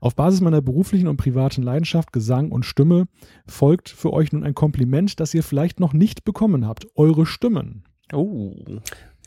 [0.00, 3.06] Auf Basis meiner beruflichen und privaten Leidenschaft, Gesang und Stimme
[3.46, 6.86] folgt für euch nun ein Kompliment, das ihr vielleicht noch nicht bekommen habt.
[6.96, 7.84] Eure Stimmen.
[8.12, 8.54] Oh.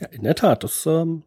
[0.00, 1.22] Ja, in der Tat, das ähm,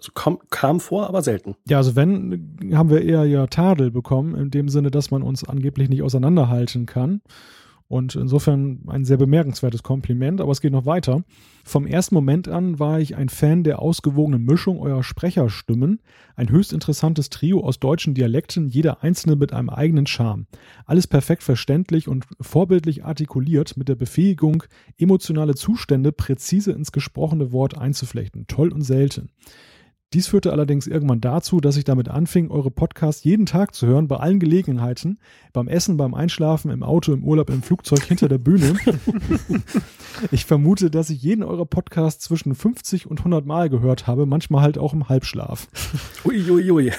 [0.00, 1.56] also kam, kam vor, aber selten.
[1.68, 5.44] Ja, also wenn, haben wir eher ja Tadel bekommen, in dem Sinne, dass man uns
[5.44, 7.20] angeblich nicht auseinanderhalten kann.
[7.90, 11.24] Und insofern ein sehr bemerkenswertes Kompliment, aber es geht noch weiter.
[11.64, 15.98] Vom ersten Moment an war ich ein Fan der ausgewogenen Mischung eurer Sprecherstimmen.
[16.36, 20.46] Ein höchst interessantes Trio aus deutschen Dialekten, jeder einzelne mit einem eigenen Charme.
[20.86, 24.62] Alles perfekt verständlich und vorbildlich artikuliert, mit der Befähigung,
[24.96, 28.46] emotionale Zustände präzise ins gesprochene Wort einzuflechten.
[28.46, 29.30] Toll und selten.
[30.12, 34.08] Dies führte allerdings irgendwann dazu, dass ich damit anfing, eure Podcasts jeden Tag zu hören,
[34.08, 35.20] bei allen Gelegenheiten.
[35.52, 38.74] Beim Essen, beim Einschlafen, im Auto, im Urlaub, im Flugzeug, hinter der Bühne.
[40.32, 44.62] ich vermute, dass ich jeden eurer Podcasts zwischen 50 und 100 Mal gehört habe, manchmal
[44.62, 45.68] halt auch im Halbschlaf.
[46.24, 46.72] Uiuiui.
[46.72, 46.92] Ui, ui.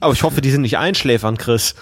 [0.00, 1.74] Aber ich hoffe, die sind nicht einschläfern, Chris.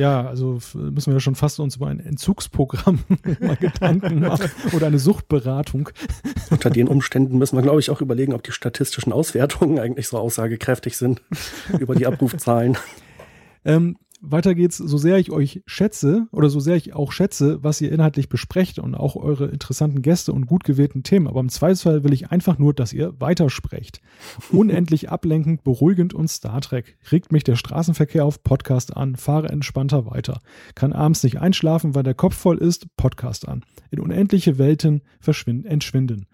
[0.00, 3.00] Ja, also müssen wir ja schon fast uns über ein Entzugsprogramm
[3.40, 5.90] mal Gedanken machen oder eine Suchtberatung.
[6.48, 10.16] Unter den Umständen müssen wir, glaube ich, auch überlegen, ob die statistischen Auswertungen eigentlich so
[10.16, 11.20] aussagekräftig sind
[11.78, 12.78] über die Abrufzahlen.
[13.66, 17.80] Ähm, weiter geht's, so sehr ich euch schätze oder so sehr ich auch schätze, was
[17.80, 21.26] ihr inhaltlich besprecht und auch eure interessanten Gäste und gut gewählten Themen.
[21.26, 24.00] Aber im Zweifelsfall will ich einfach nur, dass ihr weitersprecht.
[24.52, 26.98] Unendlich ablenkend, beruhigend und Star Trek.
[27.10, 30.40] Regt mich der Straßenverkehr auf Podcast an, fahre entspannter weiter.
[30.74, 33.64] Kann abends nicht einschlafen, weil der Kopf voll ist, Podcast an.
[33.90, 35.02] In unendliche Welten
[35.64, 36.26] entschwinden.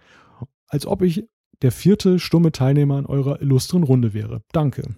[0.68, 1.24] Als ob ich
[1.62, 4.42] der vierte stumme Teilnehmer an eurer illustren Runde wäre.
[4.52, 4.96] Danke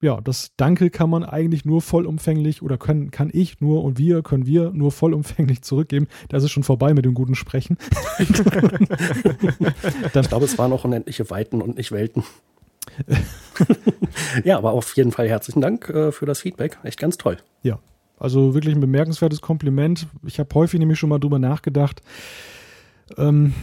[0.00, 4.22] ja, das Danke kann man eigentlich nur vollumfänglich oder können, kann ich nur und wir
[4.22, 6.06] können wir nur vollumfänglich zurückgeben.
[6.28, 7.78] Da ist schon vorbei mit dem guten Sprechen.
[8.18, 8.28] ich
[10.28, 12.24] glaube, es waren auch unendliche Weiten und nicht Welten.
[14.44, 16.78] ja, aber auf jeden Fall herzlichen Dank äh, für das Feedback.
[16.82, 17.38] Echt ganz toll.
[17.62, 17.78] Ja,
[18.18, 20.06] also wirklich ein bemerkenswertes Kompliment.
[20.26, 22.02] Ich habe häufig nämlich schon mal drüber nachgedacht.
[23.16, 23.54] Ähm,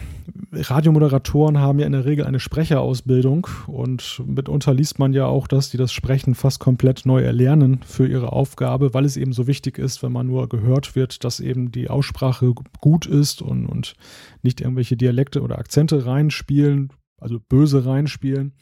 [0.53, 5.69] Radiomoderatoren haben ja in der Regel eine Sprecherausbildung und mitunter liest man ja auch, dass
[5.69, 9.77] die das Sprechen fast komplett neu erlernen für ihre Aufgabe, weil es eben so wichtig
[9.77, 13.95] ist, wenn man nur gehört wird, dass eben die Aussprache gut ist und, und
[14.43, 18.53] nicht irgendwelche Dialekte oder Akzente reinspielen, also böse reinspielen.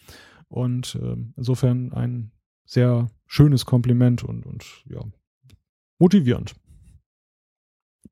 [0.47, 2.31] Und äh, insofern ein
[2.65, 5.01] sehr schönes Kompliment und, und ja,
[5.99, 6.55] motivierend.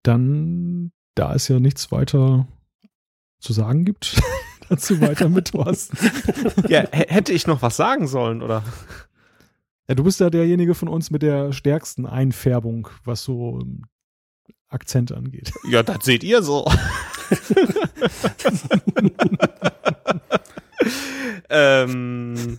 [0.04, 2.48] Dann, da ist ja nichts weiter
[3.40, 4.22] zu sagen gibt,
[4.70, 5.98] dazu weiter mit Thorsten.
[6.68, 8.64] ja, hätte ich noch was sagen sollen, oder?
[9.88, 13.86] Ja, du bist ja derjenige von uns mit der stärksten Einfärbung, was so ähm,
[14.68, 15.52] Akzent angeht.
[15.68, 16.70] Ja, das seht ihr so.
[21.50, 22.58] ähm,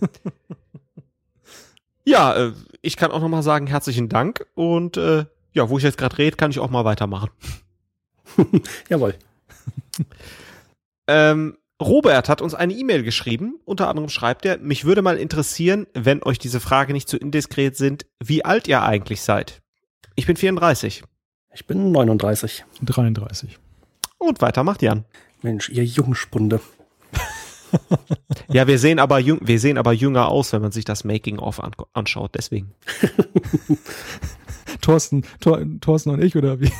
[2.03, 2.51] ja, äh,
[2.81, 6.17] ich kann auch noch mal sagen, herzlichen Dank und äh, ja, wo ich jetzt gerade
[6.17, 7.29] rede, kann ich auch mal weitermachen.
[8.89, 9.15] Jawohl.
[11.11, 13.59] Ähm, Robert hat uns eine E-Mail geschrieben.
[13.65, 17.75] Unter anderem schreibt er, mich würde mal interessieren, wenn euch diese Frage nicht zu indiskret
[17.75, 19.61] sind, wie alt ihr eigentlich seid.
[20.15, 21.03] Ich bin 34.
[21.53, 22.63] Ich bin 39.
[22.81, 23.59] 33.
[24.19, 25.03] Und weiter macht Jan.
[25.41, 26.61] Mensch, ihr Jungspunde.
[28.47, 31.39] ja, wir sehen aber jung, wir sehen aber jünger aus, wenn man sich das Making
[31.39, 31.59] of
[31.93, 32.73] anschaut, deswegen.
[34.81, 36.71] Thorsten, Thor, Thorsten und ich, oder wie?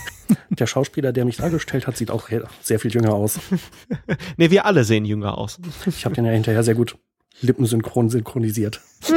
[0.59, 2.27] Der Schauspieler, der mich dargestellt hat, sieht auch
[2.61, 3.39] sehr viel jünger aus.
[4.37, 5.59] nee, wir alle sehen jünger aus.
[5.87, 6.97] Ich habe den ja hinterher sehr gut
[7.41, 8.81] lippensynchron synchronisiert.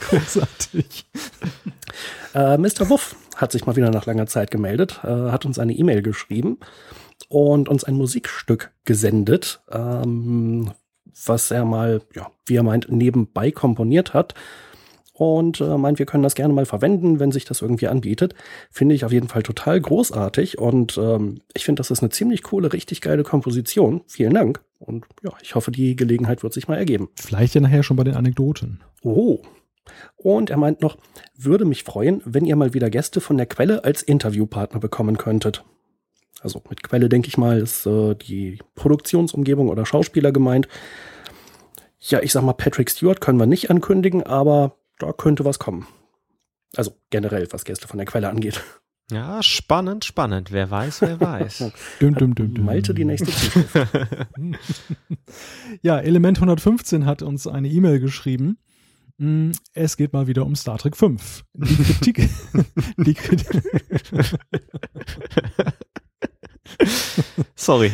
[0.00, 1.06] Großartig.
[2.34, 2.88] Äh, Mr.
[2.88, 6.58] Wuff hat sich mal wieder nach langer Zeit gemeldet, äh, hat uns eine E-Mail geschrieben
[7.28, 10.72] und uns ein Musikstück gesendet, ähm,
[11.26, 14.34] was er mal, ja, wie er meint, nebenbei komponiert hat
[15.12, 18.34] und äh, meint, wir können das gerne mal verwenden, wenn sich das irgendwie anbietet.
[18.70, 22.42] Finde ich auf jeden Fall total großartig und ähm, ich finde, das ist eine ziemlich
[22.42, 24.02] coole, richtig geile Komposition.
[24.06, 27.10] Vielen Dank und ja, ich hoffe, die Gelegenheit wird sich mal ergeben.
[27.16, 28.80] Vielleicht ja nachher schon bei den Anekdoten.
[29.02, 29.40] Oh.
[30.16, 30.96] Und er meint noch,
[31.36, 35.64] würde mich freuen, wenn ihr mal wieder Gäste von der Quelle als Interviewpartner bekommen könntet.
[36.40, 40.68] Also mit Quelle denke ich mal, ist äh, die Produktionsumgebung oder Schauspieler gemeint.
[42.00, 45.86] Ja, ich sag mal, Patrick Stewart können wir nicht ankündigen, aber da könnte was kommen.
[46.76, 48.62] Also generell, was Gäste von der Quelle angeht.
[49.10, 50.52] Ja, spannend, spannend.
[50.52, 51.70] Wer weiß, wer weiß.
[52.00, 52.64] düm, düm, düm, düm.
[52.64, 53.30] Malte die nächste
[55.82, 58.58] ja, Element 115 hat uns eine E-Mail geschrieben.
[59.18, 61.44] Mm, Es geht mal wieder um Star Trek 5.
[61.52, 62.30] Die Kritik.
[62.96, 63.62] die Kritik
[67.54, 67.92] Sorry.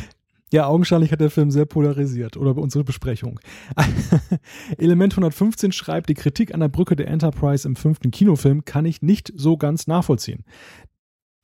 [0.53, 3.39] Ja, augenscheinlich hat der Film sehr polarisiert oder bei unserer Besprechung.
[4.79, 9.03] Element 115 schreibt, die Kritik an der Brücke der Enterprise im fünften Kinofilm kann ich
[9.03, 10.45] nicht so ganz nachvollziehen.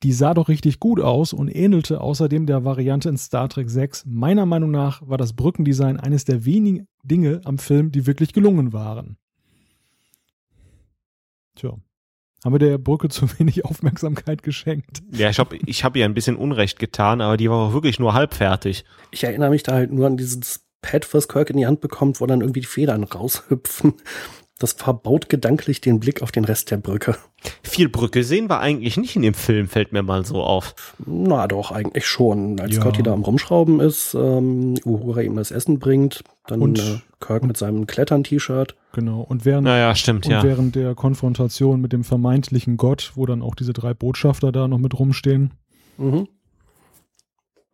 [0.03, 4.05] Die sah doch richtig gut aus und ähnelte außerdem der Variante in Star Trek 6.
[4.05, 8.73] Meiner Meinung nach war das Brückendesign eines der wenigen Dinge am Film, die wirklich gelungen
[8.73, 9.17] waren.
[11.55, 11.77] Tja.
[12.45, 15.01] Haben wir der Brücke zu wenig Aufmerksamkeit geschenkt?
[15.11, 17.99] Ja, ich habe ich hab ihr ein bisschen Unrecht getan, aber die war auch wirklich
[17.99, 18.85] nur halb fertig.
[19.09, 22.21] Ich erinnere mich da halt nur an dieses Pad, was Kirk in die Hand bekommt,
[22.21, 23.95] wo dann irgendwie die Federn raushüpfen.
[24.57, 27.17] Das verbaut gedanklich den Blick auf den Rest der Brücke.
[27.61, 30.95] Viel Brücke sehen wir eigentlich nicht in dem Film, fällt mir mal so auf.
[31.05, 32.57] Na doch, eigentlich schon.
[32.61, 32.81] Als Ja.
[32.81, 37.43] Scotty da am Rumschrauben ist, ähm, Uhura ihm das Essen bringt, dann Und- äh, Kirk
[37.43, 38.75] mit seinem Klettern-T-Shirt.
[38.93, 39.21] Genau.
[39.21, 40.41] Und während, Naja, stimmt, und ja.
[40.43, 44.77] während der Konfrontation mit dem vermeintlichen Gott, wo dann auch diese drei Botschafter da noch
[44.77, 45.51] mit rumstehen.
[45.97, 46.29] Mhm.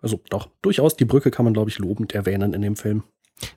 [0.01, 3.03] Also doch, durchaus die Brücke kann man, glaube ich, lobend erwähnen in dem Film.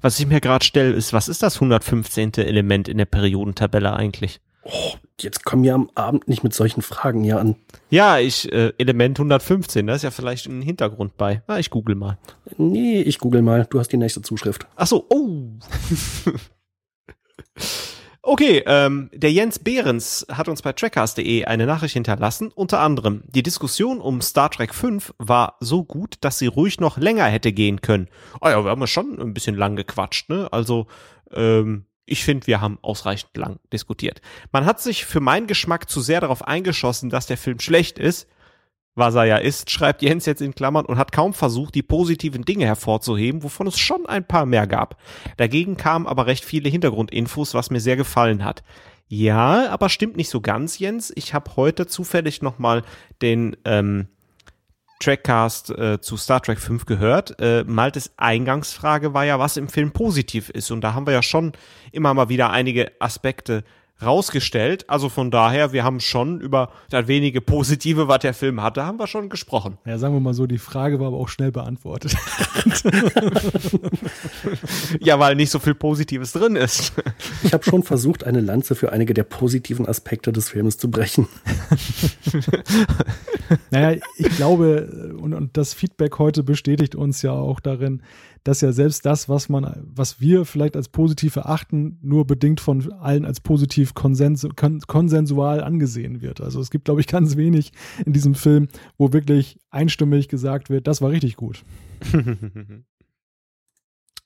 [0.01, 2.35] Was ich mir gerade stelle, ist, was ist das 115.
[2.35, 4.41] Element in der Periodentabelle eigentlich?
[4.63, 7.57] Oh, jetzt kommen wir am Abend nicht mit solchen Fragen hier an.
[7.91, 11.43] Ja, ich, äh, Element 115, da ist ja vielleicht ein Hintergrund bei.
[11.47, 12.19] Na, ich google mal.
[12.57, 13.67] Nee, ich google mal.
[13.69, 14.67] Du hast die nächste Zuschrift.
[14.77, 15.51] Ach so, oh.
[18.27, 22.51] Okay, ähm, der Jens Behrens hat uns bei trackcast.de eine Nachricht hinterlassen.
[22.55, 26.97] Unter anderem, die Diskussion um Star Trek 5 war so gut, dass sie ruhig noch
[26.97, 28.09] länger hätte gehen können.
[28.41, 30.49] Ah ja, wir haben ja schon ein bisschen lang gequatscht, ne?
[30.53, 30.87] Also,
[31.33, 34.23] ähm, ich finde, wir haben ausreichend lang diskutiert.
[34.53, 38.27] Man hat sich für meinen Geschmack zu sehr darauf eingeschossen, dass der Film schlecht ist.
[38.95, 42.45] Was er ja ist, schreibt Jens jetzt in Klammern und hat kaum versucht, die positiven
[42.45, 44.97] Dinge hervorzuheben, wovon es schon ein paar mehr gab.
[45.37, 48.63] Dagegen kamen aber recht viele Hintergrundinfos, was mir sehr gefallen hat.
[49.09, 51.13] Ja, aber stimmt nicht so ganz, Jens.
[51.17, 52.83] Ich habe heute zufällig nochmal
[53.21, 54.07] den ähm,
[55.01, 57.39] Trackcast äh, zu Star Trek 5 gehört.
[57.41, 60.71] Äh, Maltes Eingangsfrage war ja, was im Film positiv ist.
[60.71, 61.53] Und da haben wir ja schon
[61.93, 63.65] immer mal wieder einige Aspekte
[64.05, 64.89] rausgestellt.
[64.89, 68.99] Also von daher, wir haben schon über das wenige Positive, was der Film hatte, haben
[68.99, 69.79] wir schon gesprochen.
[69.85, 72.15] Ja, sagen wir mal so, die Frage war aber auch schnell beantwortet.
[75.01, 76.93] Ja, weil nicht so viel Positives drin ist.
[77.43, 81.29] Ich habe schon versucht, eine Lanze für einige der positiven Aspekte des Filmes zu brechen.
[83.71, 88.03] Naja, ich glaube, und, und das Feedback heute bestätigt uns ja auch darin,
[88.45, 92.93] dass ja selbst das, was man, was wir vielleicht als positiv erachten, nur bedingt von
[92.93, 96.43] allen als positiv konsens kon konsensual angesehen wird.
[96.43, 97.73] Also es gibt, glaube ich, ganz wenig
[98.05, 98.69] in diesem Film,
[98.99, 101.65] wo wirklich einstimmig gesagt wird, das war richtig gut.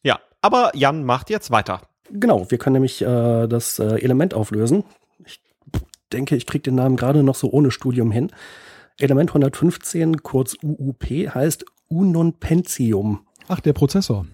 [0.03, 1.83] ja, aber Jan macht jetzt weiter.
[2.11, 4.83] Genau, wir können nämlich äh, das äh, Element auflösen.
[5.25, 5.41] Ich
[6.13, 8.33] denke, ich kriege den Namen gerade noch so ohne Studium hin.
[8.99, 13.28] Element 115, kurz UUP, heißt Unum Pentium.
[13.49, 14.27] Ach, der Prozessor.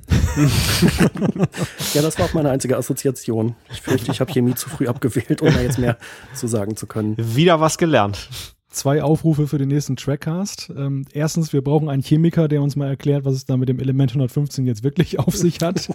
[1.95, 3.55] Ja, das war auch meine einzige Assoziation.
[3.71, 5.97] Ich fürchte, ich habe Chemie zu früh abgewählt, um da jetzt mehr
[6.35, 7.15] zu sagen zu können.
[7.17, 8.29] Wieder was gelernt.
[8.71, 10.73] Zwei Aufrufe für den nächsten Trackcast.
[10.77, 13.79] Ähm, erstens, wir brauchen einen Chemiker, der uns mal erklärt, was es da mit dem
[13.79, 15.91] Element 115 jetzt wirklich auf sich hat.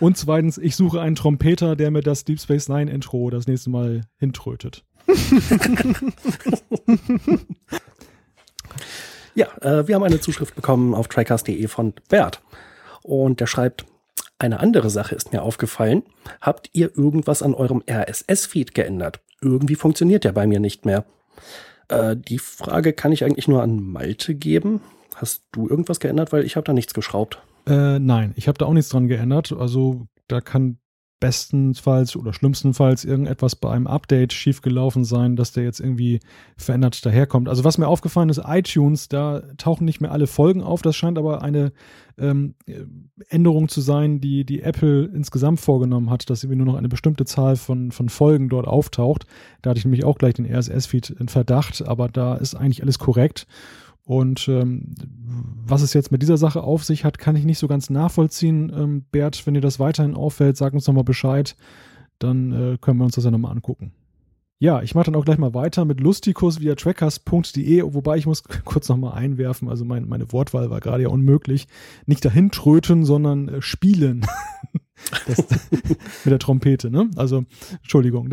[0.00, 3.70] Und zweitens, ich suche einen Trompeter, der mir das Deep Space Nine Intro das nächste
[3.70, 4.84] Mal hintrötet.
[9.36, 12.40] Ja, äh, wir haben eine Zuschrift bekommen auf tricast.de von Bert.
[13.02, 13.84] Und der schreibt,
[14.38, 16.02] eine andere Sache ist mir aufgefallen.
[16.40, 19.20] Habt ihr irgendwas an eurem RSS-Feed geändert?
[19.42, 21.04] Irgendwie funktioniert der bei mir nicht mehr.
[21.88, 24.80] Äh, die Frage kann ich eigentlich nur an Malte geben.
[25.14, 26.32] Hast du irgendwas geändert?
[26.32, 27.38] Weil ich habe da nichts geschraubt.
[27.66, 29.52] Äh, nein, ich habe da auch nichts dran geändert.
[29.52, 30.78] Also da kann
[31.18, 36.20] bestenfalls oder schlimmstenfalls irgendetwas bei einem Update schiefgelaufen sein, dass der jetzt irgendwie
[36.56, 37.48] verändert daherkommt.
[37.48, 40.82] Also was mir aufgefallen ist, iTunes, da tauchen nicht mehr alle Folgen auf.
[40.82, 41.72] Das scheint aber eine
[42.18, 42.54] ähm,
[43.28, 47.24] Änderung zu sein, die die Apple insgesamt vorgenommen hat, dass irgendwie nur noch eine bestimmte
[47.24, 49.26] Zahl von, von Folgen dort auftaucht.
[49.62, 52.98] Da hatte ich nämlich auch gleich den RSS-Feed in Verdacht, aber da ist eigentlich alles
[52.98, 53.46] korrekt.
[54.06, 54.94] Und ähm,
[55.66, 58.72] was es jetzt mit dieser Sache auf sich hat, kann ich nicht so ganz nachvollziehen.
[58.72, 61.56] Ähm, Bert, wenn dir das weiterhin auffällt, sag uns nochmal Bescheid.
[62.20, 63.92] Dann äh, können wir uns das ja nochmal angucken.
[64.60, 68.44] Ja, ich mache dann auch gleich mal weiter mit Lustikus via trackers.de, wobei ich muss
[68.64, 71.66] kurz nochmal einwerfen, also mein, meine Wortwahl war gerade ja unmöglich.
[72.06, 74.24] Nicht dahin tröten, sondern äh, spielen.
[75.26, 75.38] Das,
[75.70, 77.10] mit der Trompete, ne?
[77.16, 77.44] Also,
[77.82, 78.30] Entschuldigung,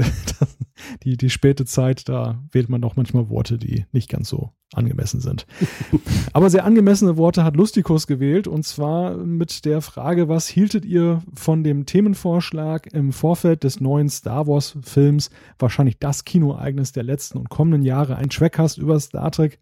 [1.04, 5.20] die, die späte Zeit, da wählt man doch manchmal Worte, die nicht ganz so angemessen
[5.20, 5.46] sind.
[6.34, 11.22] Aber sehr angemessene Worte hat Lustikus gewählt und zwar mit der Frage, was hieltet ihr
[11.36, 15.30] von dem Themenvorschlag im Vorfeld des neuen Star Wars Films,
[15.60, 19.60] wahrscheinlich das Kinoereignis der letzten und kommenden Jahre, ein Trackcast über Star Trek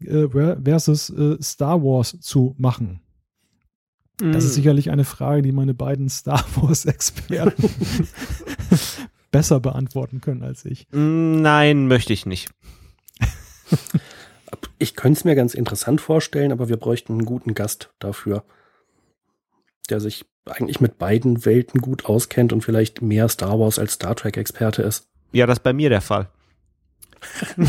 [0.00, 3.00] äh, versus äh, Star Wars zu machen?
[4.20, 4.54] Das ist mm.
[4.54, 7.70] sicherlich eine Frage, die meine beiden Star Wars-Experten
[9.30, 10.86] besser beantworten können als ich.
[10.90, 12.50] Mm, nein, möchte ich nicht.
[14.82, 18.44] Ich könnte es mir ganz interessant vorstellen, aber wir bräuchten einen guten Gast dafür,
[19.90, 24.16] der sich eigentlich mit beiden Welten gut auskennt und vielleicht mehr Star Wars als Star
[24.16, 25.06] Trek-Experte ist.
[25.32, 26.30] Ja, das ist bei mir der Fall.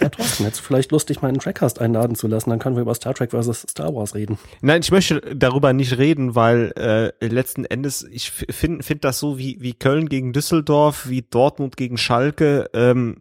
[0.00, 2.50] ja, trotzdem, jetzt vielleicht lustig, meinen Trackcast einladen zu lassen.
[2.50, 3.66] Dann können wir über Star Trek vs.
[3.70, 4.38] Star Wars reden.
[4.60, 9.38] Nein, ich möchte darüber nicht reden, weil äh, letzten Endes, ich finde find das so
[9.38, 12.70] wie, wie Köln gegen Düsseldorf, wie Dortmund gegen Schalke.
[12.74, 13.16] Ähm,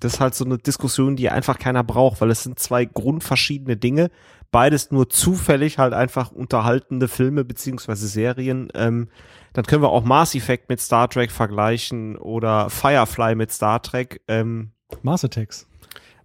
[0.00, 3.76] das ist halt so eine Diskussion, die einfach keiner braucht, weil es sind zwei grundverschiedene
[3.76, 4.10] Dinge.
[4.50, 8.68] Beides nur zufällig halt einfach unterhaltende Filme beziehungsweise Serien.
[8.74, 9.08] Ähm,
[9.54, 14.20] dann können wir auch Mars Effect mit Star Trek vergleichen oder Firefly mit Star Trek.
[14.26, 14.72] Ähm,
[15.02, 15.66] Mars Attacks.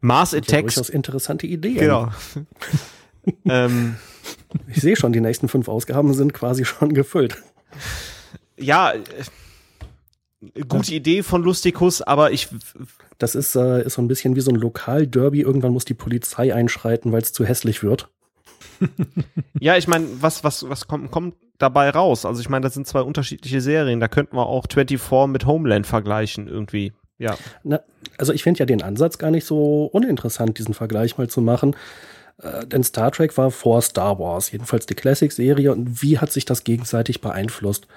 [0.01, 0.75] Mars Attacks.
[0.75, 1.75] Ja, interessante Idee.
[1.75, 2.09] Genau.
[3.45, 3.97] ähm,
[4.67, 7.37] ich sehe schon, die nächsten fünf Ausgaben sind quasi schon gefüllt.
[8.57, 9.03] Ja, äh,
[10.67, 12.49] gute Idee von Lustikus, aber ich.
[13.19, 15.41] Das ist, äh, ist so ein bisschen wie so ein Lokalderby.
[15.41, 18.09] Irgendwann muss die Polizei einschreiten, weil es zu hässlich wird.
[19.59, 22.25] ja, ich meine, was, was, was kommt, kommt dabei raus?
[22.25, 23.99] Also ich meine, das sind zwei unterschiedliche Serien.
[23.99, 26.93] Da könnten wir auch 24 mit Homeland vergleichen irgendwie.
[27.19, 27.37] Ja.
[27.63, 27.81] Na,
[28.17, 31.75] also ich finde ja den Ansatz gar nicht so uninteressant, diesen Vergleich mal zu machen.
[32.41, 35.71] Äh, denn Star Trek war vor Star Wars, jedenfalls die Classic-Serie.
[35.71, 37.87] Und wie hat sich das gegenseitig beeinflusst?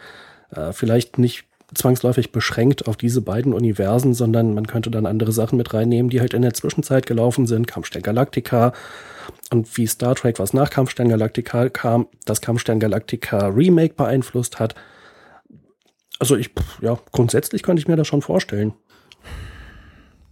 [0.51, 1.45] Äh, vielleicht nicht
[1.75, 6.21] zwangsläufig beschränkt auf diese beiden Universen, sondern man könnte dann andere Sachen mit reinnehmen, die
[6.21, 7.67] halt in der Zwischenzeit gelaufen sind.
[7.67, 8.73] Kampfstern Galactica
[9.51, 14.75] und wie Star Trek, was nach Kampfstern Galactica kam, das Kampfstern Galactica Remake beeinflusst hat.
[16.19, 16.51] Also ich,
[16.81, 18.75] ja, grundsätzlich könnte ich mir das schon vorstellen.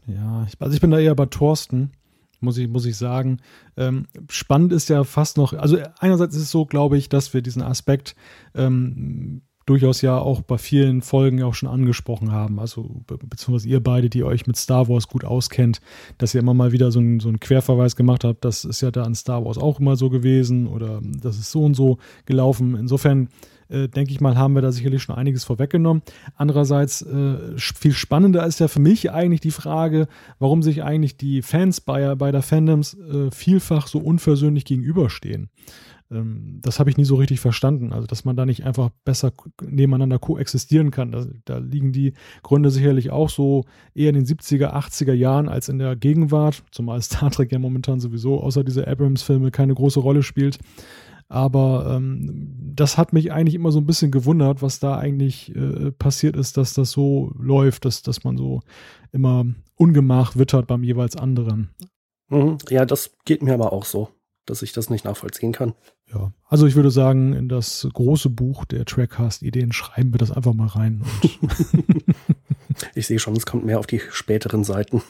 [0.06, 1.92] Ja, also ich bin da eher bei Thorsten
[2.40, 3.38] muss ich, muss ich sagen.
[3.76, 7.42] Ähm, spannend ist ja fast noch, also einerseits ist es so, glaube ich, dass wir
[7.42, 8.16] diesen Aspekt
[8.54, 12.58] ähm, durchaus ja auch bei vielen Folgen auch schon angesprochen haben.
[12.58, 15.80] Also beziehungsweise ihr beide, die euch mit Star Wars gut auskennt,
[16.18, 18.90] dass ihr immer mal wieder so einen, so einen Querverweis gemacht habt, das ist ja
[18.90, 22.74] da in Star Wars auch immer so gewesen oder das ist so und so gelaufen.
[22.74, 23.28] Insofern
[23.70, 26.02] äh, denke ich mal, haben wir da sicherlich schon einiges vorweggenommen.
[26.34, 31.42] Andererseits äh, viel spannender ist ja für mich eigentlich die Frage, warum sich eigentlich die
[31.42, 35.50] Fans bei, bei der Fandoms äh, vielfach so unversöhnlich gegenüberstehen
[36.10, 37.92] ähm, das habe ich nie so richtig verstanden.
[37.92, 39.32] Also, dass man da nicht einfach besser
[39.62, 41.12] nebeneinander koexistieren kann.
[41.12, 43.64] Da, da, liegen die Gründe sicherlich auch so
[43.94, 48.00] eher in den 70er, 80er Jahren als in der Gegenwart, zumal Star Trek ja momentan
[48.00, 50.58] sowieso außer dieser Abrams-Filme keine große Rolle spielt.
[51.30, 55.92] Aber ähm, das hat mich eigentlich immer so ein bisschen gewundert, was da eigentlich äh,
[55.92, 58.62] passiert ist, dass das so läuft, dass, dass man so
[59.12, 59.46] immer
[59.76, 61.70] Ungemach wittert beim jeweils anderen.
[62.30, 62.58] Mhm.
[62.68, 64.08] Ja, das geht mir aber auch so,
[64.44, 65.74] dass ich das nicht nachvollziehen kann.
[66.12, 70.52] Ja, also ich würde sagen, in das große Buch der Trackcast-Ideen schreiben wir das einfach
[70.52, 71.04] mal rein.
[72.96, 75.00] ich sehe schon, es kommt mehr auf die späteren Seiten.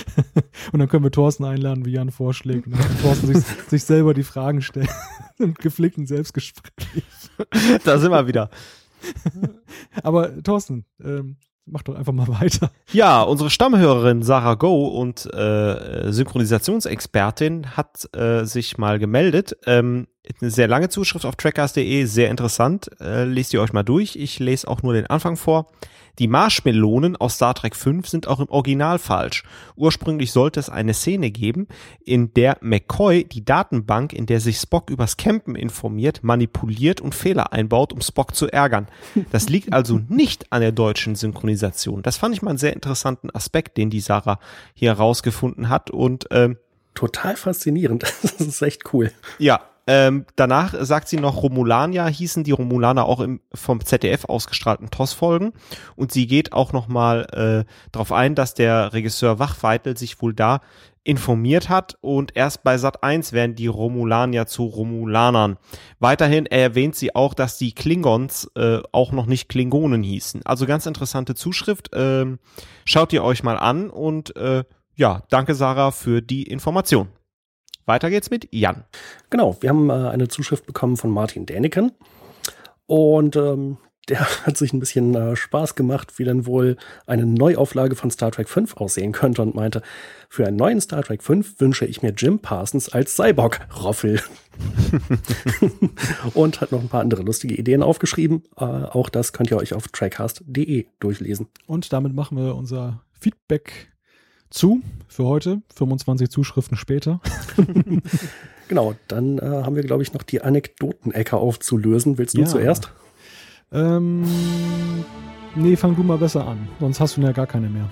[0.72, 2.66] und dann können wir Thorsten einladen, wie Jan vorschlägt.
[2.66, 4.88] Und dann kann Thorsten sich, sich selber die Fragen stellen.
[5.38, 7.04] Im gepflegten Selbstgespräch.
[7.84, 8.50] da sind wir wieder.
[10.02, 11.36] Aber Thorsten, ähm,
[11.66, 12.70] mach doch einfach mal weiter.
[12.92, 19.56] Ja, unsere Stammhörerin Sarah Go und äh, Synchronisationsexpertin hat äh, sich mal gemeldet.
[19.66, 20.06] Ähm,
[20.40, 22.90] eine sehr lange Zuschrift auf trackers.de, sehr interessant.
[23.00, 24.16] Äh, lest ihr euch mal durch.
[24.16, 25.66] Ich lese auch nur den Anfang vor.
[26.18, 29.44] Die Marshmelonen aus Star Trek 5 sind auch im Original falsch.
[29.76, 31.68] Ursprünglich sollte es eine Szene geben,
[32.04, 37.52] in der McCoy die Datenbank, in der sich Spock übers Campen informiert, manipuliert und Fehler
[37.52, 38.88] einbaut, um Spock zu ärgern.
[39.30, 42.02] Das liegt also nicht an der deutschen Synchronisation.
[42.02, 44.38] Das fand ich mal einen sehr interessanten Aspekt, den die Sarah
[44.74, 46.58] hier herausgefunden hat und ähm,
[46.94, 48.04] total faszinierend.
[48.22, 49.12] Das ist echt cool.
[49.38, 49.60] Ja,
[49.94, 55.52] ähm, danach sagt sie noch, Romulania hießen die Romulaner auch im vom ZDF ausgestrahlten TOS-Folgen.
[55.96, 57.26] Und sie geht auch nochmal
[57.66, 60.60] äh, darauf ein, dass der Regisseur Wachweitel sich wohl da
[61.04, 65.58] informiert hat und erst bei Sat 1 werden die Romulanier zu Romulanern.
[65.98, 70.40] Weiterhin erwähnt sie auch, dass die Klingons äh, auch noch nicht Klingonen hießen.
[70.46, 71.90] Also ganz interessante Zuschrift.
[71.92, 72.38] Ähm,
[72.86, 74.64] schaut ihr euch mal an und äh,
[74.94, 77.08] ja, danke Sarah für die Information.
[77.86, 78.84] Weiter geht's mit Jan.
[79.30, 81.92] Genau, wir haben äh, eine Zuschrift bekommen von Martin Däniken.
[82.86, 83.78] Und ähm,
[84.08, 86.76] der hat sich ein bisschen äh, Spaß gemacht, wie denn wohl
[87.06, 89.82] eine Neuauflage von Star Trek 5 aussehen könnte und meinte,
[90.28, 94.20] für einen neuen Star Trek 5 wünsche ich mir Jim Parsons als Cyborg-Roffel.
[96.34, 98.42] und hat noch ein paar andere lustige Ideen aufgeschrieben.
[98.56, 101.48] Äh, auch das könnt ihr euch auf trackcast.de durchlesen.
[101.66, 103.91] Und damit machen wir unser Feedback
[104.52, 105.62] zu für heute.
[105.76, 107.20] 25 Zuschriften später.
[108.68, 112.18] genau, dann äh, haben wir, glaube ich, noch die Anekdoten-Ecke aufzulösen.
[112.18, 112.46] Willst du ja.
[112.46, 112.90] zuerst?
[113.72, 114.24] Ähm,
[115.54, 116.68] nee, fang du mal besser an.
[116.80, 117.88] Sonst hast du ja gar keine mehr.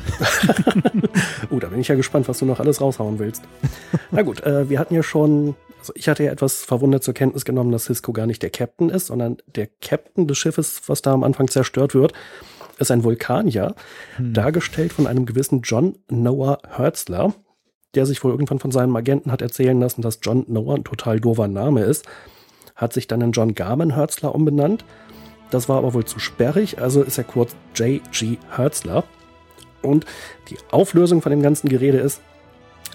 [1.50, 3.42] oh, da bin ich ja gespannt, was du noch alles raushauen willst.
[4.10, 7.44] Na gut, äh, wir hatten ja schon, also ich hatte ja etwas verwundert zur Kenntnis
[7.44, 11.12] genommen, dass Cisco gar nicht der Captain ist, sondern der Captain des Schiffes, was da
[11.12, 12.12] am Anfang zerstört wird,
[12.80, 13.74] ist ein Vulkanier,
[14.16, 14.34] hm.
[14.34, 17.34] dargestellt von einem gewissen John Noah Hertzler,
[17.94, 21.20] der sich wohl irgendwann von seinem Agenten hat erzählen lassen, dass John Noah ein total
[21.20, 22.06] doofer Name ist,
[22.76, 24.84] hat sich dann in John Garman Hertzler umbenannt
[25.50, 28.38] das war aber wohl zu sperrig, also ist er kurz J.G.
[28.56, 29.04] Hertzler.
[29.82, 30.06] Und
[30.48, 32.20] die Auflösung von dem ganzen Gerede ist,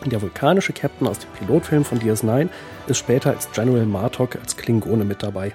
[0.05, 2.49] der vulkanische Captain aus dem Pilotfilm von DS9
[2.87, 5.53] ist später als General Martok als Klingone mit dabei.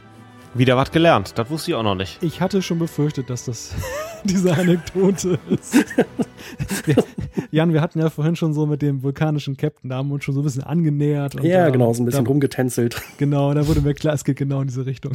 [0.54, 2.22] Wieder was gelernt, das wusste ich auch noch nicht.
[2.22, 3.72] Ich hatte schon befürchtet, dass das
[4.24, 5.76] diese Anekdote ist.
[7.50, 10.24] Jan, wir hatten ja vorhin schon so mit dem vulkanischen Captain, da haben wir uns
[10.24, 11.34] schon so ein bisschen angenähert.
[11.42, 13.00] ja, da, genau, so ein bisschen da, rumgetänzelt.
[13.18, 15.12] Genau, da wurde mir klar, es geht genau in diese Richtung.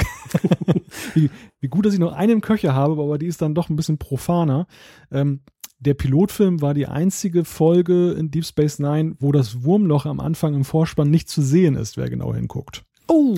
[1.14, 1.30] wie,
[1.62, 3.98] wie, gut, dass ich noch einen Köcher habe, aber die ist dann doch ein bisschen
[3.98, 4.68] profaner.
[5.12, 5.42] Ähm,
[5.80, 10.54] der Pilotfilm war die einzige Folge in Deep Space Nine, wo das Wurmloch am Anfang
[10.54, 12.84] im Vorspann nicht zu sehen ist, wer genau hinguckt.
[13.08, 13.36] Oh,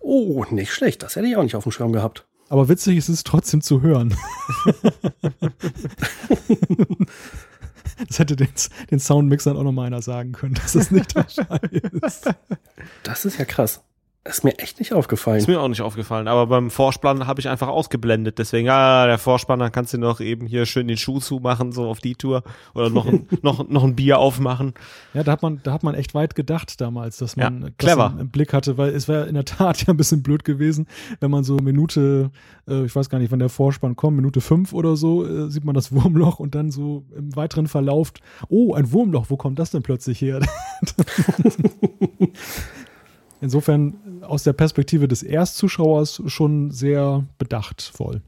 [0.00, 1.02] oh, nicht schlecht.
[1.02, 2.26] Das hätte ich auch nicht auf dem Schirm gehabt.
[2.50, 4.16] Aber witzig ist es trotzdem zu hören.
[8.08, 8.48] das hätte den,
[8.90, 11.60] den Soundmixern auch noch mal einer sagen können, dass das nicht der Schall
[12.02, 12.28] ist.
[13.04, 13.84] Das ist ja krass.
[14.22, 15.38] Ist mir echt nicht aufgefallen.
[15.38, 18.38] Ist mir auch nicht aufgefallen, aber beim Vorspann habe ich einfach ausgeblendet.
[18.38, 21.88] Deswegen, ah, der Vorspann, dann kannst du noch eben hier schön den Schuh zumachen, so
[21.88, 22.42] auf die Tour.
[22.74, 24.74] Oder noch ein, noch, noch ein Bier aufmachen.
[25.14, 28.10] Ja, da hat man, da hat man echt weit gedacht damals, dass man ja, clever.
[28.10, 30.86] das im, Blick hatte, weil es wäre in der Tat ja ein bisschen blöd gewesen,
[31.20, 32.30] wenn man so Minute,
[32.68, 35.64] äh, ich weiß gar nicht, wann der Vorspann kommt, Minute fünf oder so, äh, sieht
[35.64, 38.12] man das Wurmloch und dann so im weiteren Verlauf,
[38.50, 40.40] oh, ein Wurmloch, wo kommt das denn plötzlich her?
[43.40, 48.22] Insofern aus der Perspektive des Erstzuschauers schon sehr bedachtvoll.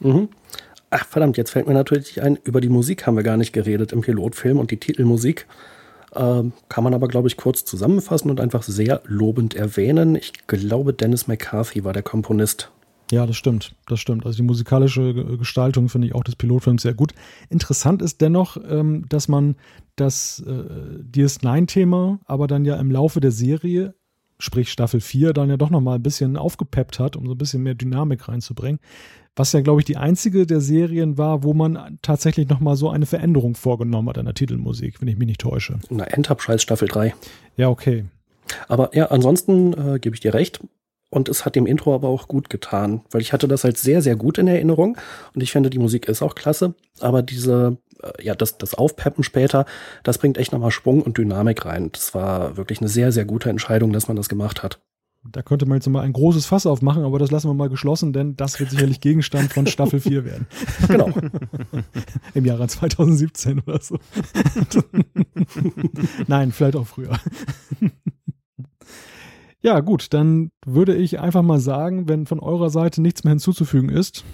[0.00, 0.28] Mhm.
[0.90, 3.92] Ach verdammt, jetzt fällt mir natürlich ein, über die Musik haben wir gar nicht geredet
[3.92, 5.46] im Pilotfilm und die Titelmusik
[6.14, 10.14] ähm, kann man aber, glaube ich, kurz zusammenfassen und einfach sehr lobend erwähnen.
[10.14, 12.70] Ich glaube, Dennis McCarthy war der Komponist.
[13.10, 14.26] Ja, das stimmt, das stimmt.
[14.26, 17.12] Also die musikalische Gestaltung finde ich auch des Pilotfilms sehr gut.
[17.50, 19.56] Interessant ist dennoch, ähm, dass man
[19.94, 23.94] das äh, DS9-Thema aber dann ja im Laufe der Serie
[24.38, 27.62] sprich Staffel 4, dann ja doch nochmal ein bisschen aufgepeppt hat, um so ein bisschen
[27.62, 28.80] mehr Dynamik reinzubringen.
[29.34, 33.04] Was ja, glaube ich, die einzige der Serien war, wo man tatsächlich nochmal so eine
[33.04, 35.78] Veränderung vorgenommen hat an der Titelmusik, wenn ich mich nicht täusche.
[35.90, 37.14] Na, Enterprise Staffel 3.
[37.56, 38.04] Ja, okay.
[38.68, 40.60] Aber ja, ansonsten äh, gebe ich dir recht.
[41.08, 44.02] Und es hat dem Intro aber auch gut getan, weil ich hatte das halt sehr,
[44.02, 44.98] sehr gut in Erinnerung.
[45.34, 46.74] Und ich finde, die Musik ist auch klasse.
[47.00, 47.76] Aber diese
[48.20, 49.66] ja, das, das Aufpeppen später,
[50.02, 51.90] das bringt echt nochmal Schwung und Dynamik rein.
[51.92, 54.80] Das war wirklich eine sehr, sehr gute Entscheidung, dass man das gemacht hat.
[55.32, 58.12] Da könnte man jetzt mal ein großes Fass aufmachen, aber das lassen wir mal geschlossen,
[58.12, 60.46] denn das wird sicherlich Gegenstand von Staffel 4 werden.
[60.88, 61.10] Genau.
[62.34, 63.98] Im Jahre 2017 oder so.
[66.26, 67.18] Nein, vielleicht auch früher.
[69.60, 73.88] ja, gut, dann würde ich einfach mal sagen, wenn von eurer Seite nichts mehr hinzuzufügen
[73.88, 74.24] ist.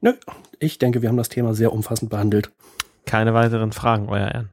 [0.00, 0.12] Nö,
[0.58, 2.52] ich denke, wir haben das Thema sehr umfassend behandelt.
[3.06, 4.50] Keine weiteren Fragen, euer Ehren.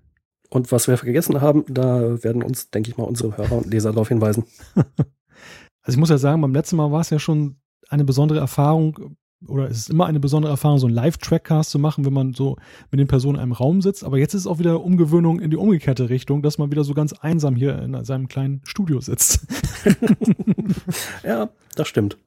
[0.50, 3.92] Und was wir vergessen haben, da werden uns, denke ich mal, unsere Hörer und Leser
[3.92, 4.46] darauf hinweisen.
[5.82, 7.56] Also ich muss ja sagen, beim letzten Mal war es ja schon
[7.90, 9.16] eine besondere Erfahrung,
[9.48, 12.58] oder es ist immer eine besondere Erfahrung, so einen Live-Trackcast zu machen, wenn man so
[12.92, 14.04] mit den Personen in einem Raum sitzt.
[14.04, 16.94] Aber jetzt ist es auch wieder Umgewöhnung in die umgekehrte Richtung, dass man wieder so
[16.94, 19.48] ganz einsam hier in seinem kleinen Studio sitzt.
[21.24, 22.18] ja, das stimmt.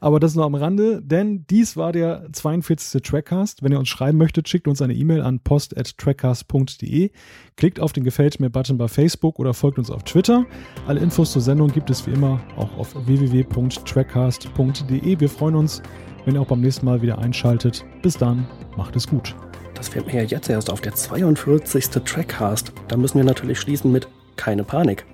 [0.00, 3.02] Aber das nur am Rande, denn dies war der 42.
[3.02, 3.62] Trackcast.
[3.62, 7.10] Wenn ihr uns schreiben möchtet, schickt uns eine E-Mail an post.trackcast.de.
[7.56, 10.44] Klickt auf den Gefällt mir-Button bei Facebook oder folgt uns auf Twitter.
[10.86, 15.20] Alle Infos zur Sendung gibt es wie immer auch auf www.trackcast.de.
[15.20, 15.82] Wir freuen uns,
[16.24, 17.84] wenn ihr auch beim nächsten Mal wieder einschaltet.
[18.02, 19.34] Bis dann, macht es gut.
[19.74, 21.88] Das fällt mir ja jetzt erst auf der 42.
[21.88, 22.72] Trackcast.
[22.88, 25.04] Da müssen wir natürlich schließen mit keine Panik.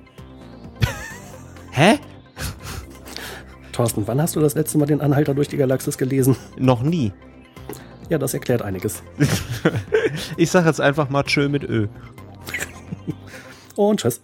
[1.73, 1.99] Hä?
[3.83, 6.37] Thorsten, wann hast du das letzte Mal den Anhalter durch die Galaxis gelesen?
[6.57, 7.13] Noch nie.
[8.09, 9.03] Ja, das erklärt einiges.
[10.37, 11.89] ich sag jetzt einfach mal Tschö mit Ö.
[13.75, 14.21] Und tschüss.